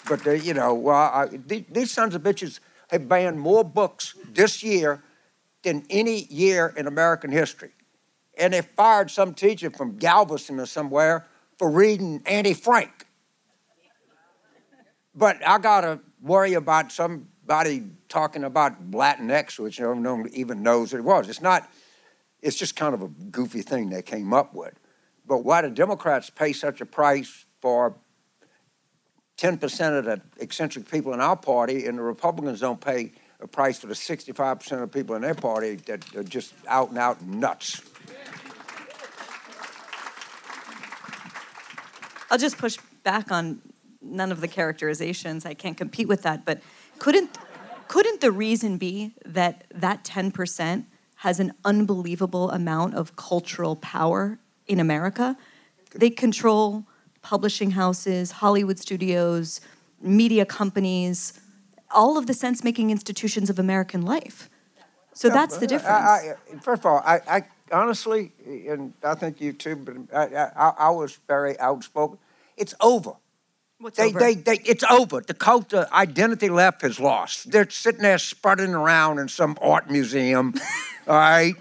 But 0.09 0.23
they, 0.23 0.39
you 0.39 0.55
know, 0.55 0.73
well, 0.73 0.95
I, 0.95 1.27
these, 1.27 1.65
these 1.69 1.91
sons 1.91 2.15
of 2.15 2.23
bitches 2.23 2.59
have 2.89 3.07
banned 3.07 3.39
more 3.39 3.63
books 3.63 4.15
this 4.27 4.63
year 4.63 5.03
than 5.61 5.85
any 5.91 6.23
year 6.25 6.73
in 6.75 6.87
American 6.87 7.31
history. 7.31 7.73
And 8.39 8.53
they 8.53 8.61
fired 8.61 9.11
some 9.11 9.35
teacher 9.35 9.69
from 9.69 9.97
Galveston 9.97 10.59
or 10.59 10.65
somewhere 10.65 11.27
for 11.59 11.69
reading 11.69 12.23
Annie 12.25 12.55
Frank. 12.55 13.05
But 15.13 15.45
I 15.47 15.59
gotta 15.59 15.99
worry 16.21 16.53
about 16.53 16.91
talking 18.09 18.43
about 18.43 18.91
Latinx, 18.91 19.59
which 19.59 19.79
no 19.79 19.93
one 19.93 20.29
even 20.33 20.63
knows 20.63 20.93
what 20.93 20.99
it 20.99 21.03
was. 21.03 21.29
It's 21.29 21.41
not, 21.41 21.69
it's 22.41 22.55
just 22.55 22.75
kind 22.75 22.93
of 22.93 23.01
a 23.01 23.07
goofy 23.07 23.61
thing 23.61 23.89
they 23.89 24.01
came 24.01 24.33
up 24.33 24.53
with. 24.53 24.73
But 25.27 25.39
why 25.39 25.61
do 25.61 25.69
Democrats 25.69 26.29
pay 26.29 26.53
such 26.53 26.81
a 26.81 26.85
price 26.85 27.45
for 27.61 27.95
10% 29.37 29.99
of 29.99 30.05
the 30.05 30.21
eccentric 30.37 30.89
people 30.89 31.13
in 31.13 31.19
our 31.19 31.35
party, 31.35 31.87
and 31.87 31.97
the 31.97 32.03
Republicans 32.03 32.61
don't 32.61 32.79
pay 32.79 33.11
a 33.41 33.47
price 33.47 33.79
for 33.79 33.87
the 33.87 33.93
65% 33.93 34.81
of 34.81 34.91
people 34.91 35.15
in 35.15 35.21
their 35.21 35.35
party 35.35 35.75
that 35.87 36.15
are 36.15 36.23
just 36.23 36.53
out 36.67 36.89
and 36.89 36.97
out 36.97 37.21
nuts? 37.21 37.81
I'll 42.31 42.37
just 42.37 42.57
push 42.57 42.77
back 43.03 43.31
on 43.31 43.61
none 44.01 44.31
of 44.31 44.41
the 44.41 44.47
characterizations. 44.47 45.45
I 45.45 45.53
can't 45.53 45.77
compete 45.77 46.07
with 46.07 46.23
that, 46.23 46.45
but 46.45 46.61
couldn't 46.99 47.37
couldn't 47.87 48.21
the 48.21 48.31
reason 48.31 48.77
be 48.77 49.13
that 49.25 49.65
that 49.73 50.03
10% 50.03 50.85
has 51.17 51.39
an 51.39 51.53
unbelievable 51.63 52.49
amount 52.51 52.95
of 52.95 53.15
cultural 53.15 53.75
power 53.75 54.39
in 54.67 54.79
America? 54.79 55.37
They 55.93 56.09
control 56.09 56.85
publishing 57.21 57.71
houses, 57.71 58.31
Hollywood 58.31 58.79
studios, 58.79 59.61
media 60.01 60.45
companies, 60.45 61.39
all 61.91 62.17
of 62.17 62.27
the 62.27 62.33
sense-making 62.33 62.89
institutions 62.89 63.49
of 63.49 63.59
American 63.59 64.01
life. 64.01 64.49
So 65.13 65.29
that's 65.29 65.57
the 65.57 65.65
uh, 65.65 65.69
difference. 65.69 65.95
I, 65.95 66.33
I, 66.53 66.59
first 66.59 66.81
of 66.81 66.87
all, 66.87 67.01
I, 67.05 67.21
I 67.27 67.43
honestly, 67.71 68.31
and 68.45 68.93
I 69.03 69.15
think 69.15 69.39
you 69.39 69.53
too, 69.53 69.75
but 69.75 69.95
I 70.13 70.89
was 70.89 71.17
very 71.27 71.57
outspoken. 71.59 72.17
It's 72.57 72.75
over. 72.81 73.13
What's 73.79 73.97
They, 73.97 74.07
over? 74.07 74.19
they, 74.19 74.35
they, 74.35 74.59
it's 74.65 74.83
over. 74.83 75.21
The 75.21 75.33
cult, 75.33 75.69
the 75.69 75.93
identity 75.93 76.49
left 76.49 76.83
is 76.83 76.99
lost. 76.99 77.51
They're 77.51 77.69
sitting 77.69 78.01
there 78.01 78.17
sputtering 78.17 78.73
around 78.73 79.19
in 79.19 79.27
some 79.27 79.57
art 79.61 79.89
museum, 79.89 80.53
all 81.07 81.15
right, 81.15 81.55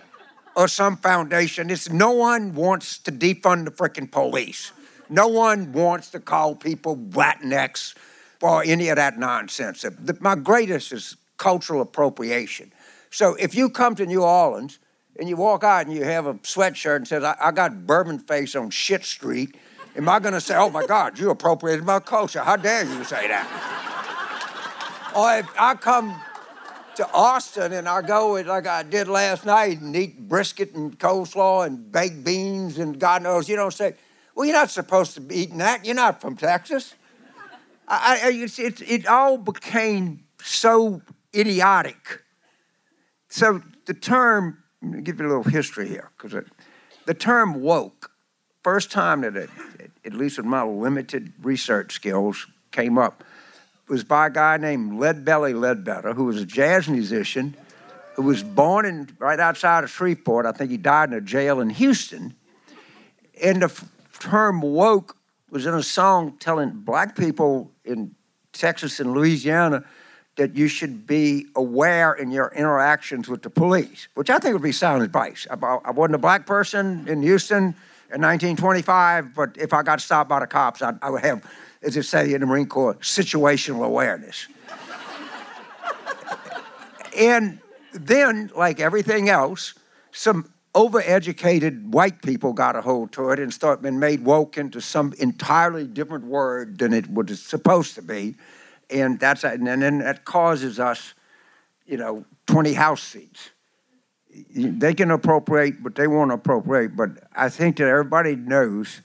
or 0.55 0.69
some 0.69 0.97
foundation. 0.97 1.71
It's 1.71 1.91
no 1.91 2.13
one 2.13 2.55
wants 2.55 2.99
to 2.99 3.13
defund 3.13 3.65
the 3.65 3.73
freaking 3.73 4.11
police. 4.11 4.71
No 5.09 5.27
one 5.29 5.73
wants 5.73 6.11
to 6.11 6.21
call 6.21 6.55
people 6.55 6.97
Latinx 6.97 7.95
or 8.41 8.63
any 8.65 8.89
of 8.89 8.97
that 8.97 9.19
nonsense. 9.19 9.83
The- 9.83 10.17
my 10.21 10.37
greatest 10.37 10.93
is 10.93 11.17
cultural 11.37 11.81
appropriation. 11.83 12.73
So 13.11 13.35
if 13.35 13.55
you 13.55 13.71
come 13.71 13.97
to 13.97 14.07
New 14.07 14.23
Orleans 14.23 14.79
and 15.19 15.29
you 15.29 15.37
walk 15.37 15.65
out 15.65 15.87
and 15.87 15.95
you 15.95 16.05
have 16.05 16.27
a 16.27 16.35
sweatshirt 16.35 16.97
and 16.97 17.09
says, 17.09 17.25
I, 17.25 17.37
I 17.41 17.51
got 17.51 17.87
bourbon 17.87 18.19
face 18.19 18.55
on 18.55 18.71
shit 18.71 19.05
street, 19.05 19.57
am 19.97 20.09
I 20.09 20.19
gonna 20.19 20.41
say, 20.41 20.57
oh 20.57 20.71
my 20.71 20.87
God, 20.87 21.19
you 21.19 21.31
appropriated 21.31 21.85
my 21.85 22.01
culture? 22.01 22.43
How 22.43 22.57
dare 22.57 22.85
you 22.85 23.05
say 23.05 23.29
that? 23.29 23.83
or 25.17 25.39
if 25.39 25.49
I 25.59 25.75
come 25.75 26.21
to 26.97 27.11
Austin 27.13 27.73
and 27.73 27.89
I 27.89 28.03
go 28.03 28.33
like 28.33 28.67
I 28.67 28.83
did 28.83 29.09
last 29.09 29.45
night 29.45 29.81
and 29.81 29.95
eat 29.97 30.29
brisket 30.29 30.75
and 30.75 30.99
coleslaw 30.99 31.67
and 31.67 31.91
baked 31.91 32.25
beans 32.25 32.79
and 32.79 32.99
God 32.99 33.23
knows, 33.23 33.49
you 33.49 33.57
don't 33.57 33.73
say, 33.73 33.95
well, 34.35 34.47
you're 34.47 34.55
not 34.55 34.71
supposed 34.71 35.15
to 35.15 35.21
be 35.21 35.37
eating 35.37 35.59
that. 35.59 35.85
You're 35.85 35.95
not 35.95 36.21
from 36.21 36.37
Texas. 36.37 36.95
I, 37.87 38.21
I, 38.25 38.49
it 38.87 39.07
all 39.07 39.39
became 39.39 40.25
so 40.43 41.03
idiotic. 41.35 42.23
So 43.29 43.63
the 43.87 43.95
term, 43.95 44.63
give 45.03 45.19
you 45.21 45.27
a 45.27 45.29
little 45.29 45.43
history 45.45 45.89
here, 45.89 46.11
because 46.17 46.45
the 47.07 47.15
term 47.15 47.61
woke, 47.61 48.11
first 48.65 48.91
time 48.91 49.21
that 49.21 49.37
it, 49.37 49.51
at 50.05 50.15
least 50.15 50.39
with 50.39 50.47
my 50.47 50.65
limited 50.65 51.33
research 51.43 51.93
skills, 51.93 52.47
came 52.73 52.99
up 52.99 53.23
was 53.87 54.03
by 54.03 54.29
a 54.29 54.31
guy 54.31 54.57
named 54.57 54.99
Lead 54.99 55.25
Leadbelly 55.25 55.59
Ledbetter, 55.59 56.15
who 56.15 56.25
was 56.25 56.41
a 56.41 56.47
jazz 56.47 56.89
musician, 56.89 57.55
who 58.15 58.23
was 58.23 58.43
born 58.43 58.87
in 58.87 59.15
right 59.19 59.39
outside 59.39 59.85
of 59.85 59.91
Shreveport. 59.91 60.47
I 60.47 60.53
think 60.53 60.71
he 60.71 60.79
died 60.79 61.11
in 61.11 61.15
a 61.15 61.21
jail 61.21 61.61
in 61.61 61.69
Houston. 61.69 62.35
And 63.43 63.61
the 63.61 63.67
f- 63.67 63.85
term 64.21 64.63
woke 64.63 65.17
was 65.51 65.67
in 65.67 65.75
a 65.75 65.83
song 65.83 66.37
telling 66.39 66.71
black 66.71 67.15
people 67.15 67.71
in 67.85 68.15
Texas 68.53 69.01
and 69.01 69.13
Louisiana 69.13 69.85
that 70.37 70.57
you 70.57 70.67
should 70.67 71.07
be 71.07 71.47
aware 71.55 72.15
in 72.15 72.31
your 72.31 72.53
interactions 72.57 73.29
with 73.29 73.43
the 73.43 73.51
police, 73.51 74.09
which 74.15 74.31
I 74.31 74.39
think 74.39 74.55
would 74.55 74.63
be 74.63 74.73
sound 74.73 75.03
advice. 75.03 75.47
I, 75.51 75.55
I 75.85 75.91
wasn't 75.91 76.15
a 76.15 76.19
black 76.19 76.47
person 76.47 77.07
in 77.07 77.23
Houston 77.23 77.75
in 78.15 78.23
1925, 78.23 79.35
but 79.35 79.57
if 79.59 79.73
I 79.73 79.83
got 79.83 80.01
stopped 80.01 80.31
by 80.31 80.39
the 80.39 80.47
cops, 80.47 80.83
I, 80.83 80.95
I 81.03 81.11
would 81.11 81.25
have, 81.25 81.45
as 81.83 81.95
they 81.95 82.03
say 82.03 82.33
in 82.33 82.41
the 82.41 82.47
Marine 82.47 82.67
Corps, 82.67 82.95
situational 82.97 83.85
awareness. 83.85 84.47
and 87.19 87.59
then, 87.93 88.53
like 88.55 88.79
everything 88.79 89.29
else, 89.29 89.75
some 90.13 90.49
overeducated 90.75 91.89
white 91.89 92.23
people 92.23 92.53
got 92.53 92.77
a 92.77 92.81
hold 92.81 93.13
to 93.13 93.31
it 93.31 93.41
and 93.41 93.53
start 93.53 93.83
and 93.83 93.99
made 93.99 94.25
woke 94.25 94.57
into 94.59 94.81
some 94.81 95.13
entirely 95.19 95.87
different 95.87 96.25
word 96.25 96.79
than 96.79 96.93
it 96.93 97.13
was 97.13 97.43
supposed 97.43 97.97
to 97.97 98.03
be, 98.03 98.37
and 98.91 99.19
that's 99.19 99.43
and 99.43 99.67
then 99.67 99.99
that 99.99 100.25
causes 100.25 100.79
us, 100.79 101.15
you 101.85 101.97
know, 101.97 102.25
twenty 102.47 102.75
house 102.75 103.03
seats. 103.03 103.51
They 104.57 104.95
can 104.95 105.11
appropriate, 105.11 105.83
but 105.83 105.95
they 105.95 106.07
won't 106.07 106.33
appropriate. 106.33 106.97
But 106.97 107.11
I 107.35 107.49
think 107.49 107.77
that 107.77 107.87
everybody 107.89 108.35
knows 108.35 109.03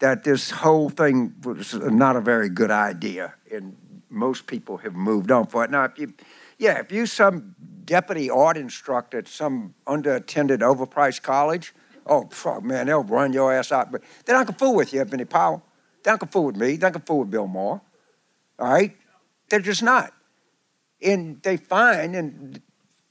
that 0.00 0.24
this 0.24 0.50
whole 0.50 0.88
thing 0.88 1.34
was 1.44 1.74
not 1.74 2.16
a 2.16 2.20
very 2.20 2.48
good 2.48 2.70
idea, 2.70 3.34
and 3.52 3.76
most 4.08 4.46
people 4.46 4.78
have 4.78 4.94
moved 4.94 5.30
on 5.30 5.46
for 5.46 5.64
it. 5.64 5.70
Now, 5.70 5.84
if 5.84 5.98
you, 5.98 6.14
yeah, 6.58 6.78
if 6.80 6.90
you 6.90 7.06
some 7.06 7.54
deputy 7.84 8.28
art 8.28 8.56
instructor 8.56 9.18
at 9.18 9.28
some 9.28 9.74
underattended, 9.86 10.58
overpriced 10.58 11.22
college, 11.22 11.74
oh 12.06 12.28
fuck, 12.32 12.64
man, 12.64 12.86
they'll 12.86 13.04
run 13.04 13.32
your 13.32 13.52
ass 13.52 13.70
out. 13.70 13.92
But 13.92 14.02
they're 14.24 14.36
not 14.36 14.46
gonna 14.46 14.58
fool 14.58 14.74
with 14.74 14.92
you, 14.92 14.98
have 14.98 15.14
any 15.14 15.24
power. 15.24 15.62
They're 16.02 16.14
not 16.14 16.20
gonna 16.20 16.32
fool 16.32 16.46
with 16.46 16.56
me. 16.56 16.76
They're 16.76 16.88
not 16.88 16.94
gonna 16.94 17.04
fool 17.06 17.20
with 17.20 17.30
Bill 17.30 17.46
Maher. 17.46 17.80
All 18.58 18.72
right, 18.72 18.96
they're 19.48 19.60
just 19.60 19.82
not. 19.82 20.12
And 21.02 21.42
they 21.42 21.56
find, 21.56 22.16
and 22.16 22.60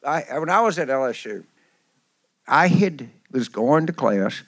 I, 0.05 0.23
when 0.39 0.49
I 0.49 0.61
was 0.61 0.79
at 0.79 0.87
LSU, 0.87 1.43
I 2.47 2.67
had 2.67 3.09
was 3.31 3.47
going 3.49 3.85
to 3.87 3.93
class 3.93 4.43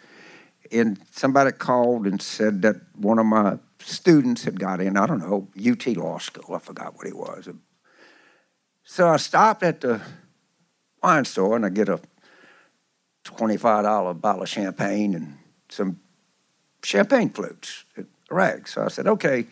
and 0.71 0.99
somebody 1.11 1.51
called 1.51 2.07
and 2.07 2.21
said 2.21 2.61
that 2.61 2.77
one 2.95 3.19
of 3.19 3.25
my 3.25 3.59
students 3.79 4.43
had 4.43 4.59
got 4.59 4.81
in, 4.81 4.97
I 4.97 5.05
don't 5.05 5.19
know, 5.19 5.47
UT 5.59 5.85
Law 5.97 6.17
School, 6.17 6.55
I 6.55 6.59
forgot 6.59 6.95
what 6.95 7.07
he 7.07 7.13
was. 7.13 7.49
So 8.83 9.07
I 9.07 9.17
stopped 9.17 9.63
at 9.63 9.81
the 9.81 10.01
wine 11.03 11.25
store 11.25 11.55
and 11.55 11.65
I 11.65 11.69
get 11.69 11.89
a 11.89 11.99
$25 13.25 14.19
bottle 14.19 14.43
of 14.43 14.49
champagne 14.49 15.13
and 15.15 15.37
some 15.69 15.99
champagne 16.83 17.29
flutes 17.29 17.85
at 17.97 18.05
Rag. 18.29 18.67
So 18.67 18.83
I 18.83 18.87
said, 18.87 19.07
okay, 19.07 19.45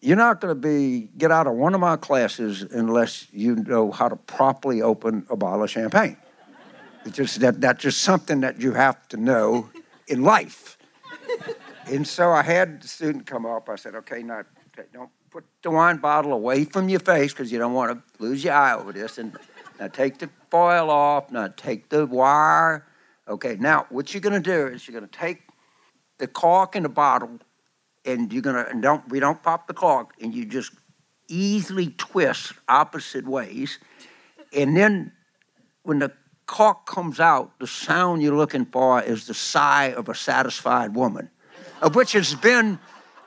you're 0.00 0.16
not 0.16 0.40
going 0.40 0.54
to 0.54 0.60
be 0.60 1.08
get 1.16 1.30
out 1.30 1.46
of 1.46 1.54
one 1.54 1.74
of 1.74 1.80
my 1.80 1.96
classes 1.96 2.62
unless 2.62 3.26
you 3.32 3.56
know 3.56 3.90
how 3.90 4.08
to 4.08 4.16
properly 4.16 4.82
open 4.82 5.26
a 5.30 5.36
bottle 5.36 5.64
of 5.64 5.70
champagne. 5.70 6.16
It's 7.04 7.16
just 7.16 7.40
that 7.40 7.60
that's 7.60 7.82
just 7.82 8.02
something 8.02 8.40
that 8.40 8.60
you 8.60 8.72
have 8.72 9.08
to 9.08 9.16
know 9.16 9.70
in 10.06 10.22
life. 10.22 10.78
and 11.86 12.06
so 12.06 12.30
I 12.30 12.42
had 12.42 12.82
the 12.82 12.88
student 12.88 13.26
come 13.26 13.46
up. 13.46 13.68
I 13.68 13.76
said, 13.76 13.94
"Okay, 13.94 14.22
now 14.22 14.42
don't 14.92 15.10
put 15.30 15.44
the 15.62 15.70
wine 15.70 15.98
bottle 15.98 16.32
away 16.32 16.64
from 16.64 16.88
your 16.88 17.00
face 17.00 17.32
because 17.32 17.52
you 17.52 17.58
don't 17.58 17.72
want 17.72 17.92
to 17.92 18.22
lose 18.22 18.42
your 18.44 18.54
eye 18.54 18.74
over 18.74 18.92
this. 18.92 19.18
And 19.18 19.36
now 19.78 19.88
take 19.88 20.18
the 20.18 20.30
foil 20.50 20.90
off. 20.90 21.30
Now 21.30 21.48
take 21.56 21.88
the 21.88 22.06
wire. 22.06 22.86
Okay, 23.26 23.56
now 23.58 23.86
what 23.90 24.14
you're 24.14 24.20
going 24.20 24.40
to 24.40 24.50
do 24.50 24.66
is 24.68 24.86
you're 24.86 24.98
going 24.98 25.08
to 25.08 25.18
take 25.18 25.42
the 26.18 26.26
cork 26.26 26.76
in 26.76 26.82
the 26.82 26.88
bottle 26.88 27.38
and 28.04 28.32
you're 28.32 28.42
gonna 28.42 28.66
and 28.70 28.82
don't 28.82 29.08
we 29.08 29.20
don't 29.20 29.42
pop 29.42 29.66
the 29.66 29.74
cork 29.74 30.12
and 30.20 30.34
you 30.34 30.44
just 30.44 30.72
easily 31.28 31.94
twist 31.98 32.52
opposite 32.68 33.26
ways. 33.26 33.78
And 34.52 34.76
then 34.76 35.12
when 35.82 35.98
the 35.98 36.12
cork 36.46 36.86
comes 36.86 37.20
out 37.20 37.58
the 37.58 37.66
sound 37.66 38.22
you're 38.22 38.36
looking 38.36 38.64
for 38.64 39.02
is 39.02 39.26
the 39.26 39.34
sigh 39.34 39.92
of 39.92 40.08
a 40.08 40.14
satisfied 40.14 40.94
woman 40.94 41.30
of 41.82 41.94
which 41.94 42.12
has 42.12 42.34
been 42.34 42.78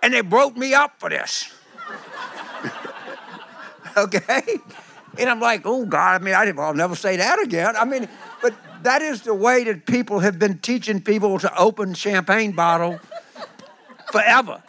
and 0.01 0.13
they 0.13 0.21
broke 0.21 0.57
me 0.57 0.73
up 0.73 0.99
for 0.99 1.09
this. 1.09 1.53
Okay? 3.97 4.57
And 5.17 5.29
i'm 5.29 5.41
like 5.41 5.63
oh 5.65 5.85
god 5.85 6.21
i 6.21 6.23
mean 6.23 6.33
I, 6.33 6.49
i'll 6.61 6.73
never 6.73 6.95
say 6.95 7.17
that 7.17 7.41
again. 7.43 7.75
I 7.75 7.83
mean 7.83 8.07
but 8.41 8.53
that 8.83 9.01
is 9.01 9.23
the 9.23 9.33
way 9.33 9.65
that 9.65 9.85
people 9.85 10.19
have 10.19 10.39
been 10.39 10.59
teaching 10.59 11.01
people 11.01 11.37
to 11.39 11.57
open 11.57 11.93
champagne 11.93 12.53
bottle 12.53 12.99
forever 14.11 14.61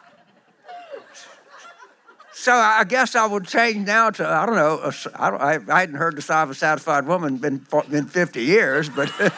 so 2.42 2.52
I 2.52 2.82
guess 2.82 3.14
I 3.14 3.24
would 3.24 3.46
change 3.46 3.86
now 3.86 4.10
to 4.10 4.26
I 4.26 4.44
don't 4.46 4.56
know. 4.56 4.80
A, 4.82 4.92
I, 5.14 5.30
don't, 5.30 5.40
I, 5.40 5.60
I 5.72 5.80
hadn't 5.80 5.94
heard 5.94 6.16
the 6.16 6.22
sigh 6.22 6.42
of 6.42 6.50
a 6.50 6.54
satisfied 6.54 7.06
woman 7.06 7.36
been 7.36 7.64
been 7.88 8.06
50 8.06 8.42
years, 8.42 8.88
but 8.88 9.12
but 9.18 9.30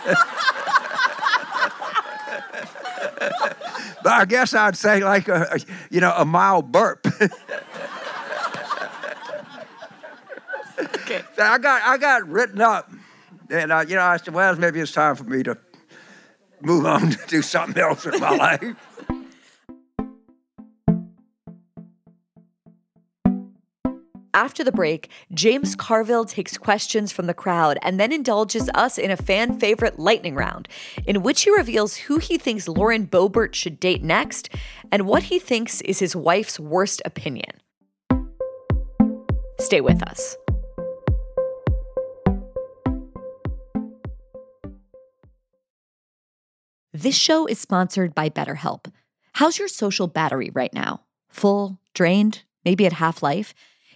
I 4.06 4.24
guess 4.26 4.54
I'd 4.54 4.74
say 4.74 5.04
like 5.04 5.28
a, 5.28 5.48
a 5.52 5.58
you 5.90 6.00
know 6.00 6.14
a 6.16 6.24
mild 6.24 6.72
burp. 6.72 7.06
okay. 10.78 11.22
So 11.36 11.42
I 11.42 11.58
got 11.58 11.82
I 11.82 11.98
got 11.98 12.26
written 12.26 12.62
up, 12.62 12.90
and 13.50 13.70
I, 13.70 13.82
you 13.82 13.96
know 13.96 14.02
I 14.02 14.16
said, 14.16 14.32
well, 14.32 14.56
maybe 14.56 14.80
it's 14.80 14.92
time 14.92 15.14
for 15.14 15.24
me 15.24 15.42
to 15.42 15.58
move 16.62 16.86
on 16.86 17.10
to 17.10 17.18
do 17.26 17.42
something 17.42 17.82
else 17.82 18.06
in 18.06 18.18
my 18.18 18.34
life. 18.34 18.93
After 24.34 24.64
the 24.64 24.72
break, 24.72 25.10
James 25.32 25.76
Carville 25.76 26.24
takes 26.24 26.58
questions 26.58 27.12
from 27.12 27.26
the 27.26 27.34
crowd 27.34 27.78
and 27.82 28.00
then 28.00 28.10
indulges 28.10 28.68
us 28.74 28.98
in 28.98 29.12
a 29.12 29.16
fan 29.16 29.60
favorite 29.60 29.96
lightning 29.96 30.34
round, 30.34 30.66
in 31.06 31.22
which 31.22 31.42
he 31.42 31.52
reveals 31.52 31.94
who 31.94 32.18
he 32.18 32.36
thinks 32.36 32.66
Lauren 32.66 33.06
Boebert 33.06 33.54
should 33.54 33.78
date 33.78 34.02
next 34.02 34.48
and 34.90 35.06
what 35.06 35.22
he 35.24 35.38
thinks 35.38 35.80
is 35.82 36.00
his 36.00 36.16
wife's 36.16 36.58
worst 36.58 37.00
opinion. 37.04 37.60
Stay 39.60 39.80
with 39.80 40.02
us. 40.02 40.36
This 46.92 47.14
show 47.14 47.46
is 47.46 47.60
sponsored 47.60 48.16
by 48.16 48.30
BetterHelp. 48.30 48.92
How's 49.34 49.60
your 49.60 49.68
social 49.68 50.08
battery 50.08 50.50
right 50.52 50.74
now? 50.74 51.02
Full, 51.28 51.78
drained, 51.94 52.42
maybe 52.64 52.84
at 52.84 52.94
half 52.94 53.22
life? 53.22 53.54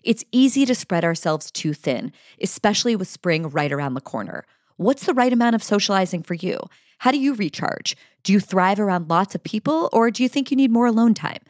It's 0.09 0.24
easy 0.32 0.64
to 0.64 0.74
spread 0.74 1.04
ourselves 1.04 1.50
too 1.50 1.74
thin, 1.74 2.14
especially 2.40 2.96
with 2.96 3.09
spring 3.09 3.50
right 3.50 3.70
around 3.70 3.92
the 3.92 4.00
corner. 4.00 4.46
What's 4.78 5.04
the 5.04 5.12
right 5.12 5.34
amount 5.34 5.54
of 5.54 5.62
socializing 5.62 6.22
for 6.22 6.32
you? 6.32 6.61
How 7.00 7.11
do 7.11 7.18
you 7.18 7.34
recharge? 7.34 7.94
Do 8.22 8.32
you 8.32 8.40
thrive 8.40 8.80
around 8.80 9.11
lots 9.11 9.34
of 9.34 9.44
people, 9.44 9.90
or 9.92 10.11
do 10.11 10.22
you 10.22 10.28
think 10.30 10.50
you 10.50 10.56
need 10.56 10.70
more 10.70 10.86
alone 10.86 11.12
time? 11.12 11.42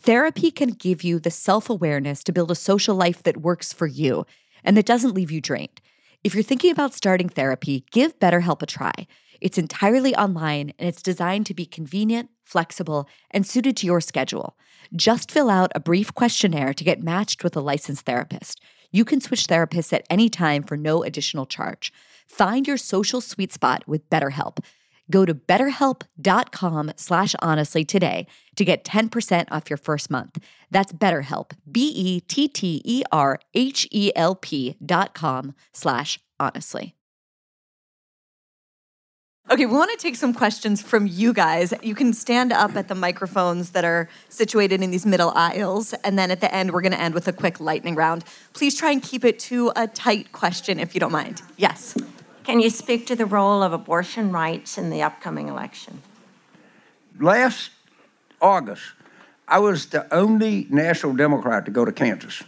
Therapy 0.00 0.50
can 0.50 0.70
give 0.70 1.04
you 1.04 1.18
the 1.18 1.30
self 1.30 1.68
awareness 1.68 2.24
to 2.24 2.32
build 2.32 2.50
a 2.50 2.54
social 2.54 2.96
life 2.96 3.22
that 3.24 3.42
works 3.42 3.74
for 3.74 3.86
you 3.86 4.24
and 4.64 4.78
that 4.78 4.86
doesn't 4.86 5.12
leave 5.12 5.30
you 5.30 5.42
drained. 5.42 5.82
If 6.24 6.34
you're 6.34 6.42
thinking 6.42 6.70
about 6.70 6.94
starting 6.94 7.28
therapy, 7.28 7.84
give 7.90 8.18
BetterHelp 8.18 8.62
a 8.62 8.66
try. 8.66 9.06
It's 9.40 9.58
entirely 9.58 10.14
online 10.14 10.72
and 10.78 10.88
it's 10.88 11.02
designed 11.02 11.46
to 11.46 11.54
be 11.54 11.66
convenient, 11.66 12.30
flexible, 12.44 13.08
and 13.30 13.46
suited 13.46 13.76
to 13.78 13.86
your 13.86 14.00
schedule. 14.00 14.56
Just 14.94 15.30
fill 15.30 15.50
out 15.50 15.72
a 15.74 15.80
brief 15.80 16.14
questionnaire 16.14 16.72
to 16.74 16.84
get 16.84 17.02
matched 17.02 17.42
with 17.42 17.56
a 17.56 17.60
licensed 17.60 18.06
therapist. 18.06 18.62
You 18.92 19.04
can 19.04 19.20
switch 19.20 19.46
therapists 19.46 19.92
at 19.92 20.06
any 20.08 20.28
time 20.28 20.62
for 20.62 20.76
no 20.76 21.02
additional 21.02 21.46
charge. 21.46 21.92
Find 22.26 22.66
your 22.66 22.76
social 22.76 23.20
sweet 23.20 23.52
spot 23.52 23.86
with 23.86 24.08
BetterHelp. 24.08 24.58
Go 25.10 25.24
to 25.24 25.34
betterhelp.com 25.34 26.92
slash 26.96 27.34
honestly 27.40 27.84
today 27.84 28.26
to 28.56 28.64
get 28.64 28.84
10% 28.84 29.46
off 29.50 29.70
your 29.70 29.76
first 29.76 30.10
month. 30.10 30.38
That's 30.70 30.92
BetterHelp, 30.92 31.52
B-E-T-T-E-R-H-E-L-P 31.70 32.36
dot 34.84 35.14
com 35.14 35.54
slash 35.72 36.18
honestly. 36.40 36.96
Okay, 39.48 39.64
we 39.64 39.76
want 39.76 39.92
to 39.92 39.96
take 39.96 40.16
some 40.16 40.34
questions 40.34 40.82
from 40.82 41.06
you 41.06 41.32
guys. 41.32 41.72
You 41.80 41.94
can 41.94 42.12
stand 42.12 42.52
up 42.52 42.74
at 42.74 42.88
the 42.88 42.96
microphones 42.96 43.70
that 43.70 43.84
are 43.84 44.08
situated 44.28 44.82
in 44.82 44.90
these 44.90 45.06
middle 45.06 45.30
aisles, 45.36 45.92
and 46.02 46.18
then 46.18 46.32
at 46.32 46.40
the 46.40 46.52
end, 46.52 46.72
we're 46.72 46.80
going 46.80 46.90
to 46.90 47.00
end 47.00 47.14
with 47.14 47.28
a 47.28 47.32
quick 47.32 47.60
lightning 47.60 47.94
round. 47.94 48.24
Please 48.54 48.76
try 48.76 48.90
and 48.90 49.00
keep 49.00 49.24
it 49.24 49.38
to 49.38 49.70
a 49.76 49.86
tight 49.86 50.32
question 50.32 50.80
if 50.80 50.94
you 50.94 51.00
don't 51.00 51.12
mind. 51.12 51.42
Yes. 51.56 51.96
Can 52.42 52.58
you 52.58 52.70
speak 52.70 53.06
to 53.06 53.14
the 53.14 53.24
role 53.24 53.62
of 53.62 53.72
abortion 53.72 54.32
rights 54.32 54.78
in 54.78 54.90
the 54.90 55.02
upcoming 55.02 55.46
election? 55.46 56.02
Last 57.20 57.70
August, 58.40 58.82
I 59.46 59.60
was 59.60 59.86
the 59.86 60.12
only 60.12 60.66
national 60.70 61.14
Democrat 61.14 61.64
to 61.66 61.70
go 61.70 61.84
to 61.84 61.92
Kansas. 61.92 62.42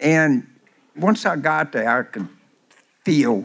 And 0.00 0.48
once 0.96 1.24
I 1.24 1.36
got 1.36 1.70
there, 1.70 1.88
I 1.88 2.02
could 2.02 2.26
feel 3.04 3.44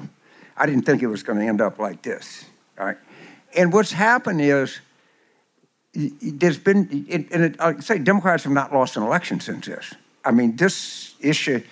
I 0.59 0.65
didn't 0.65 0.83
think 0.83 1.01
it 1.01 1.07
was 1.07 1.23
going 1.23 1.39
to 1.39 1.45
end 1.45 1.61
up 1.61 1.79
like 1.79 2.01
this. 2.03 2.45
Right? 2.77 2.97
And 3.55 3.73
what's 3.73 3.91
happened 3.91 4.41
is 4.41 4.79
there's 5.93 6.59
been, 6.59 7.07
and 7.09 7.43
it, 7.43 7.55
I 7.59 7.79
say 7.79 7.97
Democrats 7.97 8.43
have 8.43 8.53
not 8.53 8.71
lost 8.71 8.95
an 8.95 9.03
election 9.03 9.39
since 9.39 9.65
this. 9.65 9.93
I 10.23 10.31
mean, 10.31 10.55
this 10.55 11.15
issue 11.19 11.63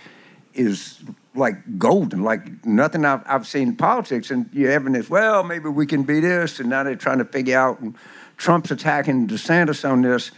is 0.53 0.99
like 1.35 1.77
golden, 1.77 2.23
like 2.23 2.65
nothing 2.65 3.05
I've, 3.05 3.21
I've 3.27 3.45
seen 3.45 3.69
in 3.69 3.75
politics. 3.75 4.31
And 4.31 4.49
you 4.51 4.69
have 4.69 4.91
this, 4.91 5.09
well, 5.09 5.43
maybe 5.43 5.69
we 5.69 5.85
can 5.85 6.03
be 6.03 6.19
this, 6.19 6.59
and 6.59 6.69
now 6.69 6.83
they're 6.83 6.95
trying 6.95 7.19
to 7.19 7.25
figure 7.25 7.57
out, 7.57 7.79
and 7.79 7.95
Trump's 8.38 8.71
attacking 8.71 9.27
DeSantis 9.27 9.88
on 9.88 10.01
this, 10.01 10.31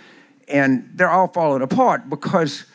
and 0.47 0.89
they're 0.95 1.10
all 1.10 1.28
falling 1.28 1.62
apart 1.62 2.10
because 2.10 2.66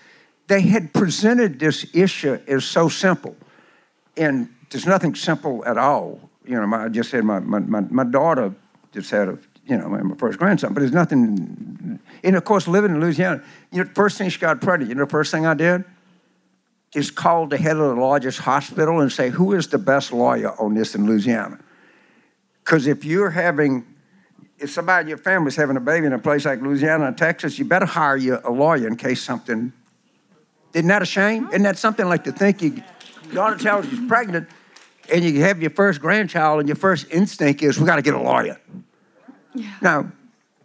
they 0.47 0.63
had 0.63 0.93
presented 0.95 1.59
this 1.59 1.87
issue 1.95 2.39
as 2.47 2.65
so 2.65 2.89
simple. 2.89 3.37
And 4.17 4.54
there's 4.75 4.87
nothing 4.87 5.15
simple 5.15 5.65
at 5.65 5.79
all. 5.79 6.19
You 6.45 6.57
know, 6.57 6.67
my, 6.67 6.87
I 6.87 6.89
just 6.89 7.09
said 7.09 7.23
my, 7.23 7.39
my, 7.39 7.61
my, 7.61 7.81
my 7.83 8.03
daughter 8.03 8.53
just 8.91 9.09
had 9.09 9.29
a, 9.29 9.39
you 9.69 9.77
know, 9.77 9.89
my 9.89 10.17
first 10.17 10.37
grandson, 10.37 10.75
but 10.75 10.81
there's 10.81 10.93
nothing, 10.93 12.01
and 12.25 12.35
of 12.35 12.45
course, 12.45 12.67
living 12.67 12.91
in 12.91 13.01
Louisiana, 13.01 13.41
you 13.71 13.79
know, 13.79 13.85
the 13.85 13.95
first 13.95 14.19
thing 14.19 14.29
she 14.29 14.41
got 14.41 14.61
pregnant, 14.61 14.89
you 14.89 14.97
know, 14.97 15.05
the 15.05 15.11
first 15.11 15.31
thing 15.31 15.47
I 15.47 15.55
did 15.55 15.85
is 16.93 17.13
call 17.13 17.47
the 17.47 17.57
head 17.57 17.77
of 17.77 17.95
the 17.95 18.01
largest 18.01 18.41
hospital 18.41 18.99
and 18.99 19.13
say, 19.13 19.31
who 19.31 19.53
is 19.53 19.69
the 19.69 19.79
best 19.79 20.13
lawyer 20.13 20.51
on 20.61 20.75
this 20.75 20.97
in 20.97 21.07
Louisiana? 21.07 21.61
Because 22.65 22.89
if 22.89 23.05
you're 23.05 23.31
having, 23.31 23.87
if 24.59 24.71
somebody 24.71 25.03
in 25.03 25.09
your 25.09 25.19
family's 25.19 25.55
having 25.55 25.77
a 25.77 25.81
baby 25.81 26.07
in 26.07 26.13
a 26.13 26.19
place 26.19 26.47
like 26.47 26.61
Louisiana 26.61 27.11
or 27.11 27.13
Texas, 27.13 27.61
you 27.61 27.65
better 27.65 27.87
hire 27.87 28.17
you 28.17 28.41
a 28.43 28.51
lawyer 28.51 28.89
in 28.89 28.97
case 28.97 29.23
something, 29.23 29.73
isn't 30.73 30.89
that 30.89 31.01
a 31.01 31.07
shame? 31.07 31.47
Isn't 31.51 31.63
that 31.63 31.79
something 31.79 32.09
like 32.09 32.25
to 32.25 32.33
think 32.33 32.61
you, 32.61 32.83
daughter 33.33 33.57
tells 33.57 33.87
you 33.87 33.99
she's 33.99 34.09
pregnant, 34.09 34.49
and 35.13 35.25
you 35.25 35.41
have 35.43 35.61
your 35.61 35.71
first 35.71 36.01
grandchild, 36.01 36.61
and 36.61 36.69
your 36.69 36.77
first 36.77 37.07
instinct 37.11 37.63
is, 37.63 37.79
we 37.79 37.87
got 37.87 37.97
to 37.97 38.03
get 38.03 38.15
a 38.15 38.21
lawyer. 38.21 38.59
Yeah. 39.55 39.73
Now, 39.81 40.13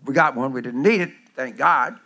we 0.06 0.14
got 0.14 0.36
one. 0.36 0.52
We 0.54 0.62
didn't 0.62 0.82
need 0.82 1.02
it, 1.02 1.12
thank 1.36 1.58
God. 1.58 2.00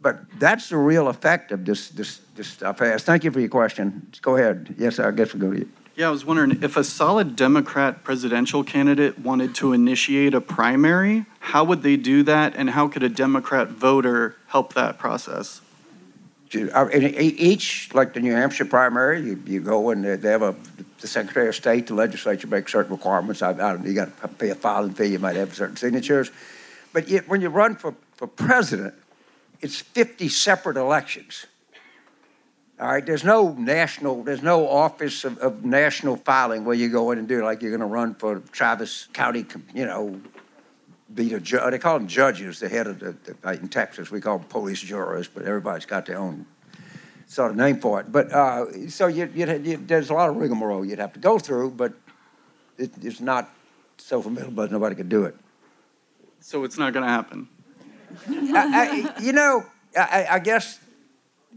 But 0.00 0.20
that's 0.38 0.68
the 0.68 0.76
real 0.76 1.08
effect 1.08 1.50
of 1.52 1.64
this 1.64 1.88
this 1.88 2.20
this 2.34 2.48
stuff. 2.48 2.78
Thank 2.78 3.24
you 3.24 3.30
for 3.30 3.40
your 3.40 3.48
question. 3.48 4.08
Go 4.20 4.36
ahead. 4.36 4.74
Yes, 4.76 4.98
I 4.98 5.10
guess 5.12 5.32
we'll 5.32 5.48
go 5.48 5.54
to 5.54 5.60
you. 5.60 5.68
Yeah, 5.96 6.08
I 6.08 6.10
was 6.10 6.24
wondering 6.24 6.62
if 6.62 6.76
a 6.76 6.82
solid 6.82 7.36
Democrat 7.36 8.02
presidential 8.02 8.64
candidate 8.64 9.18
wanted 9.20 9.54
to 9.56 9.72
initiate 9.72 10.34
a 10.34 10.40
primary, 10.40 11.24
how 11.38 11.62
would 11.62 11.82
they 11.82 11.96
do 11.96 12.24
that, 12.24 12.56
and 12.56 12.70
how 12.70 12.88
could 12.88 13.04
a 13.04 13.08
Democrat 13.08 13.68
voter 13.68 14.34
help 14.48 14.74
that 14.74 14.98
process? 14.98 15.60
In 16.54 17.02
each, 17.14 17.92
like 17.94 18.14
the 18.14 18.20
New 18.20 18.32
Hampshire 18.32 18.64
primary, 18.64 19.20
you, 19.20 19.42
you 19.46 19.60
go 19.60 19.90
and 19.90 20.04
they 20.04 20.30
have 20.30 20.42
a 20.42 20.54
the 21.04 21.08
Secretary 21.08 21.48
of 21.48 21.54
State, 21.54 21.88
the 21.88 21.94
legislature 21.94 22.46
makes 22.46 22.72
certain 22.72 22.92
requirements. 22.92 23.42
I, 23.42 23.50
I 23.50 23.76
you 23.82 23.92
got 23.92 24.18
to 24.22 24.28
pay 24.28 24.48
a 24.48 24.54
filing 24.54 24.94
fee. 24.94 25.08
You 25.08 25.18
might 25.18 25.36
have 25.36 25.54
certain 25.54 25.76
signatures, 25.76 26.30
but 26.94 27.08
yet 27.10 27.28
when 27.28 27.42
you 27.42 27.50
run 27.50 27.76
for, 27.76 27.94
for 28.14 28.26
president, 28.26 28.94
it's 29.60 29.80
50 29.80 30.30
separate 30.30 30.78
elections. 30.78 31.44
All 32.80 32.88
right, 32.88 33.04
there's 33.04 33.22
no 33.22 33.52
national, 33.52 34.22
there's 34.22 34.42
no 34.42 34.66
office 34.66 35.24
of, 35.24 35.36
of 35.38 35.62
national 35.62 36.16
filing 36.16 36.64
where 36.64 36.74
you 36.74 36.88
go 36.88 37.10
in 37.10 37.18
and 37.18 37.28
do 37.28 37.44
like 37.44 37.60
you're 37.60 37.70
going 37.70 37.80
to 37.80 37.86
run 37.86 38.14
for 38.14 38.40
Travis 38.50 39.06
County, 39.12 39.44
you 39.74 39.84
know, 39.84 40.18
be 41.12 41.28
the 41.28 41.40
judge. 41.40 41.70
They 41.70 41.78
call 41.78 41.98
them 41.98 42.08
judges, 42.08 42.60
the 42.60 42.68
head 42.68 42.86
of 42.86 42.98
the, 42.98 43.16
the 43.24 43.52
in 43.52 43.68
Texas 43.68 44.10
we 44.10 44.20
call 44.20 44.38
them 44.38 44.48
police 44.48 44.80
jurors, 44.80 45.28
but 45.28 45.44
everybody's 45.44 45.86
got 45.86 46.06
their 46.06 46.18
own 46.18 46.46
sort 47.26 47.50
of 47.50 47.56
name 47.56 47.80
for 47.80 48.00
it. 48.00 48.10
But 48.10 48.32
uh, 48.32 48.88
so 48.88 49.06
you, 49.06 49.30
you, 49.34 49.46
you, 49.58 49.76
there's 49.76 50.10
a 50.10 50.14
lot 50.14 50.30
of 50.30 50.36
rigmarole 50.36 50.84
you'd 50.84 50.98
have 50.98 51.12
to 51.14 51.20
go 51.20 51.38
through, 51.38 51.72
but 51.72 51.92
it, 52.78 52.92
it's 53.02 53.20
not 53.20 53.50
so 53.98 54.22
formidable 54.22 54.62
that 54.62 54.72
nobody 54.72 54.94
could 54.94 55.08
do 55.08 55.24
it. 55.24 55.36
So 56.40 56.64
it's 56.64 56.78
not 56.78 56.92
going 56.92 57.04
to 57.04 57.10
happen. 57.10 57.48
I, 58.28 59.14
I, 59.16 59.22
you 59.22 59.32
know, 59.32 59.64
I, 59.96 60.26
I 60.32 60.38
guess 60.38 60.78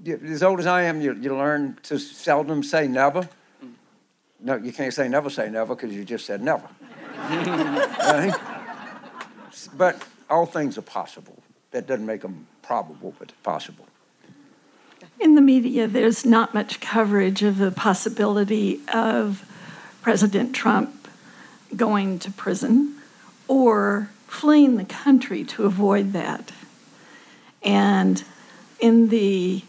as 0.06 0.44
old 0.44 0.60
as 0.60 0.68
I 0.68 0.84
am, 0.84 1.02
you, 1.02 1.14
you 1.14 1.36
learn 1.36 1.78
to 1.84 2.00
seldom 2.00 2.64
say 2.64 2.88
never. 2.88 3.28
No, 4.40 4.56
you 4.56 4.72
can't 4.72 4.94
say 4.94 5.08
never 5.08 5.30
say 5.30 5.50
never 5.50 5.76
because 5.76 5.94
you 5.94 6.06
just 6.06 6.26
said 6.26 6.42
never. 6.42 6.68
Right? 7.28 8.57
But 9.78 10.04
all 10.30 10.46
things 10.46 10.78
are 10.78 10.82
possible. 10.84 11.38
That 11.72 11.88
doesn't 11.88 12.06
make 12.06 12.22
them 12.22 12.48
probable, 12.62 13.14
but 13.20 13.32
possible. 13.44 13.86
In 15.20 15.36
the 15.36 15.42
media, 15.42 15.88
there's 15.88 16.26
not 16.26 16.54
much 16.54 16.80
coverage 16.80 17.44
of 17.44 17.58
the 17.58 17.72
possibility 17.72 18.82
of 18.94 19.46
President 20.02 20.56
Trump 20.56 21.08
going 21.76 22.20
to 22.20 22.32
prison 22.32 22.96
or 23.48 24.10
fleeing 24.28 24.78
the 24.78 24.86
country 24.86 25.44
to 25.44 25.66
avoid 25.66 26.14
that. 26.14 26.52
And 27.64 28.24
in 28.80 29.10
the 29.10 29.64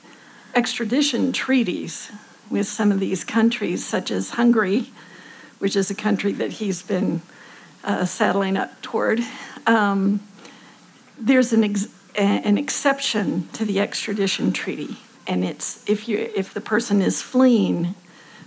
extradition 0.54 1.32
treaties 1.32 2.10
with 2.50 2.66
some 2.66 2.92
of 2.92 3.00
these 3.00 3.24
countries, 3.24 3.84
such 3.84 4.10
as 4.10 4.30
Hungary, 4.30 4.90
which 5.58 5.76
is 5.76 5.90
a 5.90 5.94
country 5.94 6.32
that 6.32 6.52
he's 6.52 6.82
been 6.82 7.22
uh, 7.84 8.04
saddling 8.04 8.56
up 8.56 8.80
toward, 8.82 9.20
um, 9.66 10.20
there's 11.18 11.52
an, 11.52 11.64
ex- 11.64 11.88
an 12.14 12.58
exception 12.58 13.48
to 13.54 13.64
the 13.64 13.80
extradition 13.80 14.52
treaty. 14.52 14.96
And 15.26 15.44
it's 15.44 15.86
if, 15.88 16.08
you, 16.08 16.30
if 16.34 16.54
the 16.54 16.60
person 16.60 17.02
is 17.02 17.20
fleeing 17.20 17.94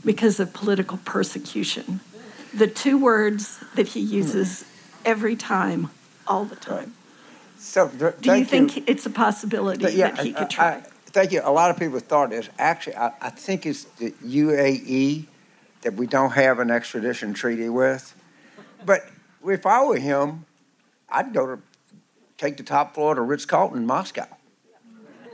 because 0.04 0.40
of 0.40 0.54
political 0.54 0.98
persecution. 1.06 2.00
The 2.54 2.68
two 2.68 2.98
words 2.98 3.60
that 3.76 3.90
he 3.90 4.00
uses 4.00 4.66
every 5.06 5.36
time, 5.36 5.90
all 6.28 6.46
the 6.46 6.56
time. 6.56 6.94
So, 7.58 7.88
th- 7.90 8.16
Do 8.20 8.36
you 8.36 8.46
think 8.46 8.90
it's 8.90 9.06
a 9.06 9.10
possibility 9.10 9.86
Th- 9.86 9.96
yeah, 9.96 10.12
that 10.12 10.26
he 10.26 10.34
could 10.34 10.50
try? 10.50 10.68
I- 10.68 10.84
Thank 11.12 11.34
you. 11.34 11.42
A 11.44 11.52
lot 11.52 11.70
of 11.70 11.78
people 11.78 12.00
thought 12.00 12.30
this. 12.30 12.48
Actually, 12.58 12.96
I, 12.96 13.12
I 13.20 13.30
think 13.32 13.66
it's 13.66 13.84
the 13.84 14.12
UAE 14.12 15.26
that 15.82 15.94
we 15.96 16.08
don't 16.08 16.32
have 16.32 16.60
an 16.60 16.72
extradition 16.72 17.34
treaty 17.34 17.68
with. 17.68 18.16
But 18.86 19.02
if 19.46 19.66
I 19.66 19.84
were 19.84 19.98
him, 19.98 20.46
I'd 21.12 21.34
go 21.34 21.56
to 21.56 21.62
take 22.38 22.58
the 22.58 22.64
top 22.64 22.96
floor 22.96 23.16
to 23.16 23.22
Ritz 23.22 23.46
Carlton 23.46 23.80
in 23.80 23.86
Moscow. 23.86 24.28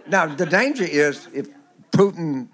Now, 0.07 0.25
the 0.25 0.45
danger 0.45 0.85
is 0.85 1.27
if 1.33 1.47
Putin 1.91 2.47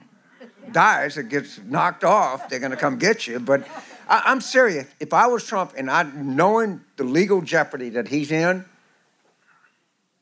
dies 0.72 1.18
or 1.18 1.24
gets 1.24 1.60
knocked 1.60 2.04
off, 2.04 2.50
they're 2.50 2.60
going 2.60 2.72
to 2.72 2.78
come 2.78 2.98
get 2.98 3.28
you. 3.28 3.40
But 3.40 3.68
I, 4.08 4.24
I'm 4.26 4.42
serious. 4.42 4.88
If 5.00 5.14
I 5.14 5.28
was 5.28 5.46
Trump 5.46 5.74
and 5.78 5.90
I, 5.90 6.04
knowing 6.04 6.82
the 6.98 7.04
legal 7.04 7.42
jeopardy 7.42 7.90
that 7.90 8.08
he's 8.08 8.32
in, 8.32 8.66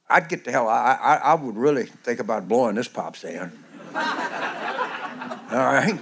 I'd 0.09 0.27
get 0.27 0.43
the 0.43 0.51
hell. 0.51 0.67
I, 0.67 0.97
I, 1.01 1.15
I 1.15 1.33
would 1.35 1.55
really 1.55 1.85
think 1.85 2.19
about 2.19 2.47
blowing 2.47 2.75
this 2.75 2.89
pop 2.89 3.15
stand. 3.15 3.51
All 3.93 5.57
right, 5.57 5.99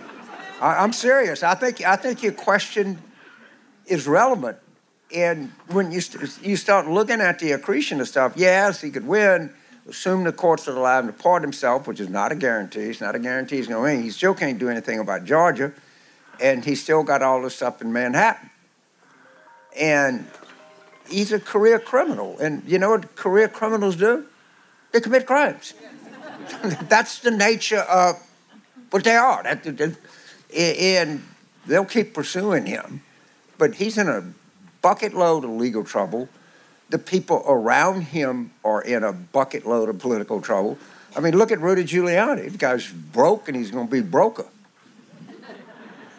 I, 0.62 0.76
I'm 0.78 0.94
serious. 0.94 1.44
I 1.44 1.56
think 1.56 1.84
I 1.84 1.96
think 1.96 2.24
your 2.24 2.34
question 2.34 3.00
is 3.86 4.08
relevant, 4.08 4.58
and 5.16 5.52
when 5.68 5.92
you 5.92 6.02
st- 6.02 6.42
you 6.44 6.56
start 6.56 6.88
looking 6.88 7.22
at 7.22 7.40
the 7.40 7.52
accretion 7.54 8.00
of 8.00 8.08
stuff, 8.08 8.34
yes, 8.36 8.82
he 8.82 8.92
could 8.92 9.08
win. 9.08 9.52
Assume 9.88 10.24
the 10.24 10.32
courts 10.32 10.68
allow 10.68 11.00
him 11.00 11.08
to 11.08 11.14
pardon 11.14 11.48
himself, 11.48 11.88
which 11.88 12.00
is 12.00 12.10
not 12.10 12.32
a 12.32 12.36
guarantee. 12.36 12.82
It's 12.82 13.02
not 13.02 13.16
a 13.16 13.20
guarantee 13.20 13.56
he's 13.56 13.68
going 13.68 13.80
to 13.80 13.84
win. 13.84 14.04
He 14.04 14.12
still 14.12 14.36
can't 14.36 14.60
do 14.60 14.70
anything 14.70 15.00
about 15.00 15.26
Georgia, 15.26 15.74
and 16.40 16.64
he's 16.64 16.84
still 16.84 17.02
got 17.02 17.24
all 17.24 17.42
this 17.42 17.56
stuff 17.56 17.82
in 17.82 17.92
Manhattan. 17.92 18.52
And 19.76 20.28
he's 21.10 21.32
a 21.32 21.40
career 21.40 21.80
criminal. 21.80 22.38
And 22.40 22.64
you 22.68 22.78
know 22.78 22.92
what 22.92 23.16
career 23.16 23.48
criminals 23.48 23.96
do? 23.96 24.26
They 24.92 25.00
commit 25.00 25.26
crimes. 25.26 25.74
That's 26.88 27.20
the 27.20 27.32
nature 27.32 27.80
of 27.80 28.16
what 28.92 29.04
they 29.04 29.16
are. 29.16 29.44
And 30.56 31.24
they'll 31.66 31.86
keep 31.86 32.14
pursuing 32.14 32.68
him. 32.68 33.02
But 33.58 33.76
he's 33.76 33.98
in 33.98 34.08
a 34.08 34.24
bucket 34.82 35.14
load 35.14 35.44
of 35.44 35.52
legal 35.52 35.84
trouble. 35.84 36.30
The 36.90 37.00
people 37.00 37.44
around 37.48 38.02
him 38.02 38.52
are 38.64 38.82
in 38.82 39.04
a 39.04 39.14
bucket 39.14 39.66
load 39.66 39.90
of 39.90 40.00
political 40.00 40.42
trouble. 40.42 40.78
I 41.16 41.20
mean, 41.20 41.38
look 41.38 41.52
at 41.52 41.60
Rudy 41.60 41.84
Giuliani. 41.84 42.52
The 42.52 42.58
guy's 42.58 42.88
broke 42.88 43.48
and 43.48 43.58
he's 43.58 43.72
going 43.72 43.88
to 43.88 43.92
be 43.92 44.02
broker. 44.02 44.46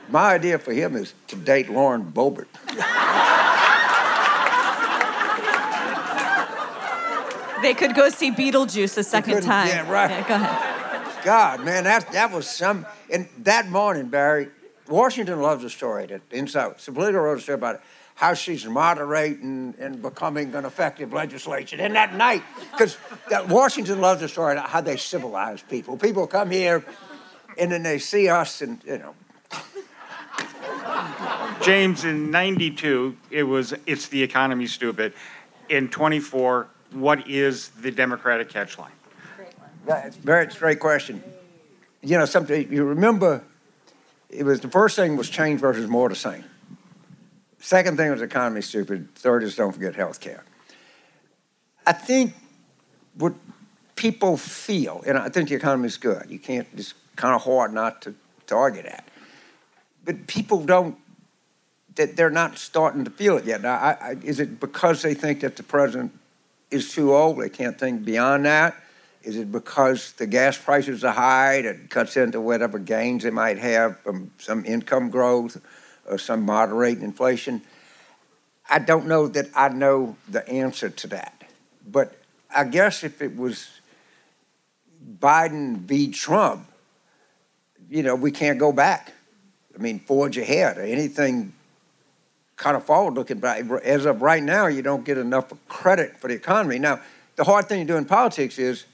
My 0.09 0.35
idea 0.35 0.59
for 0.59 0.73
him 0.73 0.97
is 0.97 1.15
to 1.29 1.37
date 1.37 1.71
Lauren 1.71 2.11
Boebert. 2.11 2.49
They 7.63 7.75
could 7.75 7.95
go 7.95 8.09
see 8.09 8.31
Beetlejuice 8.33 8.97
a 8.97 9.05
second 9.05 9.43
time. 9.43 9.69
yeah, 9.69 9.91
right. 9.91 10.27
go 10.27 10.35
ahead. 10.35 11.25
God, 11.25 11.65
man, 11.65 11.85
that 11.85 12.11
that 12.13 12.33
was 12.33 12.49
some. 12.49 12.87
And 13.13 13.29
that 13.39 13.69
morning, 13.69 14.09
Bari, 14.09 14.49
Washington 14.89 15.43
loves 15.43 15.63
a 15.65 15.71
story 15.71 16.07
that 16.07 16.23
inside. 16.31 16.81
So 16.81 16.93
Politico 16.93 17.19
wrote 17.21 17.39
a 17.39 17.41
story 17.43 17.57
about 17.57 17.83
how 18.21 18.35
she's 18.35 18.67
moderating 18.67 19.75
and 19.79 20.03
becoming 20.03 20.55
an 20.55 20.67
effective 20.67 21.11
legislature. 21.11 21.79
And 21.81 21.95
that 21.95 22.15
night, 22.15 22.43
because 22.71 22.99
Washington 23.49 24.03
loves 24.03 24.21
a 24.21 24.29
story 24.29 24.53
about 24.53 24.69
how 24.69 24.83
they 24.83 24.99
civilize 24.99 25.63
people. 25.63 25.97
People 25.97 26.27
come 26.27 26.51
here, 26.51 26.85
and 27.57 27.73
then 27.73 27.83
they 27.83 27.99
see 27.99 28.29
us, 28.29 28.61
and 28.61 28.79
you 28.85 28.99
know, 28.99 29.15
James, 31.63 32.05
in 32.05 32.31
92, 32.31 33.17
it 33.31 33.45
was, 33.45 33.73
it's 33.87 34.09
the 34.09 34.23
economy 34.23 34.67
stupid. 34.67 35.15
In 35.71 35.89
24, 35.89 36.69
what 36.91 37.27
is 37.27 37.69
the 37.69 37.91
Democratic 37.91 38.51
catch 38.51 38.77
line? 38.79 38.93
That's 39.87 40.19
a 40.19 40.21
very 40.21 40.51
straight 40.51 40.79
question. 40.79 41.23
You 42.03 42.19
know, 42.19 42.27
something 42.27 42.71
you 42.71 42.85
remember. 42.85 43.43
It 44.29 44.45
was 44.45 44.61
the 44.61 44.69
first 44.69 44.95
thing 44.95 45.17
was 45.17 45.31
change 45.31 45.59
versus 45.59 45.89
more 45.89 46.11
the 46.11 46.15
same. 46.15 46.45
Second 47.61 47.99
thing 47.99 48.11
was 48.11 48.23
economy 48.23 48.63
stupid. 48.63 49.15
Third 49.15 49.43
is 49.43 49.55
don't 49.55 49.73
forget 49.73 49.95
health 49.95 50.19
care. 50.19 50.45
I 51.87 51.93
think 51.93 52.33
what 53.15 53.35
people 53.97 54.39
feel, 54.39 55.03
and 55.07 55.19
I 55.19 55.29
think 55.29 55.51
the 55.51 55.55
economy 55.55 55.87
is 55.87 55.99
good. 55.99 56.27
You 56.31 56.39
can't. 56.39 56.67
It's 56.75 56.95
kind 57.17 57.35
of 57.35 57.43
hard 57.43 57.75
not 57.75 58.03
to, 58.03 58.15
argue 58.53 58.83
that. 58.83 59.07
But 60.05 60.27
people 60.27 60.65
don't. 60.65 60.97
That 61.97 62.17
they're 62.17 62.31
not 62.31 62.57
starting 62.57 63.05
to 63.05 63.11
feel 63.11 63.37
it 63.37 63.45
yet. 63.45 63.61
Now, 63.63 63.75
I, 63.75 63.97
I, 64.01 64.17
is 64.25 64.41
it 64.41 64.59
because 64.59 65.03
they 65.03 65.15
think 65.15 65.41
that 65.41 65.57
the 65.57 65.63
president 65.63 66.19
is 66.71 66.93
too 66.93 67.15
old? 67.15 67.41
They 67.41 67.51
can't 67.51 67.79
think 67.79 68.05
beyond 68.05 68.47
that. 68.47 68.75
Is 69.23 69.37
it 69.37 69.53
because 69.53 70.13
the 70.13 70.27
gas 70.27 70.57
prices 70.57 71.05
are 71.05 71.13
high 71.13 71.63
that 71.63 71.91
cuts 71.91 72.17
into 72.17 72.41
whatever 72.41 72.79
gains 72.79 73.23
they 73.23 73.31
might 73.31 73.59
have 73.59 74.01
from 74.01 74.31
some 74.39 74.65
income 74.65 75.11
growth 75.11 75.61
some 76.19 76.45
moderating 76.45 77.03
inflation? 77.03 77.63
I 78.69 78.79
don't 78.79 79.07
know 79.07 79.27
that 79.29 79.47
I 79.55 79.69
know 79.69 80.17
the 80.29 80.49
answer 80.49 80.91
to 80.91 81.07
that. 81.09 81.43
But 81.87 82.17
I 82.55 82.65
guess 82.65 83.03
if 83.03 83.21
it 83.21 83.37
was 83.37 83.69
Biden 85.19 85.79
v. 85.79 86.11
Trump, 86.11 86.67
you 87.91 88.03
know, 88.03 88.15
we 88.15 88.31
can't 88.31 88.59
go 88.59 88.73
back. 88.73 89.13
I 89.75 89.83
mean, 89.83 89.99
forge 89.99 90.37
ahead 90.37 90.79
or 90.79 90.83
anything 90.83 91.53
kind 92.57 92.77
of 92.77 92.85
forward 92.85 93.15
looking. 93.15 93.39
But 93.41 93.83
as 93.83 94.05
of 94.05 94.23
right 94.23 94.43
now, 94.43 94.67
you 94.67 94.83
don't 94.83 95.05
get 95.05 95.19
enough 95.19 95.53
credit 95.69 96.17
for 96.19 96.29
the 96.29 96.35
economy. 96.35 96.79
Now, 96.79 97.01
the 97.37 97.45
hard 97.45 97.69
thing 97.69 97.87
to 97.87 97.93
do 97.93 97.97
in 97.97 98.05
politics 98.05 98.59
is 98.59 98.85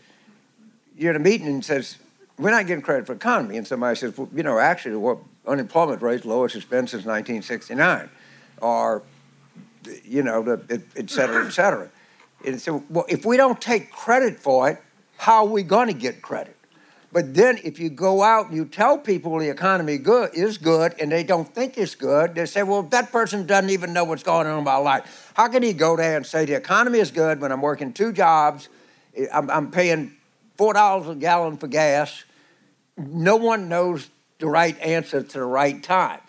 you're 0.96 1.10
at 1.10 1.16
a 1.16 1.20
meeting 1.20 1.48
and 1.48 1.64
says, 1.64 1.96
we're 2.38 2.50
not 2.50 2.66
getting 2.66 2.82
credit 2.82 3.06
for 3.06 3.14
economy. 3.14 3.56
And 3.56 3.66
somebody 3.66 3.96
says, 3.96 4.16
well, 4.16 4.28
you 4.34 4.42
know, 4.42 4.58
actually, 4.58 5.18
unemployment 5.46 6.02
rate 6.02 6.24
lowest 6.24 6.54
it's 6.56 6.64
been 6.64 6.86
since 6.86 7.04
1969, 7.04 8.10
or, 8.60 9.02
you 10.04 10.22
know, 10.22 10.42
the, 10.42 10.62
et, 10.70 10.82
et 10.96 11.10
cetera, 11.10 11.46
et 11.46 11.50
cetera. 11.50 11.90
And 12.44 12.60
so, 12.60 12.84
well, 12.90 13.06
if 13.08 13.24
we 13.24 13.36
don't 13.36 13.60
take 13.60 13.90
credit 13.90 14.38
for 14.38 14.68
it, 14.70 14.78
how 15.16 15.46
are 15.46 15.50
we 15.50 15.62
going 15.62 15.88
to 15.88 15.94
get 15.94 16.20
credit? 16.20 16.56
But 17.12 17.32
then 17.34 17.58
if 17.64 17.78
you 17.78 17.88
go 17.88 18.22
out 18.22 18.48
and 18.48 18.56
you 18.56 18.66
tell 18.66 18.98
people 18.98 19.38
the 19.38 19.48
economy 19.48 19.96
good 19.96 20.34
is 20.34 20.58
good 20.58 20.94
and 21.00 21.10
they 21.10 21.24
don't 21.24 21.48
think 21.54 21.78
it's 21.78 21.94
good, 21.94 22.34
they 22.34 22.44
say, 22.44 22.62
well, 22.62 22.82
that 22.82 23.10
person 23.10 23.46
doesn't 23.46 23.70
even 23.70 23.94
know 23.94 24.04
what's 24.04 24.22
going 24.22 24.46
on 24.46 24.58
in 24.58 24.64
my 24.64 24.76
life. 24.76 25.32
How 25.34 25.48
can 25.48 25.62
he 25.62 25.72
go 25.72 25.96
there 25.96 26.18
and 26.18 26.26
say 26.26 26.44
the 26.44 26.56
economy 26.56 26.98
is 26.98 27.10
good 27.10 27.40
when 27.40 27.52
I'm 27.52 27.62
working 27.62 27.94
two 27.94 28.12
jobs, 28.12 28.68
eh, 29.16 29.26
I'm, 29.32 29.50
I'm 29.50 29.70
paying 29.70 30.14
four 30.58 30.74
dollars 30.74 31.08
a 31.08 31.14
gallon 31.14 31.56
for 31.56 31.68
gas. 31.68 32.24
No 32.96 33.36
one 33.36 33.68
knows 33.68 34.10
the 34.38 34.48
right 34.48 34.78
answer 34.80 35.22
to 35.22 35.38
the 35.38 35.44
right 35.44 35.82
time. 35.82 36.20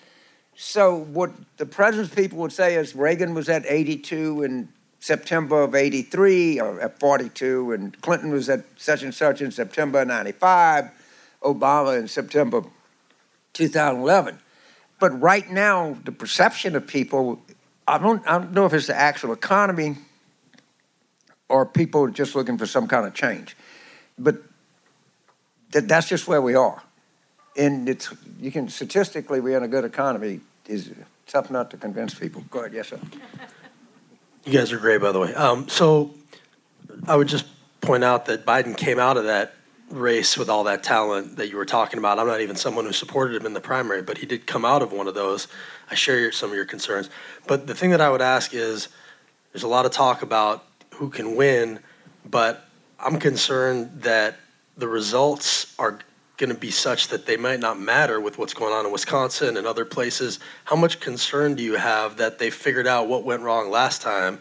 So 0.55 0.95
what 0.95 1.31
the 1.57 1.65
president's 1.65 2.13
people 2.13 2.39
would 2.39 2.51
say 2.51 2.75
is 2.75 2.95
Reagan 2.95 3.33
was 3.33 3.47
at 3.47 3.63
82 3.67 4.43
in 4.43 4.69
September 4.99 5.61
of 5.61 5.75
83 5.75 6.59
or 6.59 6.81
at 6.81 6.99
42, 6.99 7.71
and 7.71 8.01
Clinton 8.01 8.31
was 8.31 8.49
at 8.49 8.65
such 8.75 9.03
and 9.03 9.13
such 9.13 9.41
in 9.41 9.51
September 9.51 10.01
of 10.01 10.07
95, 10.07 10.89
Obama 11.43 11.99
in 11.99 12.07
September 12.07 12.63
2011. 13.53 14.39
But 14.99 15.21
right 15.21 15.49
now, 15.49 15.95
the 16.03 16.11
perception 16.11 16.75
of 16.75 16.87
people, 16.87 17.39
I 17.87 17.99
don't, 17.99 18.27
I 18.27 18.39
don't 18.39 18.53
know 18.53 18.65
if 18.65 18.73
it's 18.73 18.87
the 18.87 18.95
actual 18.95 19.33
economy 19.33 19.97
or 21.49 21.65
people 21.65 22.07
just 22.07 22.35
looking 22.35 22.57
for 22.57 22.65
some 22.65 22.87
kind 22.87 23.05
of 23.05 23.13
change. 23.13 23.55
But 24.17 24.37
that, 25.71 25.87
that's 25.87 26.07
just 26.07 26.27
where 26.27 26.41
we 26.41 26.55
are. 26.55 26.81
And 27.55 27.89
it's, 27.89 28.13
you 28.39 28.51
can, 28.51 28.69
statistically, 28.69 29.39
we're 29.39 29.57
in 29.57 29.63
a 29.63 29.67
good 29.67 29.85
economy. 29.85 30.41
Is 30.67 30.91
tough 31.27 31.49
not 31.49 31.71
to 31.71 31.77
convince 31.77 32.13
people. 32.13 32.43
Go 32.49 32.59
ahead, 32.59 32.73
yes, 32.73 32.89
sir. 32.89 32.99
You 34.45 34.53
guys 34.53 34.71
are 34.71 34.77
great, 34.77 35.01
by 35.01 35.11
the 35.11 35.19
way. 35.19 35.33
Um, 35.33 35.67
so 35.69 36.13
I 37.07 37.15
would 37.15 37.27
just 37.27 37.45
point 37.81 38.03
out 38.03 38.25
that 38.25 38.45
Biden 38.45 38.75
came 38.75 38.99
out 38.99 39.17
of 39.17 39.25
that 39.25 39.53
race 39.89 40.37
with 40.37 40.49
all 40.49 40.65
that 40.65 40.83
talent 40.83 41.37
that 41.37 41.49
you 41.49 41.55
were 41.55 41.65
talking 41.65 41.99
about. 41.99 42.19
I'm 42.19 42.27
not 42.27 42.41
even 42.41 42.55
someone 42.55 42.85
who 42.85 42.91
supported 42.91 43.39
him 43.39 43.45
in 43.45 43.53
the 43.53 43.61
primary, 43.61 44.01
but 44.01 44.17
he 44.17 44.25
did 44.25 44.45
come 44.45 44.65
out 44.65 44.81
of 44.81 44.91
one 44.91 45.07
of 45.07 45.13
those. 45.13 45.47
I 45.89 45.95
share 45.95 46.19
your, 46.19 46.31
some 46.31 46.49
of 46.49 46.55
your 46.55 46.65
concerns. 46.65 47.09
But 47.47 47.67
the 47.67 47.75
thing 47.75 47.91
that 47.91 48.01
I 48.01 48.09
would 48.09 48.21
ask 48.21 48.53
is 48.53 48.89
there's 49.53 49.63
a 49.63 49.67
lot 49.67 49.85
of 49.85 49.91
talk 49.91 50.21
about 50.21 50.65
who 50.95 51.09
can 51.09 51.35
win, 51.35 51.79
but 52.25 52.65
I'm 52.99 53.19
concerned 53.19 54.01
that 54.01 54.35
the 54.77 54.87
results 54.87 55.73
are 55.79 55.99
going 56.37 56.49
to 56.51 56.55
be 56.59 56.69
such 56.69 57.07
that 57.07 57.25
they 57.25 57.35
might 57.35 57.59
not 57.59 57.79
matter 57.79 58.21
with 58.21 58.37
what's 58.37 58.53
going 58.53 58.71
on 58.71 58.85
in 58.85 58.91
Wisconsin 58.91 59.57
and 59.57 59.65
other 59.65 59.85
places. 59.85 60.39
How 60.65 60.75
much 60.75 60.99
concern 60.99 61.55
do 61.55 61.63
you 61.63 61.75
have 61.75 62.17
that 62.17 62.37
they 62.37 62.51
figured 62.51 62.85
out 62.85 63.07
what 63.07 63.23
went 63.23 63.41
wrong 63.41 63.71
last 63.71 64.01
time 64.03 64.39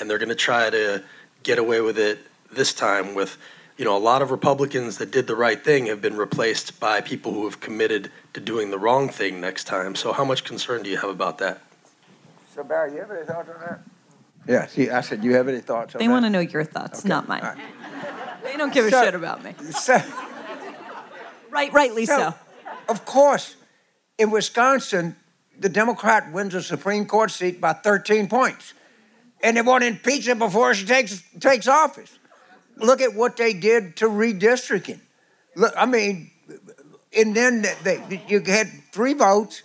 and 0.00 0.08
they're 0.08 0.18
going 0.18 0.30
to 0.30 0.34
try 0.34 0.70
to 0.70 1.04
get 1.42 1.58
away 1.58 1.82
with 1.82 1.98
it 1.98 2.18
this 2.50 2.72
time 2.72 3.14
with 3.14 3.36
you 3.76 3.84
know 3.84 3.96
a 3.96 3.98
lot 3.98 4.22
of 4.22 4.30
Republicans 4.30 4.96
that 4.98 5.10
did 5.10 5.26
the 5.26 5.36
right 5.36 5.62
thing 5.62 5.86
have 5.86 6.00
been 6.00 6.16
replaced 6.16 6.80
by 6.80 7.00
people 7.00 7.32
who 7.34 7.44
have 7.44 7.60
committed 7.60 8.10
to 8.32 8.40
doing 8.40 8.70
the 8.70 8.78
wrong 8.78 9.08
thing 9.10 9.40
next 9.40 9.64
time. 9.64 9.94
So 9.94 10.12
how 10.12 10.24
much 10.24 10.44
concern 10.44 10.82
do 10.82 10.88
you 10.88 10.96
have 10.96 11.10
about 11.10 11.38
that? 11.38 11.60
So 12.54 12.62
Bari, 12.64 12.92
you 12.94 13.00
have 13.00 13.10
any 13.10 13.26
thoughts 13.26 13.48
on 13.50 13.60
that? 13.60 13.80
Yeah, 14.46 14.66
see, 14.66 14.90
I 14.90 15.00
said, 15.00 15.24
you 15.24 15.34
have 15.34 15.48
any 15.48 15.60
thoughts 15.60 15.94
on 15.94 15.98
They 15.98 16.06
that? 16.06 16.12
want 16.12 16.24
to 16.24 16.30
know 16.30 16.40
your 16.40 16.64
thoughts, 16.64 17.00
Okay, 17.00 17.08
not 17.08 17.28
mine. 17.28 17.60
They 18.44 18.56
don't 18.56 18.72
give 18.72 18.86
a 18.86 18.90
So- 18.90 19.04
shit 19.04 19.14
about 19.14 19.42
me. 19.42 19.54
So, 19.72 20.00
Right, 21.50 21.72
rightly 21.72 22.04
so. 22.04 22.34
Of 22.88 23.04
course, 23.04 23.54
in 24.18 24.30
Wisconsin, 24.30 25.16
the 25.58 25.68
Democrat 25.68 26.32
wins 26.32 26.54
a 26.54 26.62
Supreme 26.62 27.06
Court 27.06 27.30
seat 27.30 27.60
by 27.60 27.72
13 27.72 28.28
points. 28.28 28.74
And 29.42 29.56
they 29.56 29.62
want 29.62 29.82
to 29.82 29.88
impeach 29.88 30.26
her 30.26 30.34
before 30.34 30.74
she 30.74 30.84
takes, 30.84 31.22
takes 31.38 31.68
office. 31.68 32.18
Look 32.76 33.00
at 33.00 33.14
what 33.14 33.36
they 33.36 33.52
did 33.52 33.96
to 33.96 34.06
redistricting. 34.06 35.00
Look, 35.54 35.72
I 35.76 35.86
mean, 35.86 36.30
and 37.16 37.36
then 37.36 37.64
they, 37.84 38.22
you 38.26 38.40
had 38.40 38.68
three 38.90 39.14
votes 39.14 39.62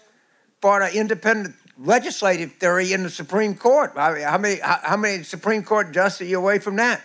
for 0.62 0.82
an 0.82 0.94
independent 0.94 1.56
legislative 1.80 2.54
theory 2.54 2.94
in 2.94 3.04
the 3.04 3.10
Supreme 3.10 3.56
Court. 3.56 3.94
I 3.96 4.14
mean, 4.14 4.24
how 4.24 4.38
many 4.38 4.60
how, 4.60 4.80
how 4.84 4.98
many 4.98 5.24
Supreme 5.24 5.64
Court 5.64 5.92
justices 5.92 6.28
are 6.28 6.30
you 6.30 6.38
away 6.38 6.60
from 6.60 6.76
that? 6.76 7.02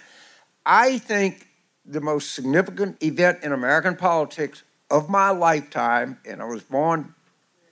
I 0.67 0.99
think 0.99 1.47
the 1.87 2.01
most 2.01 2.33
significant 2.33 3.03
event 3.03 3.39
in 3.43 3.53
American 3.53 3.97
politics 3.97 4.63
of 4.91 5.09
my 5.09 5.31
lifetime, 5.31 6.19
and 6.27 6.41
I 6.41 6.45
was 6.45 6.63
born 6.63 7.15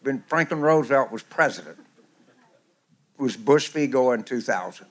when 0.03 0.23
Franklin 0.27 0.61
Roosevelt 0.61 1.11
was 1.13 1.23
president, 1.23 1.79
was 3.17 3.37
Bush 3.37 3.69
v. 3.69 3.87
Gore 3.87 4.15
in 4.15 4.25
2000. 4.25 4.87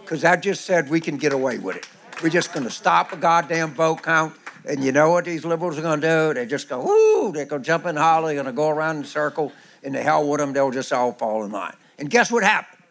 Because 0.00 0.24
I 0.24 0.36
just 0.36 0.64
said 0.64 0.90
we 0.90 1.00
can 1.00 1.16
get 1.16 1.32
away 1.32 1.58
with 1.58 1.76
it. 1.76 1.88
We're 2.22 2.30
just 2.30 2.52
going 2.52 2.64
to 2.64 2.70
stop 2.70 3.12
a 3.12 3.16
goddamn 3.16 3.74
vote 3.74 4.02
count. 4.02 4.34
And 4.68 4.82
you 4.82 4.90
know 4.90 5.10
what 5.10 5.24
these 5.24 5.44
liberals 5.44 5.78
are 5.78 5.82
going 5.82 6.00
to 6.00 6.06
do? 6.06 6.34
They 6.34 6.46
just 6.46 6.68
go, 6.68 6.80
whoo, 6.80 7.32
they're 7.32 7.44
going 7.44 7.62
to 7.62 7.66
jump 7.66 7.86
in 7.86 7.96
holler, 7.96 8.28
they're 8.28 8.34
going 8.34 8.46
to 8.46 8.52
go 8.52 8.68
around 8.68 8.96
in 8.96 9.02
a 9.02 9.06
circle, 9.06 9.52
and 9.82 9.94
the 9.94 10.02
hell 10.02 10.28
with 10.28 10.40
them, 10.40 10.52
they'll 10.52 10.70
just 10.70 10.92
all 10.92 11.12
fall 11.12 11.44
in 11.44 11.52
line. 11.52 11.74
And 11.98 12.10
guess 12.10 12.30
what 12.32 12.42
happened? 12.42 12.82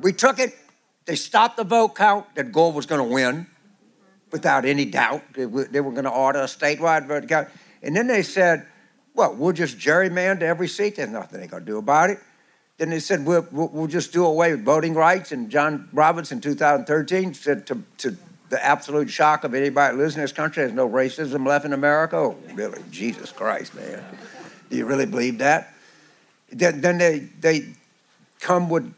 We 0.00 0.12
took 0.12 0.38
it, 0.38 0.56
they 1.04 1.16
stopped 1.16 1.58
the 1.58 1.64
vote 1.64 1.94
count 1.94 2.34
that 2.36 2.52
Gore 2.52 2.72
was 2.72 2.86
going 2.86 3.06
to 3.06 3.14
win 3.14 3.46
without 4.32 4.64
any 4.64 4.84
doubt. 4.84 5.22
They 5.34 5.46
were, 5.46 5.66
going 5.66 6.04
to 6.04 6.10
order 6.10 6.40
a 6.40 6.44
statewide 6.44 7.06
vote 7.06 7.28
count. 7.28 7.48
And 7.82 7.96
then 7.96 8.06
they 8.06 8.22
said, 8.22 8.66
well, 9.14 9.34
we'll 9.34 9.52
just 9.52 9.78
gerrymander 9.78 10.42
every 10.42 10.68
seat. 10.68 10.96
There's 10.96 11.10
nothing 11.10 11.46
going 11.48 11.64
to 11.64 11.66
do 11.66 11.78
about 11.78 12.10
it. 12.10 12.18
Then 12.78 12.90
they 12.90 13.00
said, 13.00 13.26
we'll, 13.26 13.46
we'll, 13.50 13.86
just 13.86 14.12
do 14.12 14.24
away 14.24 14.52
with 14.52 14.64
voting 14.64 14.94
rights. 14.94 15.32
And 15.32 15.50
John 15.50 15.88
Roberts 15.92 16.32
in 16.32 16.40
2013 16.40 17.34
said 17.34 17.66
to, 17.66 17.82
to 17.98 18.16
the 18.48 18.64
absolute 18.64 19.10
shock 19.10 19.44
of 19.44 19.52
anybody 19.54 19.92
in 20.00 20.08
this 20.14 20.32
country, 20.32 20.62
there's 20.62 20.74
no 20.74 20.88
racism 20.88 21.46
left 21.46 21.66
in 21.66 21.72
America. 21.72 22.16
Oh, 22.16 22.36
really? 22.54 22.82
Jesus 22.90 23.32
Christ, 23.32 23.74
man. 23.74 24.02
Do 24.70 24.76
you 24.76 24.86
really 24.86 25.06
believe 25.06 25.38
that? 25.38 25.74
Then, 26.50 26.80
then 26.80 26.98
they, 26.98 27.18
they 27.40 27.66
come 28.40 28.70
with 28.70 28.94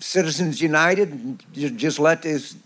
Citizens 0.00 0.60
United 0.60 1.10
and 1.10 1.44
just 1.78 1.98
let 1.98 2.22
this, 2.22 2.56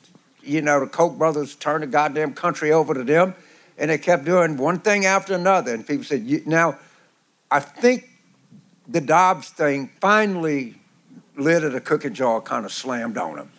you 0.45 0.63
know, 0.63 0.81
the 0.81 0.87
Koch 0.87 1.17
brothers 1.17 1.55
turned 1.55 1.83
the 1.83 1.87
goddamn 1.87 2.35
country 2.35 2.73
over 2.73 2.95
to 2.95 3.05
them. 3.05 3.35
And 3.77 3.91
they 3.91 3.99
kept 3.99 4.25
doing 4.25 4.57
one 4.57 4.79
thing 4.79 5.05
after 5.05 5.35
another. 5.35 5.75
And 5.75 5.87
people 5.87 6.05
said, 6.05 6.47
now, 6.47 6.79
I 7.51 7.61
think 7.61 8.09
the 8.87 9.01
Dobbs 9.01 9.49
thing 9.51 9.91
finally 10.01 10.77
lid 11.37 11.65
of 11.65 11.73
the 11.73 11.81
cookie 11.81 12.11
jar 12.11 12.41
kind 12.41 12.65
of 12.65 12.73
slammed 12.73 13.19
on 13.19 13.37
them. 13.37 13.51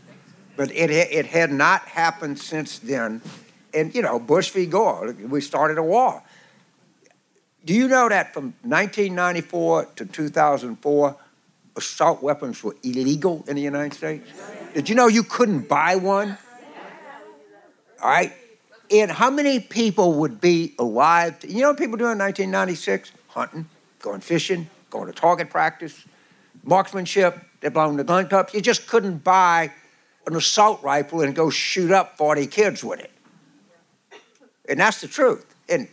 But 0.56 0.72
it, 0.72 0.90
it 0.90 1.26
had 1.26 1.52
not 1.52 1.82
happened 1.82 2.40
since 2.40 2.80
then. 2.80 3.22
And, 3.74 3.94
you 3.94 4.02
know, 4.02 4.20
Bush 4.20 4.52
v. 4.52 4.66
Gore, 4.66 5.14
we 5.28 5.42
started 5.42 5.78
a 5.78 5.84
war. 5.84 6.24
Do 7.66 7.74
you 7.74 7.88
know 7.88 8.08
that 8.08 8.34
from 8.34 8.54
1994 8.62 9.86
to 9.98 10.06
2004, 10.06 11.18
assault 11.76 12.24
weapons 12.24 12.64
were 12.64 12.76
illegal 12.84 13.44
in 13.48 13.56
the 13.56 13.62
United 13.62 13.94
States? 13.96 14.30
Did 14.74 14.88
you 14.88 14.96
know 14.96 15.08
you 15.08 15.24
couldn't 15.24 15.68
buy 15.68 15.96
one? 15.96 16.38
All 18.02 18.10
right. 18.10 18.34
And 18.92 19.10
how 19.10 19.30
many 19.30 19.60
people 19.60 20.14
would 20.14 20.40
be 20.40 20.76
alive? 20.78 21.40
To, 21.40 21.52
you 21.52 21.62
know 21.62 21.70
what 21.70 21.78
people 21.78 21.98
do 21.98 22.06
in 22.06 22.20
1996? 22.20 23.12
Hunting, 23.30 23.68
going 24.00 24.22
fishing, 24.22 24.70
going 24.90 25.08
to 25.08 25.14
target 25.14 25.50
practice, 25.50 26.06
marksmanship. 26.64 27.38
They're 27.62 27.72
blowing 27.72 27.98
the 27.98 28.04
gun 28.04 28.28
cups. 28.28 28.54
You 28.54 28.62
just 28.62 28.88
couldn't 28.88 29.24
buy 29.24 29.72
an 30.28 30.36
assault 30.36 30.84
rifle 30.84 31.22
and 31.22 31.36
go 31.36 31.50
shoot 31.50 31.92
up 31.92 32.18
40 32.18 32.48
kids 32.48 32.84
with 32.84 33.00
it. 33.00 33.12
And 34.68 34.80
that's 34.80 35.02
the 35.02 35.08
truth. 35.08 35.46
And 35.70 35.88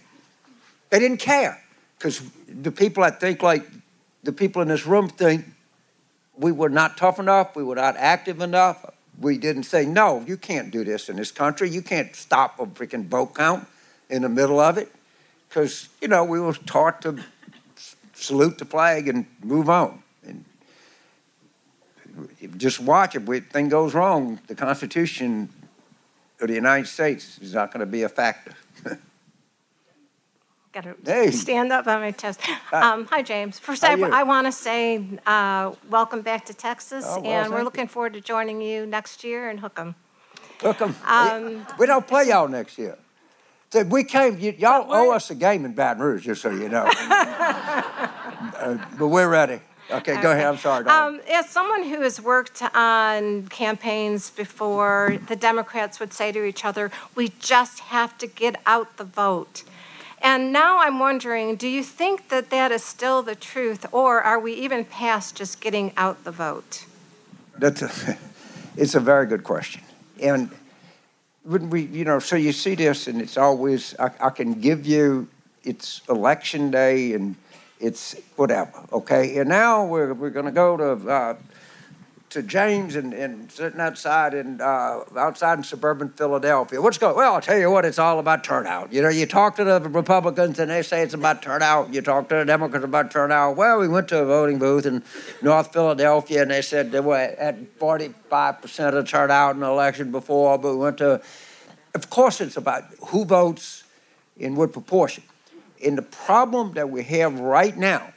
they 0.90 0.98
didn't 0.98 1.18
care 1.18 1.62
because 1.98 2.22
the 2.48 2.72
people 2.72 3.02
that 3.02 3.20
think 3.20 3.42
like 3.42 3.66
the 4.22 4.32
people 4.32 4.62
in 4.62 4.68
this 4.68 4.86
room 4.86 5.08
think 5.08 5.46
we 6.36 6.52
were 6.52 6.68
not 6.68 6.96
tough 6.96 7.18
enough, 7.18 7.56
we 7.56 7.62
were 7.62 7.74
not 7.74 7.96
active 7.96 8.40
enough. 8.40 8.84
We 9.20 9.38
didn't 9.38 9.64
say, 9.64 9.86
no, 9.86 10.24
you 10.26 10.36
can't 10.36 10.70
do 10.70 10.84
this 10.84 11.08
in 11.08 11.16
this 11.16 11.30
country. 11.30 11.70
You 11.70 11.82
can't 11.82 12.14
stop 12.16 12.58
a 12.58 12.66
freaking 12.66 13.06
vote 13.06 13.34
count 13.34 13.66
in 14.08 14.22
the 14.22 14.28
middle 14.28 14.58
of 14.58 14.78
it. 14.78 14.92
Because, 15.48 15.88
you 16.00 16.08
know, 16.08 16.24
we 16.24 16.40
were 16.40 16.54
taught 16.54 17.02
to 17.02 17.18
salute 18.14 18.58
the 18.58 18.64
flag 18.64 19.08
and 19.08 19.26
move 19.42 19.68
on. 19.68 20.02
And 20.26 20.44
just 22.56 22.80
watch 22.80 23.14
if 23.14 23.46
thing 23.46 23.68
goes 23.68 23.94
wrong, 23.94 24.40
the 24.46 24.54
Constitution 24.54 25.48
of 26.40 26.48
the 26.48 26.54
United 26.54 26.86
States 26.86 27.38
is 27.38 27.54
not 27.54 27.70
going 27.72 27.80
to 27.80 27.86
be 27.86 28.02
a 28.02 28.08
factor. 28.08 28.52
Got 30.72 30.84
to 30.84 30.94
Hey. 31.04 31.30
stand 31.32 31.70
up 31.70 31.86
on 31.86 32.00
my 32.00 32.12
chest. 32.12 32.40
Um, 32.72 33.04
hi, 33.06 33.20
James. 33.22 33.58
First, 33.58 33.84
I, 33.84 33.92
I 33.92 34.22
want 34.22 34.46
to 34.46 34.52
say 34.52 35.04
uh, 35.26 35.72
welcome 35.90 36.22
back 36.22 36.46
to 36.46 36.54
Texas, 36.54 37.04
Oh, 37.06 37.20
well, 37.20 37.30
and 37.42 37.52
we're 37.52 37.58
you. 37.58 37.64
looking 37.64 37.86
forward 37.88 38.14
to 38.14 38.22
joining 38.22 38.62
you 38.62 38.86
next 38.86 39.22
year 39.22 39.50
in 39.50 39.58
Hookem. 39.58 39.94
Look 40.62 40.80
'em. 40.80 40.94
Um, 41.06 41.66
we 41.78 41.86
don't 41.86 42.06
play 42.06 42.28
y'all 42.28 42.48
next 42.48 42.78
year. 42.78 42.96
So 43.70 43.82
we 43.84 44.04
came, 44.04 44.34
y- 44.40 44.56
y'all 44.58 44.86
owe 44.90 45.10
us 45.12 45.30
a 45.30 45.34
game 45.34 45.64
in 45.66 45.72
Baton 45.74 46.02
Rouge, 46.02 46.24
just 46.24 46.40
so 46.42 46.50
you 46.50 46.68
know. 46.68 46.88
Uh, 48.62 48.76
but 48.98 49.08
we're 49.08 49.28
ready. 49.28 49.60
Okay, 49.90 50.20
go 50.20 50.30
ahead. 50.32 50.46
I'm 50.46 50.56
sorry, 50.58 50.84
Um, 50.86 51.20
as 51.30 51.48
someone 51.48 51.82
who 51.84 52.00
has 52.02 52.20
worked 52.20 52.62
on 52.74 53.46
campaigns 53.48 54.30
before, 54.30 55.16
the 55.28 55.34
Democrats 55.36 55.98
would 56.00 56.12
say 56.12 56.32
to 56.32 56.44
each 56.44 56.64
other, 56.64 56.90
"We 57.14 57.28
just 57.40 57.80
have 57.80 58.16
to 58.18 58.26
get 58.26 58.60
out 58.66 58.96
the 58.98 59.04
vote." 59.04 59.62
And 60.22 60.52
now 60.52 60.78
I'm 60.78 61.00
wondering, 61.00 61.56
do 61.56 61.66
you 61.66 61.82
think 61.82 62.28
that 62.28 62.50
that 62.50 62.70
is 62.70 62.84
still 62.84 63.22
the 63.22 63.34
truth, 63.34 63.84
or 63.90 64.22
are 64.22 64.38
we 64.38 64.52
even 64.54 64.84
past 64.84 65.34
just 65.34 65.60
getting 65.60 65.92
out 65.96 66.22
the 66.22 66.30
vote? 66.30 66.86
That's 67.58 67.82
a, 67.82 68.16
it's 68.76 68.94
a 68.94 69.00
very 69.00 69.26
good 69.26 69.42
question. 69.42 69.82
And 70.20 70.50
when 71.42 71.70
we, 71.70 71.82
you 71.82 72.04
know, 72.04 72.20
so 72.20 72.36
you 72.36 72.52
see 72.52 72.76
this, 72.76 73.08
and 73.08 73.20
it's 73.20 73.36
always, 73.36 73.96
I, 73.98 74.10
I 74.20 74.30
can 74.30 74.60
give 74.60 74.86
you, 74.86 75.26
it's 75.64 76.02
election 76.08 76.70
day, 76.70 77.14
and 77.14 77.34
it's 77.80 78.14
whatever, 78.36 78.86
okay? 78.92 79.38
And 79.38 79.48
now 79.48 79.84
we're, 79.84 80.14
we're 80.14 80.30
gonna 80.30 80.52
go 80.52 80.76
to, 80.76 81.10
uh, 81.10 81.36
to 82.32 82.42
James 82.42 82.96
and, 82.96 83.12
and 83.12 83.50
sitting 83.52 83.80
outside 83.80 84.34
in, 84.34 84.60
uh, 84.60 85.00
outside 85.16 85.58
in 85.58 85.64
suburban 85.64 86.08
Philadelphia. 86.10 86.80
What's 86.80 86.98
going, 86.98 87.14
well, 87.14 87.34
I'll 87.34 87.40
tell 87.40 87.58
you 87.58 87.70
what, 87.70 87.84
it's 87.84 87.98
all 87.98 88.18
about 88.18 88.42
turnout. 88.42 88.92
You 88.92 89.02
know, 89.02 89.08
you 89.08 89.26
talk 89.26 89.56
to 89.56 89.64
the 89.64 89.80
Republicans 89.80 90.58
and 90.58 90.70
they 90.70 90.82
say 90.82 91.02
it's 91.02 91.14
about 91.14 91.42
turnout. 91.42 91.92
You 91.92 92.00
talk 92.00 92.28
to 92.30 92.36
the 92.36 92.44
Democrats 92.44 92.84
about 92.84 93.10
turnout. 93.10 93.56
Well, 93.56 93.78
we 93.78 93.88
went 93.88 94.08
to 94.08 94.18
a 94.18 94.24
voting 94.24 94.58
booth 94.58 94.86
in 94.86 95.02
North 95.42 95.72
Philadelphia 95.72 96.42
and 96.42 96.50
they 96.50 96.62
said 96.62 96.90
they 96.90 97.00
were 97.00 97.16
at 97.16 97.78
45% 97.78 98.94
of 98.94 99.08
turnout 99.08 99.54
in 99.54 99.60
the 99.60 99.66
election 99.66 100.10
before, 100.10 100.58
but 100.58 100.72
we 100.72 100.78
went 100.78 100.98
to, 100.98 101.20
of 101.94 102.10
course, 102.10 102.40
it's 102.40 102.56
about 102.56 102.84
who 103.08 103.24
votes 103.24 103.84
in 104.36 104.54
what 104.56 104.72
proportion. 104.72 105.22
And 105.84 105.98
the 105.98 106.02
problem 106.02 106.74
that 106.74 106.88
we 106.88 107.02
have 107.04 107.40
right 107.40 107.76
now 107.76 108.12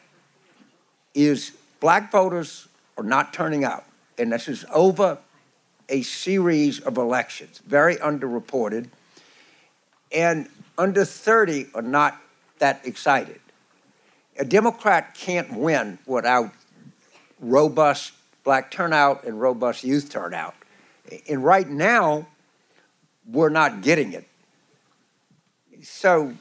is 1.13 1.51
black 1.79 2.11
voters 2.11 2.67
are 2.97 3.03
not 3.03 3.33
turning 3.33 3.63
out. 3.63 3.83
And 4.17 4.31
this 4.31 4.47
is 4.47 4.65
over 4.73 5.17
a 5.89 6.01
series 6.01 6.79
of 6.79 6.97
elections, 6.97 7.61
very 7.65 7.95
underreported. 7.97 8.87
And 10.11 10.49
under 10.77 11.05
30 11.05 11.67
are 11.75 11.81
not 11.81 12.19
that 12.59 12.81
excited. 12.85 13.39
A 14.37 14.45
Democrat 14.45 15.13
can't 15.15 15.53
win 15.53 15.99
without 16.05 16.51
robust 17.39 18.13
black 18.43 18.71
turnout 18.71 19.23
and 19.23 19.39
robust 19.39 19.83
youth 19.83 20.09
turnout. 20.09 20.55
And 21.29 21.43
right 21.43 21.67
now, 21.67 22.27
we're 23.29 23.49
not 23.49 23.81
getting 23.81 24.13
it. 24.13 24.27
So 25.83 26.33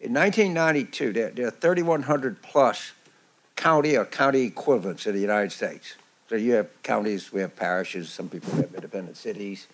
in 0.00 0.12
1992, 0.12 1.12
there, 1.12 1.30
there 1.30 1.46
are 1.46 1.50
3,100 1.50 2.42
plus 2.42 2.92
county 3.54 3.96
or 3.96 4.04
county 4.04 4.42
equivalents 4.42 5.06
in 5.06 5.14
the 5.14 5.20
United 5.20 5.52
States. 5.52 5.94
So 6.28 6.34
you 6.34 6.54
have 6.54 6.82
counties, 6.82 7.32
we 7.32 7.40
have 7.40 7.54
parishes, 7.54 8.10
some 8.10 8.28
people 8.28 8.52
have 8.56 8.74
independent 8.74 9.16
cities. 9.16 9.68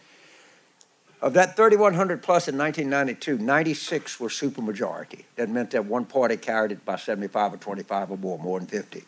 Of 1.22 1.34
that 1.34 1.56
3,100 1.56 2.22
plus 2.22 2.48
in 2.48 2.58
1992, 2.58 3.38
96 3.38 4.20
were 4.20 4.28
supermajority. 4.28 5.24
That 5.36 5.48
meant 5.48 5.70
that 5.70 5.86
one 5.86 6.04
party 6.04 6.36
carried 6.36 6.72
it 6.72 6.84
by 6.84 6.96
75 6.96 7.54
or 7.54 7.56
25 7.56 8.10
or 8.10 8.16
more, 8.18 8.38
more 8.38 8.58
than 8.58 8.68
50. 8.68 9.04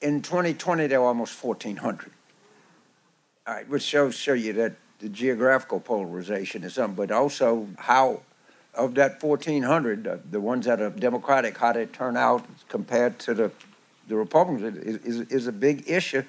In 0.00 0.22
2020, 0.22 0.86
there 0.86 1.00
were 1.00 1.08
almost 1.08 1.42
1,400. 1.42 2.10
All 3.46 3.54
right, 3.54 3.68
which 3.68 3.82
shows 3.82 4.14
show 4.14 4.32
you 4.32 4.52
that 4.54 4.76
the 5.00 5.08
geographical 5.08 5.80
polarization 5.80 6.62
is 6.62 6.74
something, 6.74 6.94
but 6.94 7.10
also 7.10 7.66
how 7.76 8.22
of 8.74 8.94
that 8.94 9.22
1,400, 9.22 10.06
uh, 10.06 10.16
the 10.30 10.40
ones 10.40 10.66
that 10.66 10.80
are 10.80 10.90
Democratic, 10.90 11.58
how 11.58 11.72
they 11.72 11.86
turn 11.86 12.16
out 12.16 12.44
compared 12.68 13.18
to 13.20 13.34
the 13.34 13.50
the 14.08 14.16
Republicans 14.16 14.76
is, 14.78 14.96
is, 15.04 15.20
is 15.28 15.46
a 15.46 15.52
big 15.52 15.84
issue. 15.88 16.22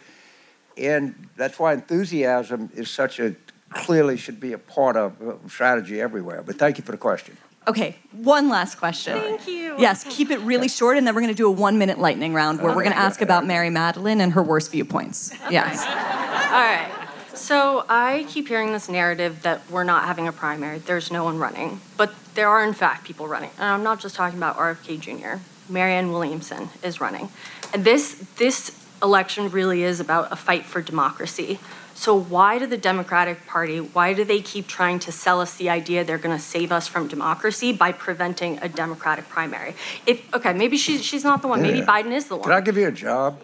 And 0.78 1.30
that's 1.38 1.58
why 1.58 1.74
enthusiasm 1.74 2.70
is 2.76 2.90
such 2.90 3.20
a 3.20 3.36
clearly 3.70 4.18
should 4.18 4.40
be 4.40 4.54
a 4.54 4.58
part 4.58 4.96
of 4.96 5.40
strategy 5.48 6.02
everywhere. 6.02 6.44
But 6.44 6.58
thank 6.58 6.78
you 6.78 6.84
for 6.84 6.92
the 6.92 6.98
question. 6.98 7.38
Okay, 7.68 7.96
one 8.12 8.48
last 8.48 8.76
question. 8.76 9.20
Thank 9.20 9.48
you. 9.48 9.76
Yes, 9.80 10.06
keep 10.08 10.30
it 10.30 10.40
really 10.42 10.68
short, 10.68 10.98
and 10.98 11.08
then 11.08 11.16
we're 11.16 11.22
going 11.22 11.34
to 11.34 11.38
do 11.38 11.48
a 11.48 11.52
one 11.52 11.80
minute 11.80 11.98
lightning 11.98 12.34
round 12.34 12.62
where 12.62 12.76
we're 12.76 12.84
going 12.84 12.94
to 12.94 13.00
ask 13.00 13.22
about 13.22 13.46
Mary 13.46 13.70
Matalin 13.70 14.20
and 14.20 14.34
her 14.34 14.44
worst 14.44 14.72
viewpoints. 14.72 15.34
Yes. 15.50 15.84
All 15.84 16.62
right. 16.62 16.92
So 17.34 17.86
I 17.90 18.26
keep 18.30 18.48
hearing 18.48 18.72
this 18.72 18.88
narrative 18.88 19.42
that 19.42 19.70
we're 19.70 19.84
not 19.84 20.06
having 20.06 20.28
a 20.28 20.32
primary, 20.32 20.78
there's 20.80 21.12
no 21.12 21.24
one 21.24 21.38
running. 21.38 21.82
But 21.98 22.14
there 22.36 22.50
are, 22.50 22.64
in 22.64 22.74
fact, 22.74 23.04
people 23.04 23.28
running. 23.28 23.50
And 23.58 23.66
I'm 23.66 23.84
not 23.84 24.00
just 24.00 24.16
talking 24.16 24.38
about 24.38 24.58
RFK 24.58 25.00
Jr., 25.00 25.42
Marianne 25.68 26.12
Williamson 26.12 26.70
is 26.84 27.02
running. 27.02 27.30
And 27.74 27.84
this, 27.84 28.14
this 28.38 28.85
election 29.02 29.50
really 29.50 29.84
is 29.84 30.00
about 30.00 30.32
a 30.32 30.36
fight 30.36 30.66
for 30.66 30.82
democracy. 30.82 31.60
So 31.94 32.14
why 32.14 32.60
do 32.60 32.68
the 32.68 32.78
Democratic 32.78 33.46
Party, 33.48 33.80
why 33.80 34.14
do 34.14 34.26
they 34.26 34.42
keep 34.42 34.68
trying 34.68 35.00
to 35.00 35.14
sell 35.14 35.40
us 35.40 35.56
the 35.56 35.70
idea 35.70 36.04
they're 36.04 36.18
going 36.18 36.36
to 36.38 36.44
save 36.44 36.74
us 36.74 36.88
from 36.90 37.08
democracy 37.08 37.72
by 37.72 37.94
preventing 37.94 38.60
a 38.62 38.68
Democratic 38.68 39.30
primary? 39.30 39.76
If 40.06 40.34
okay, 40.34 40.54
maybe 40.54 40.76
she's 40.76 41.04
she's 41.04 41.24
not 41.24 41.42
the 41.42 41.48
one. 41.48 41.62
Maybe 41.62 41.80
Yeah. 41.80 41.86
Biden 41.86 42.12
is 42.12 42.28
the 42.28 42.36
one. 42.36 42.44
Can 42.44 42.52
I 42.52 42.62
give 42.62 42.76
you 42.78 42.88
a 42.88 42.92
job? 42.92 43.42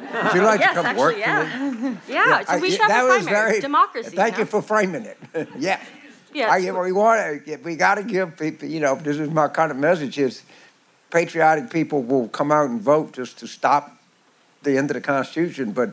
Would 0.00 0.34
you 0.34 0.42
like 0.42 0.60
yes, 0.60 0.70
to 0.70 0.74
come 0.76 0.86
actually, 0.86 1.02
work 1.02 1.18
yeah. 1.18 1.58
for 1.58 1.74
me? 1.74 1.96
Yeah, 2.08 2.44
so 2.44 2.52
I- 2.52 2.58
we 2.58 2.70
should 2.70 2.80
that 2.80 2.90
have 2.90 3.04
a 3.06 3.08
was 3.08 3.24
primary. 3.24 3.50
very- 3.50 3.60
democracy. 3.60 4.16
Thank 4.16 4.34
know? 4.34 4.40
you 4.40 4.46
for 4.46 4.62
framing 4.62 5.04
it. 5.04 5.18
yeah. 5.58 5.80
Yeah, 6.32 6.48
I, 6.48 6.60
we 6.60 6.92
want 6.92 7.44
to, 7.44 7.56
we 7.56 7.74
got 7.74 7.96
to 7.96 8.04
give 8.04 8.36
people, 8.38 8.68
you 8.68 8.78
know, 8.78 8.94
this 8.94 9.16
is 9.18 9.28
my 9.30 9.48
kind 9.48 9.72
of 9.72 9.76
message 9.76 10.16
is 10.16 10.44
patriotic 11.10 11.70
people 11.70 12.04
will 12.04 12.28
come 12.28 12.52
out 12.52 12.70
and 12.70 12.80
vote 12.80 13.12
just 13.12 13.36
to 13.38 13.48
stop 13.48 13.99
the 14.62 14.76
end 14.76 14.90
of 14.90 14.94
the 14.94 15.00
Constitution, 15.00 15.72
but 15.72 15.90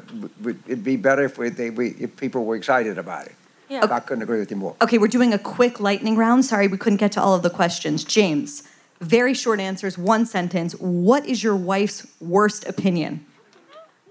it'd 0.67 0.83
be 0.83 0.97
better 0.97 1.23
if 1.23 1.37
we, 1.37 1.49
they, 1.49 1.69
we, 1.69 1.89
if 1.99 2.15
people 2.17 2.45
were 2.45 2.55
excited 2.55 2.97
about 2.97 3.27
it. 3.27 3.35
Yeah. 3.69 3.85
I 3.89 3.99
couldn't 3.99 4.23
agree 4.23 4.39
with 4.39 4.49
you 4.49 4.57
more. 4.57 4.75
Okay, 4.81 4.97
we're 4.97 5.07
doing 5.07 5.33
a 5.33 5.39
quick 5.39 5.79
lightning 5.79 6.15
round. 6.15 6.45
Sorry, 6.45 6.67
we 6.67 6.77
couldn't 6.77 6.97
get 6.97 7.11
to 7.13 7.21
all 7.21 7.33
of 7.33 7.43
the 7.43 7.49
questions. 7.49 8.03
James, 8.03 8.63
very 9.01 9.33
short 9.33 9.59
answers, 9.59 9.97
one 9.97 10.25
sentence. 10.25 10.73
What 10.73 11.25
is 11.25 11.43
your 11.43 11.55
wife's 11.55 12.07
worst 12.21 12.65
opinion? 12.65 13.25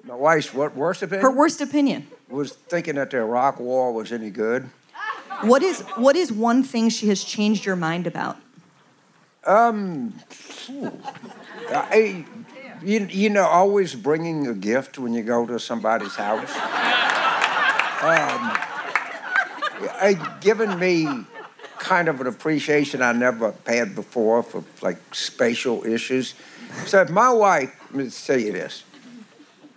My 0.05 0.15
wife's 0.15 0.53
what 0.53 0.77
worst 0.77 1.03
opinion? 1.03 1.23
Her 1.23 1.31
worst 1.31 1.61
opinion. 1.61 2.07
was 2.29 2.53
thinking 2.53 2.97
that 2.97 3.11
the 3.11 3.19
Iraq 3.19 3.59
War 3.59 3.93
was 3.93 4.13
any 4.13 4.31
good. 4.31 4.69
What 5.41 5.63
is 5.63 5.81
what 5.97 6.17
is 6.17 6.33
one 6.33 6.63
thing 6.63 6.89
she 6.89 7.09
has 7.09 7.25
changed 7.25 7.67
your 7.67 7.77
mind 7.77 8.07
about? 8.07 8.37
Um. 9.45 10.15
I, 11.69 12.25
you, 12.83 13.07
you 13.11 13.31
know, 13.31 13.45
always 13.45 13.95
bringing 13.95 14.47
a 14.47 14.55
gift 14.55 14.99
when 14.99 15.12
you 15.12 15.22
go 15.22 15.47
to 15.47 15.59
somebody's 15.59 16.14
house. 16.14 16.51
Um, 18.03 18.57
given 20.41 20.79
me 20.79 21.07
kind 21.79 22.09
of 22.09 22.20
an 22.20 22.27
appreciation 22.27 23.03
I 23.03 23.12
never 23.12 23.55
had 23.66 23.95
before 23.95 24.43
for 24.43 24.64
like 24.83 24.99
spatial 25.14 25.85
issues. 25.85 26.35
So 26.87 27.01
if 27.03 27.11
my 27.11 27.31
wife, 27.31 27.74
let 27.93 28.05
me 28.05 28.11
tell 28.11 28.39
you 28.39 28.53
this, 28.53 28.85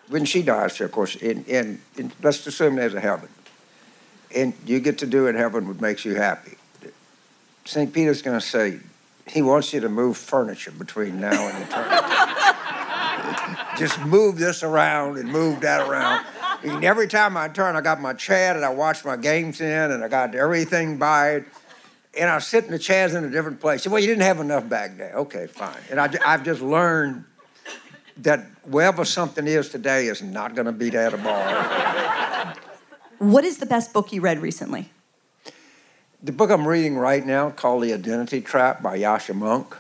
when 0.07 0.25
she 0.25 0.41
dies, 0.41 0.81
of 0.81 0.91
course, 0.91 1.15
and, 1.15 1.47
in, 1.47 1.81
in, 1.97 2.11
let's 2.23 2.45
assume 2.47 2.75
there's 2.75 2.95
a 2.95 2.99
heaven, 2.99 3.29
and 4.35 4.53
you 4.65 4.79
get 4.79 4.97
to 4.99 5.05
do 5.05 5.27
in 5.27 5.35
heaven 5.35 5.67
what 5.67 5.79
makes 5.79 6.03
you 6.03 6.15
happy. 6.15 6.57
St. 7.65 7.93
Peter's 7.93 8.23
going 8.23 8.39
to 8.39 8.45
say, 8.45 8.79
he 9.27 9.43
wants 9.43 9.71
you 9.73 9.79
to 9.81 9.89
move 9.89 10.17
furniture 10.17 10.71
between 10.71 11.19
now 11.19 11.47
and 11.47 11.63
eternity. 11.63 12.28
Just 13.79 13.97
move 14.01 14.37
this 14.37 14.61
around 14.61 15.17
and 15.17 15.31
move 15.31 15.61
that 15.61 15.87
around. 15.87 16.25
And 16.63 16.83
every 16.83 17.07
time 17.07 17.37
I 17.37 17.47
turn, 17.47 17.77
I 17.77 17.81
got 17.81 18.01
my 18.01 18.11
chair 18.13 18.53
and 18.53 18.65
I 18.65 18.69
watch 18.73 19.05
my 19.05 19.15
games 19.15 19.61
in, 19.61 19.91
and 19.91 20.03
I 20.03 20.09
got 20.09 20.35
everything 20.35 20.97
by 20.97 21.35
it. 21.35 21.45
And 22.19 22.29
I 22.29 22.39
sit 22.39 22.65
in 22.65 22.71
the 22.71 22.79
chairs 22.79 23.13
in 23.13 23.23
a 23.23 23.29
different 23.29 23.61
place. 23.61 23.87
Well, 23.87 24.01
you 24.01 24.07
didn't 24.07 24.23
have 24.23 24.41
enough 24.41 24.67
back 24.67 24.97
there. 24.97 25.13
Okay, 25.13 25.47
fine. 25.47 25.77
And 25.89 25.97
I, 25.97 26.09
I've 26.25 26.43
just 26.43 26.61
learned 26.61 27.23
that 28.17 28.45
wherever 28.65 29.05
something 29.05 29.47
is 29.47 29.69
today 29.69 30.07
is 30.07 30.21
not 30.21 30.55
going 30.55 30.65
to 30.65 30.73
be 30.73 30.89
there 30.89 31.09
tomorrow. 31.09 32.53
What 33.19 33.45
is 33.45 33.59
the 33.59 33.65
best 33.65 33.93
book 33.93 34.11
you 34.11 34.19
read 34.19 34.39
recently? 34.39 34.91
The 36.21 36.33
book 36.33 36.49
I'm 36.49 36.67
reading 36.67 36.97
right 36.97 37.25
now 37.25 37.51
called 37.51 37.83
The 37.83 37.93
Identity 37.93 38.41
Trap 38.41 38.83
by 38.83 38.99
Yascha 38.99 39.33
Mounk. 39.33 39.77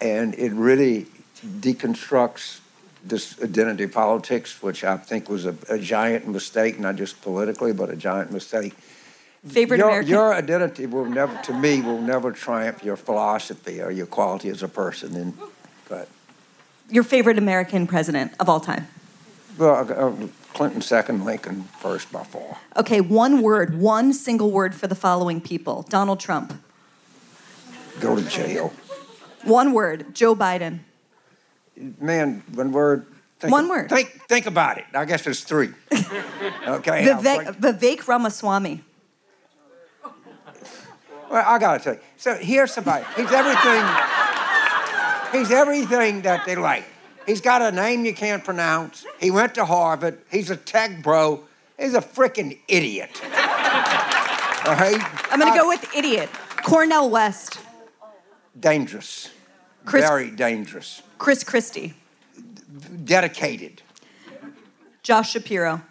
And 0.00 0.36
it 0.36 0.52
really 0.52 1.06
deconstructs 1.44 2.60
this 3.04 3.40
identity 3.42 3.86
politics, 3.86 4.62
which 4.62 4.84
I 4.84 4.96
think 4.96 5.28
was 5.28 5.46
a, 5.46 5.54
a 5.68 5.78
giant 5.78 6.26
mistake, 6.28 6.78
not 6.78 6.96
just 6.96 7.20
politically, 7.22 7.72
but 7.72 7.90
a 7.90 7.96
giant 7.96 8.30
mistake. 8.32 8.74
Favorite 9.46 9.78
your, 9.78 9.88
American- 9.88 10.10
your 10.10 10.34
identity 10.34 10.86
will 10.86 11.04
never, 11.06 11.36
to 11.42 11.52
me, 11.52 11.82
will 11.82 12.00
never 12.00 12.30
triumph 12.30 12.84
your 12.84 12.96
philosophy 12.96 13.80
or 13.82 13.90
your 13.90 14.06
quality 14.06 14.48
as 14.48 14.62
a 14.62 14.68
person. 14.68 15.16
And, 15.16 15.36
but, 15.88 16.08
Your 16.90 17.02
favorite 17.02 17.38
American 17.38 17.86
president 17.86 18.32
of 18.38 18.48
all 18.48 18.60
time? 18.60 18.86
well, 19.58 19.86
uh, 19.90 20.26
Clinton 20.54 20.80
second, 20.80 21.24
Lincoln 21.24 21.64
first 21.80 22.12
by 22.12 22.22
far. 22.24 22.58
Okay, 22.76 23.00
one 23.00 23.42
word, 23.42 23.78
one 23.78 24.12
single 24.12 24.50
word 24.50 24.74
for 24.74 24.86
the 24.86 24.94
following 24.94 25.40
people. 25.40 25.82
Donald 25.88 26.20
Trump. 26.20 26.52
Go 28.00 28.16
to 28.16 28.22
jail. 28.22 28.72
One 29.44 29.72
word, 29.72 30.14
Joe 30.14 30.36
Biden. 30.36 30.80
Man, 31.76 32.42
one 32.54 32.72
word. 32.72 33.06
Think, 33.40 33.52
One 33.52 33.68
word. 33.68 33.88
Think, 33.88 34.08
think 34.28 34.46
about 34.46 34.78
it. 34.78 34.84
I 34.94 35.04
guess 35.04 35.24
there's 35.24 35.42
three. 35.42 35.70
okay. 35.92 37.04
Vivek, 37.04 37.56
Vivek 37.56 38.06
Ramaswamy. 38.06 38.84
Well, 41.28 41.44
I 41.44 41.58
gotta 41.58 41.82
tell 41.82 41.94
you. 41.94 42.00
So 42.18 42.34
here's 42.34 42.72
somebody. 42.72 43.04
He's 43.16 43.32
everything. 43.32 43.84
He's 45.32 45.50
everything 45.50 46.22
that 46.22 46.42
they 46.46 46.54
like. 46.56 46.84
He's 47.26 47.40
got 47.40 47.62
a 47.62 47.72
name 47.72 48.04
you 48.04 48.14
can't 48.14 48.44
pronounce. 48.44 49.04
He 49.18 49.30
went 49.30 49.54
to 49.54 49.64
Harvard. 49.64 50.20
He's 50.30 50.50
a 50.50 50.56
tech 50.56 51.02
bro. 51.02 51.42
He's 51.78 51.94
a 51.94 52.00
freaking 52.00 52.58
idiot. 52.68 53.20
All 53.24 54.74
right? 54.74 55.00
I'm 55.30 55.40
going 55.40 55.52
to 55.52 55.58
uh, 55.58 55.62
go 55.62 55.68
with 55.68 55.94
idiot. 55.96 56.28
Cornel 56.62 57.10
West. 57.10 57.58
Dangerous. 58.58 59.30
Chris- 59.84 60.04
Very 60.04 60.30
dangerous. 60.30 61.02
Chris 61.18 61.44
Christie. 61.44 61.94
Dedicated. 63.04 63.82
Josh 65.02 65.32
Shapiro. 65.32 65.82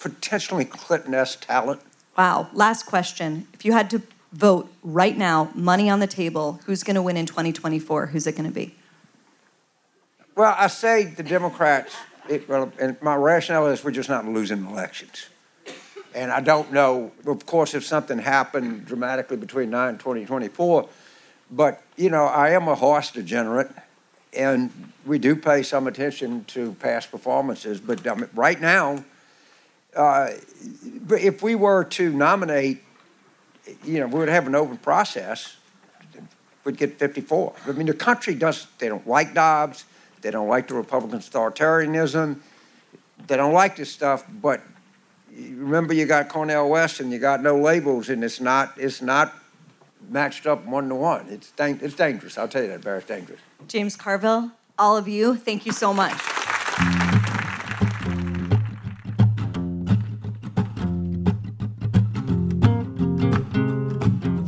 Potentially 0.00 0.64
Clintonesque 0.64 1.40
talent. 1.40 1.80
Wow. 2.16 2.48
Last 2.52 2.84
question. 2.86 3.46
If 3.52 3.64
you 3.64 3.72
had 3.72 3.90
to 3.90 4.02
vote 4.32 4.70
right 4.82 5.16
now, 5.16 5.50
money 5.54 5.88
on 5.88 6.00
the 6.00 6.06
table, 6.06 6.60
who's 6.66 6.82
going 6.82 6.96
to 6.96 7.02
win 7.02 7.16
in 7.16 7.26
2024? 7.26 8.06
Who's 8.06 8.26
it 8.26 8.32
going 8.32 8.48
to 8.48 8.54
be? 8.54 8.74
Well, 10.36 10.54
I 10.58 10.66
say 10.66 11.04
the 11.04 11.22
Democrats, 11.22 11.94
it, 12.28 12.48
well, 12.48 12.72
and 12.80 13.00
my 13.00 13.14
rationale 13.14 13.68
is 13.68 13.84
we're 13.84 13.92
just 13.92 14.08
not 14.08 14.26
losing 14.26 14.66
elections. 14.66 15.26
And 16.14 16.30
I 16.30 16.40
don't 16.40 16.72
know, 16.72 17.12
of 17.26 17.46
course, 17.46 17.74
if 17.74 17.84
something 17.84 18.18
happened 18.18 18.84
dramatically 18.86 19.36
between 19.36 19.70
now 19.70 19.88
and 19.88 19.98
2024, 19.98 20.88
but, 21.50 21.82
you 21.96 22.10
know, 22.10 22.24
I 22.24 22.50
am 22.50 22.68
a 22.68 22.74
horse 22.74 23.10
degenerate, 23.10 23.70
and 24.32 24.92
we 25.06 25.18
do 25.18 25.36
pay 25.36 25.62
some 25.62 25.86
attention 25.86 26.44
to 26.46 26.72
past 26.74 27.10
performances, 27.10 27.80
but 27.80 28.00
right 28.34 28.60
now, 28.60 29.04
uh, 29.94 30.30
if 31.10 31.42
we 31.42 31.54
were 31.54 31.84
to 31.84 32.12
nominate, 32.12 32.82
you 33.84 34.00
know, 34.00 34.06
we 34.06 34.18
would 34.18 34.28
have 34.28 34.46
an 34.46 34.54
open 34.54 34.76
process, 34.78 35.56
we'd 36.64 36.76
get 36.76 36.98
54. 36.98 37.52
I 37.66 37.72
mean, 37.72 37.86
the 37.86 37.94
country 37.94 38.34
does, 38.34 38.66
they 38.78 38.88
don't 38.88 39.06
like 39.06 39.34
Dobbs, 39.34 39.84
they 40.22 40.30
don't 40.30 40.48
like 40.48 40.68
the 40.68 40.74
Republican 40.74 41.18
authoritarianism, 41.18 42.38
they 43.26 43.36
don't 43.36 43.52
like 43.52 43.76
this 43.76 43.90
stuff, 43.90 44.24
but 44.40 44.62
remember 45.32 45.94
you 45.94 46.06
got 46.06 46.28
Cornel 46.28 46.68
West 46.68 47.00
and 47.00 47.12
you 47.12 47.18
got 47.18 47.42
no 47.42 47.58
labels, 47.58 48.08
and 48.08 48.24
it's 48.24 48.40
not, 48.40 48.72
it's 48.76 49.02
not 49.02 49.34
matched 50.10 50.46
up 50.46 50.64
one 50.66 50.88
to 50.88 50.94
one. 50.94 51.26
It's, 51.28 51.50
dang, 51.52 51.78
it's 51.82 51.94
dangerous. 51.94 52.38
I'll 52.38 52.48
tell 52.48 52.62
you 52.62 52.68
that, 52.68 52.82
Bari, 52.82 52.98
it's 52.98 53.06
dangerous. 53.06 53.40
James 53.68 53.96
Carville, 53.96 54.52
all 54.78 54.96
of 54.96 55.08
you, 55.08 55.36
thank 55.36 55.66
you 55.66 55.72
so 55.72 55.94
much. 55.94 57.13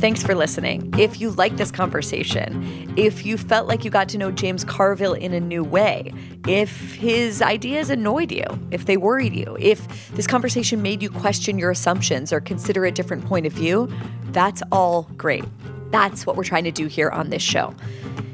Thanks 0.07 0.23
for 0.23 0.35
listening. 0.35 0.93
If 0.97 1.19
you 1.19 1.31
like 1.31 1.57
this 1.57 1.69
conversation, 1.69 2.93
if 2.95 3.25
you 3.25 3.37
felt 3.37 3.67
like 3.67 3.83
you 3.83 3.91
got 3.91 4.07
to 4.07 4.17
know 4.17 4.31
James 4.31 4.63
Carville 4.63 5.13
in 5.13 5.33
a 5.33 5.39
new 5.41 5.65
way, 5.65 6.13
if 6.47 6.93
his 6.93 7.41
ideas 7.41 7.89
annoyed 7.89 8.31
you, 8.31 8.45
if 8.71 8.85
they 8.85 8.95
worried 8.95 9.33
you, 9.33 9.57
if 9.59 10.09
this 10.11 10.25
conversation 10.25 10.81
made 10.81 11.03
you 11.03 11.09
question 11.09 11.59
your 11.59 11.71
assumptions 11.71 12.31
or 12.31 12.39
consider 12.39 12.85
a 12.85 12.91
different 12.91 13.25
point 13.25 13.47
of 13.47 13.51
view, 13.51 13.91
that's 14.31 14.63
all 14.71 15.09
great. 15.17 15.43
That's 15.91 16.25
what 16.25 16.35
we're 16.35 16.43
trying 16.43 16.65
to 16.65 16.71
do 16.71 16.87
here 16.87 17.09
on 17.09 17.29
this 17.29 17.41
show. 17.41 17.73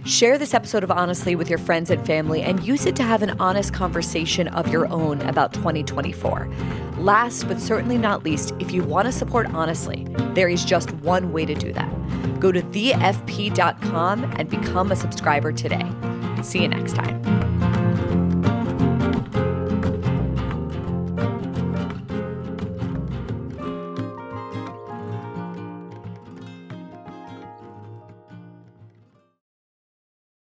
Share 0.06 0.38
this 0.38 0.54
episode 0.54 0.84
of 0.84 0.92
Honestly 0.92 1.36
with 1.36 1.50
your 1.50 1.60
friends 1.60 1.90
and 1.90 2.06
family 2.06 2.42
and 2.42 2.62
use 2.62 2.86
it 2.86 2.96
to 2.98 3.04
have 3.04 3.22
an 3.22 3.40
honest 3.40 3.74
conversation 3.74 4.50
of 4.50 4.68
your 4.68 4.86
own 4.88 5.22
about 5.22 5.54
2024. 5.54 6.54
Last 6.98 7.48
but 7.48 7.60
certainly 7.60 7.98
not 7.98 8.24
least, 8.24 8.54
if 8.60 8.72
you 8.72 8.84
want 8.84 9.06
to 9.06 9.12
support 9.12 9.48
Honestly, 9.54 10.06
there 10.34 10.50
is 10.50 10.66
just 10.66 10.92
one 10.96 11.32
way 11.32 11.46
to 11.46 11.54
do 11.54 11.72
that. 11.74 11.90
Go 12.40 12.52
to 12.52 12.62
thefp.com 12.62 14.24
and 14.38 14.50
become 14.50 14.92
a 14.92 14.96
subscriber 14.96 15.54
today. 15.54 15.90
See 16.42 16.62
you 16.62 16.68
next 16.68 16.96
time. 16.96 17.63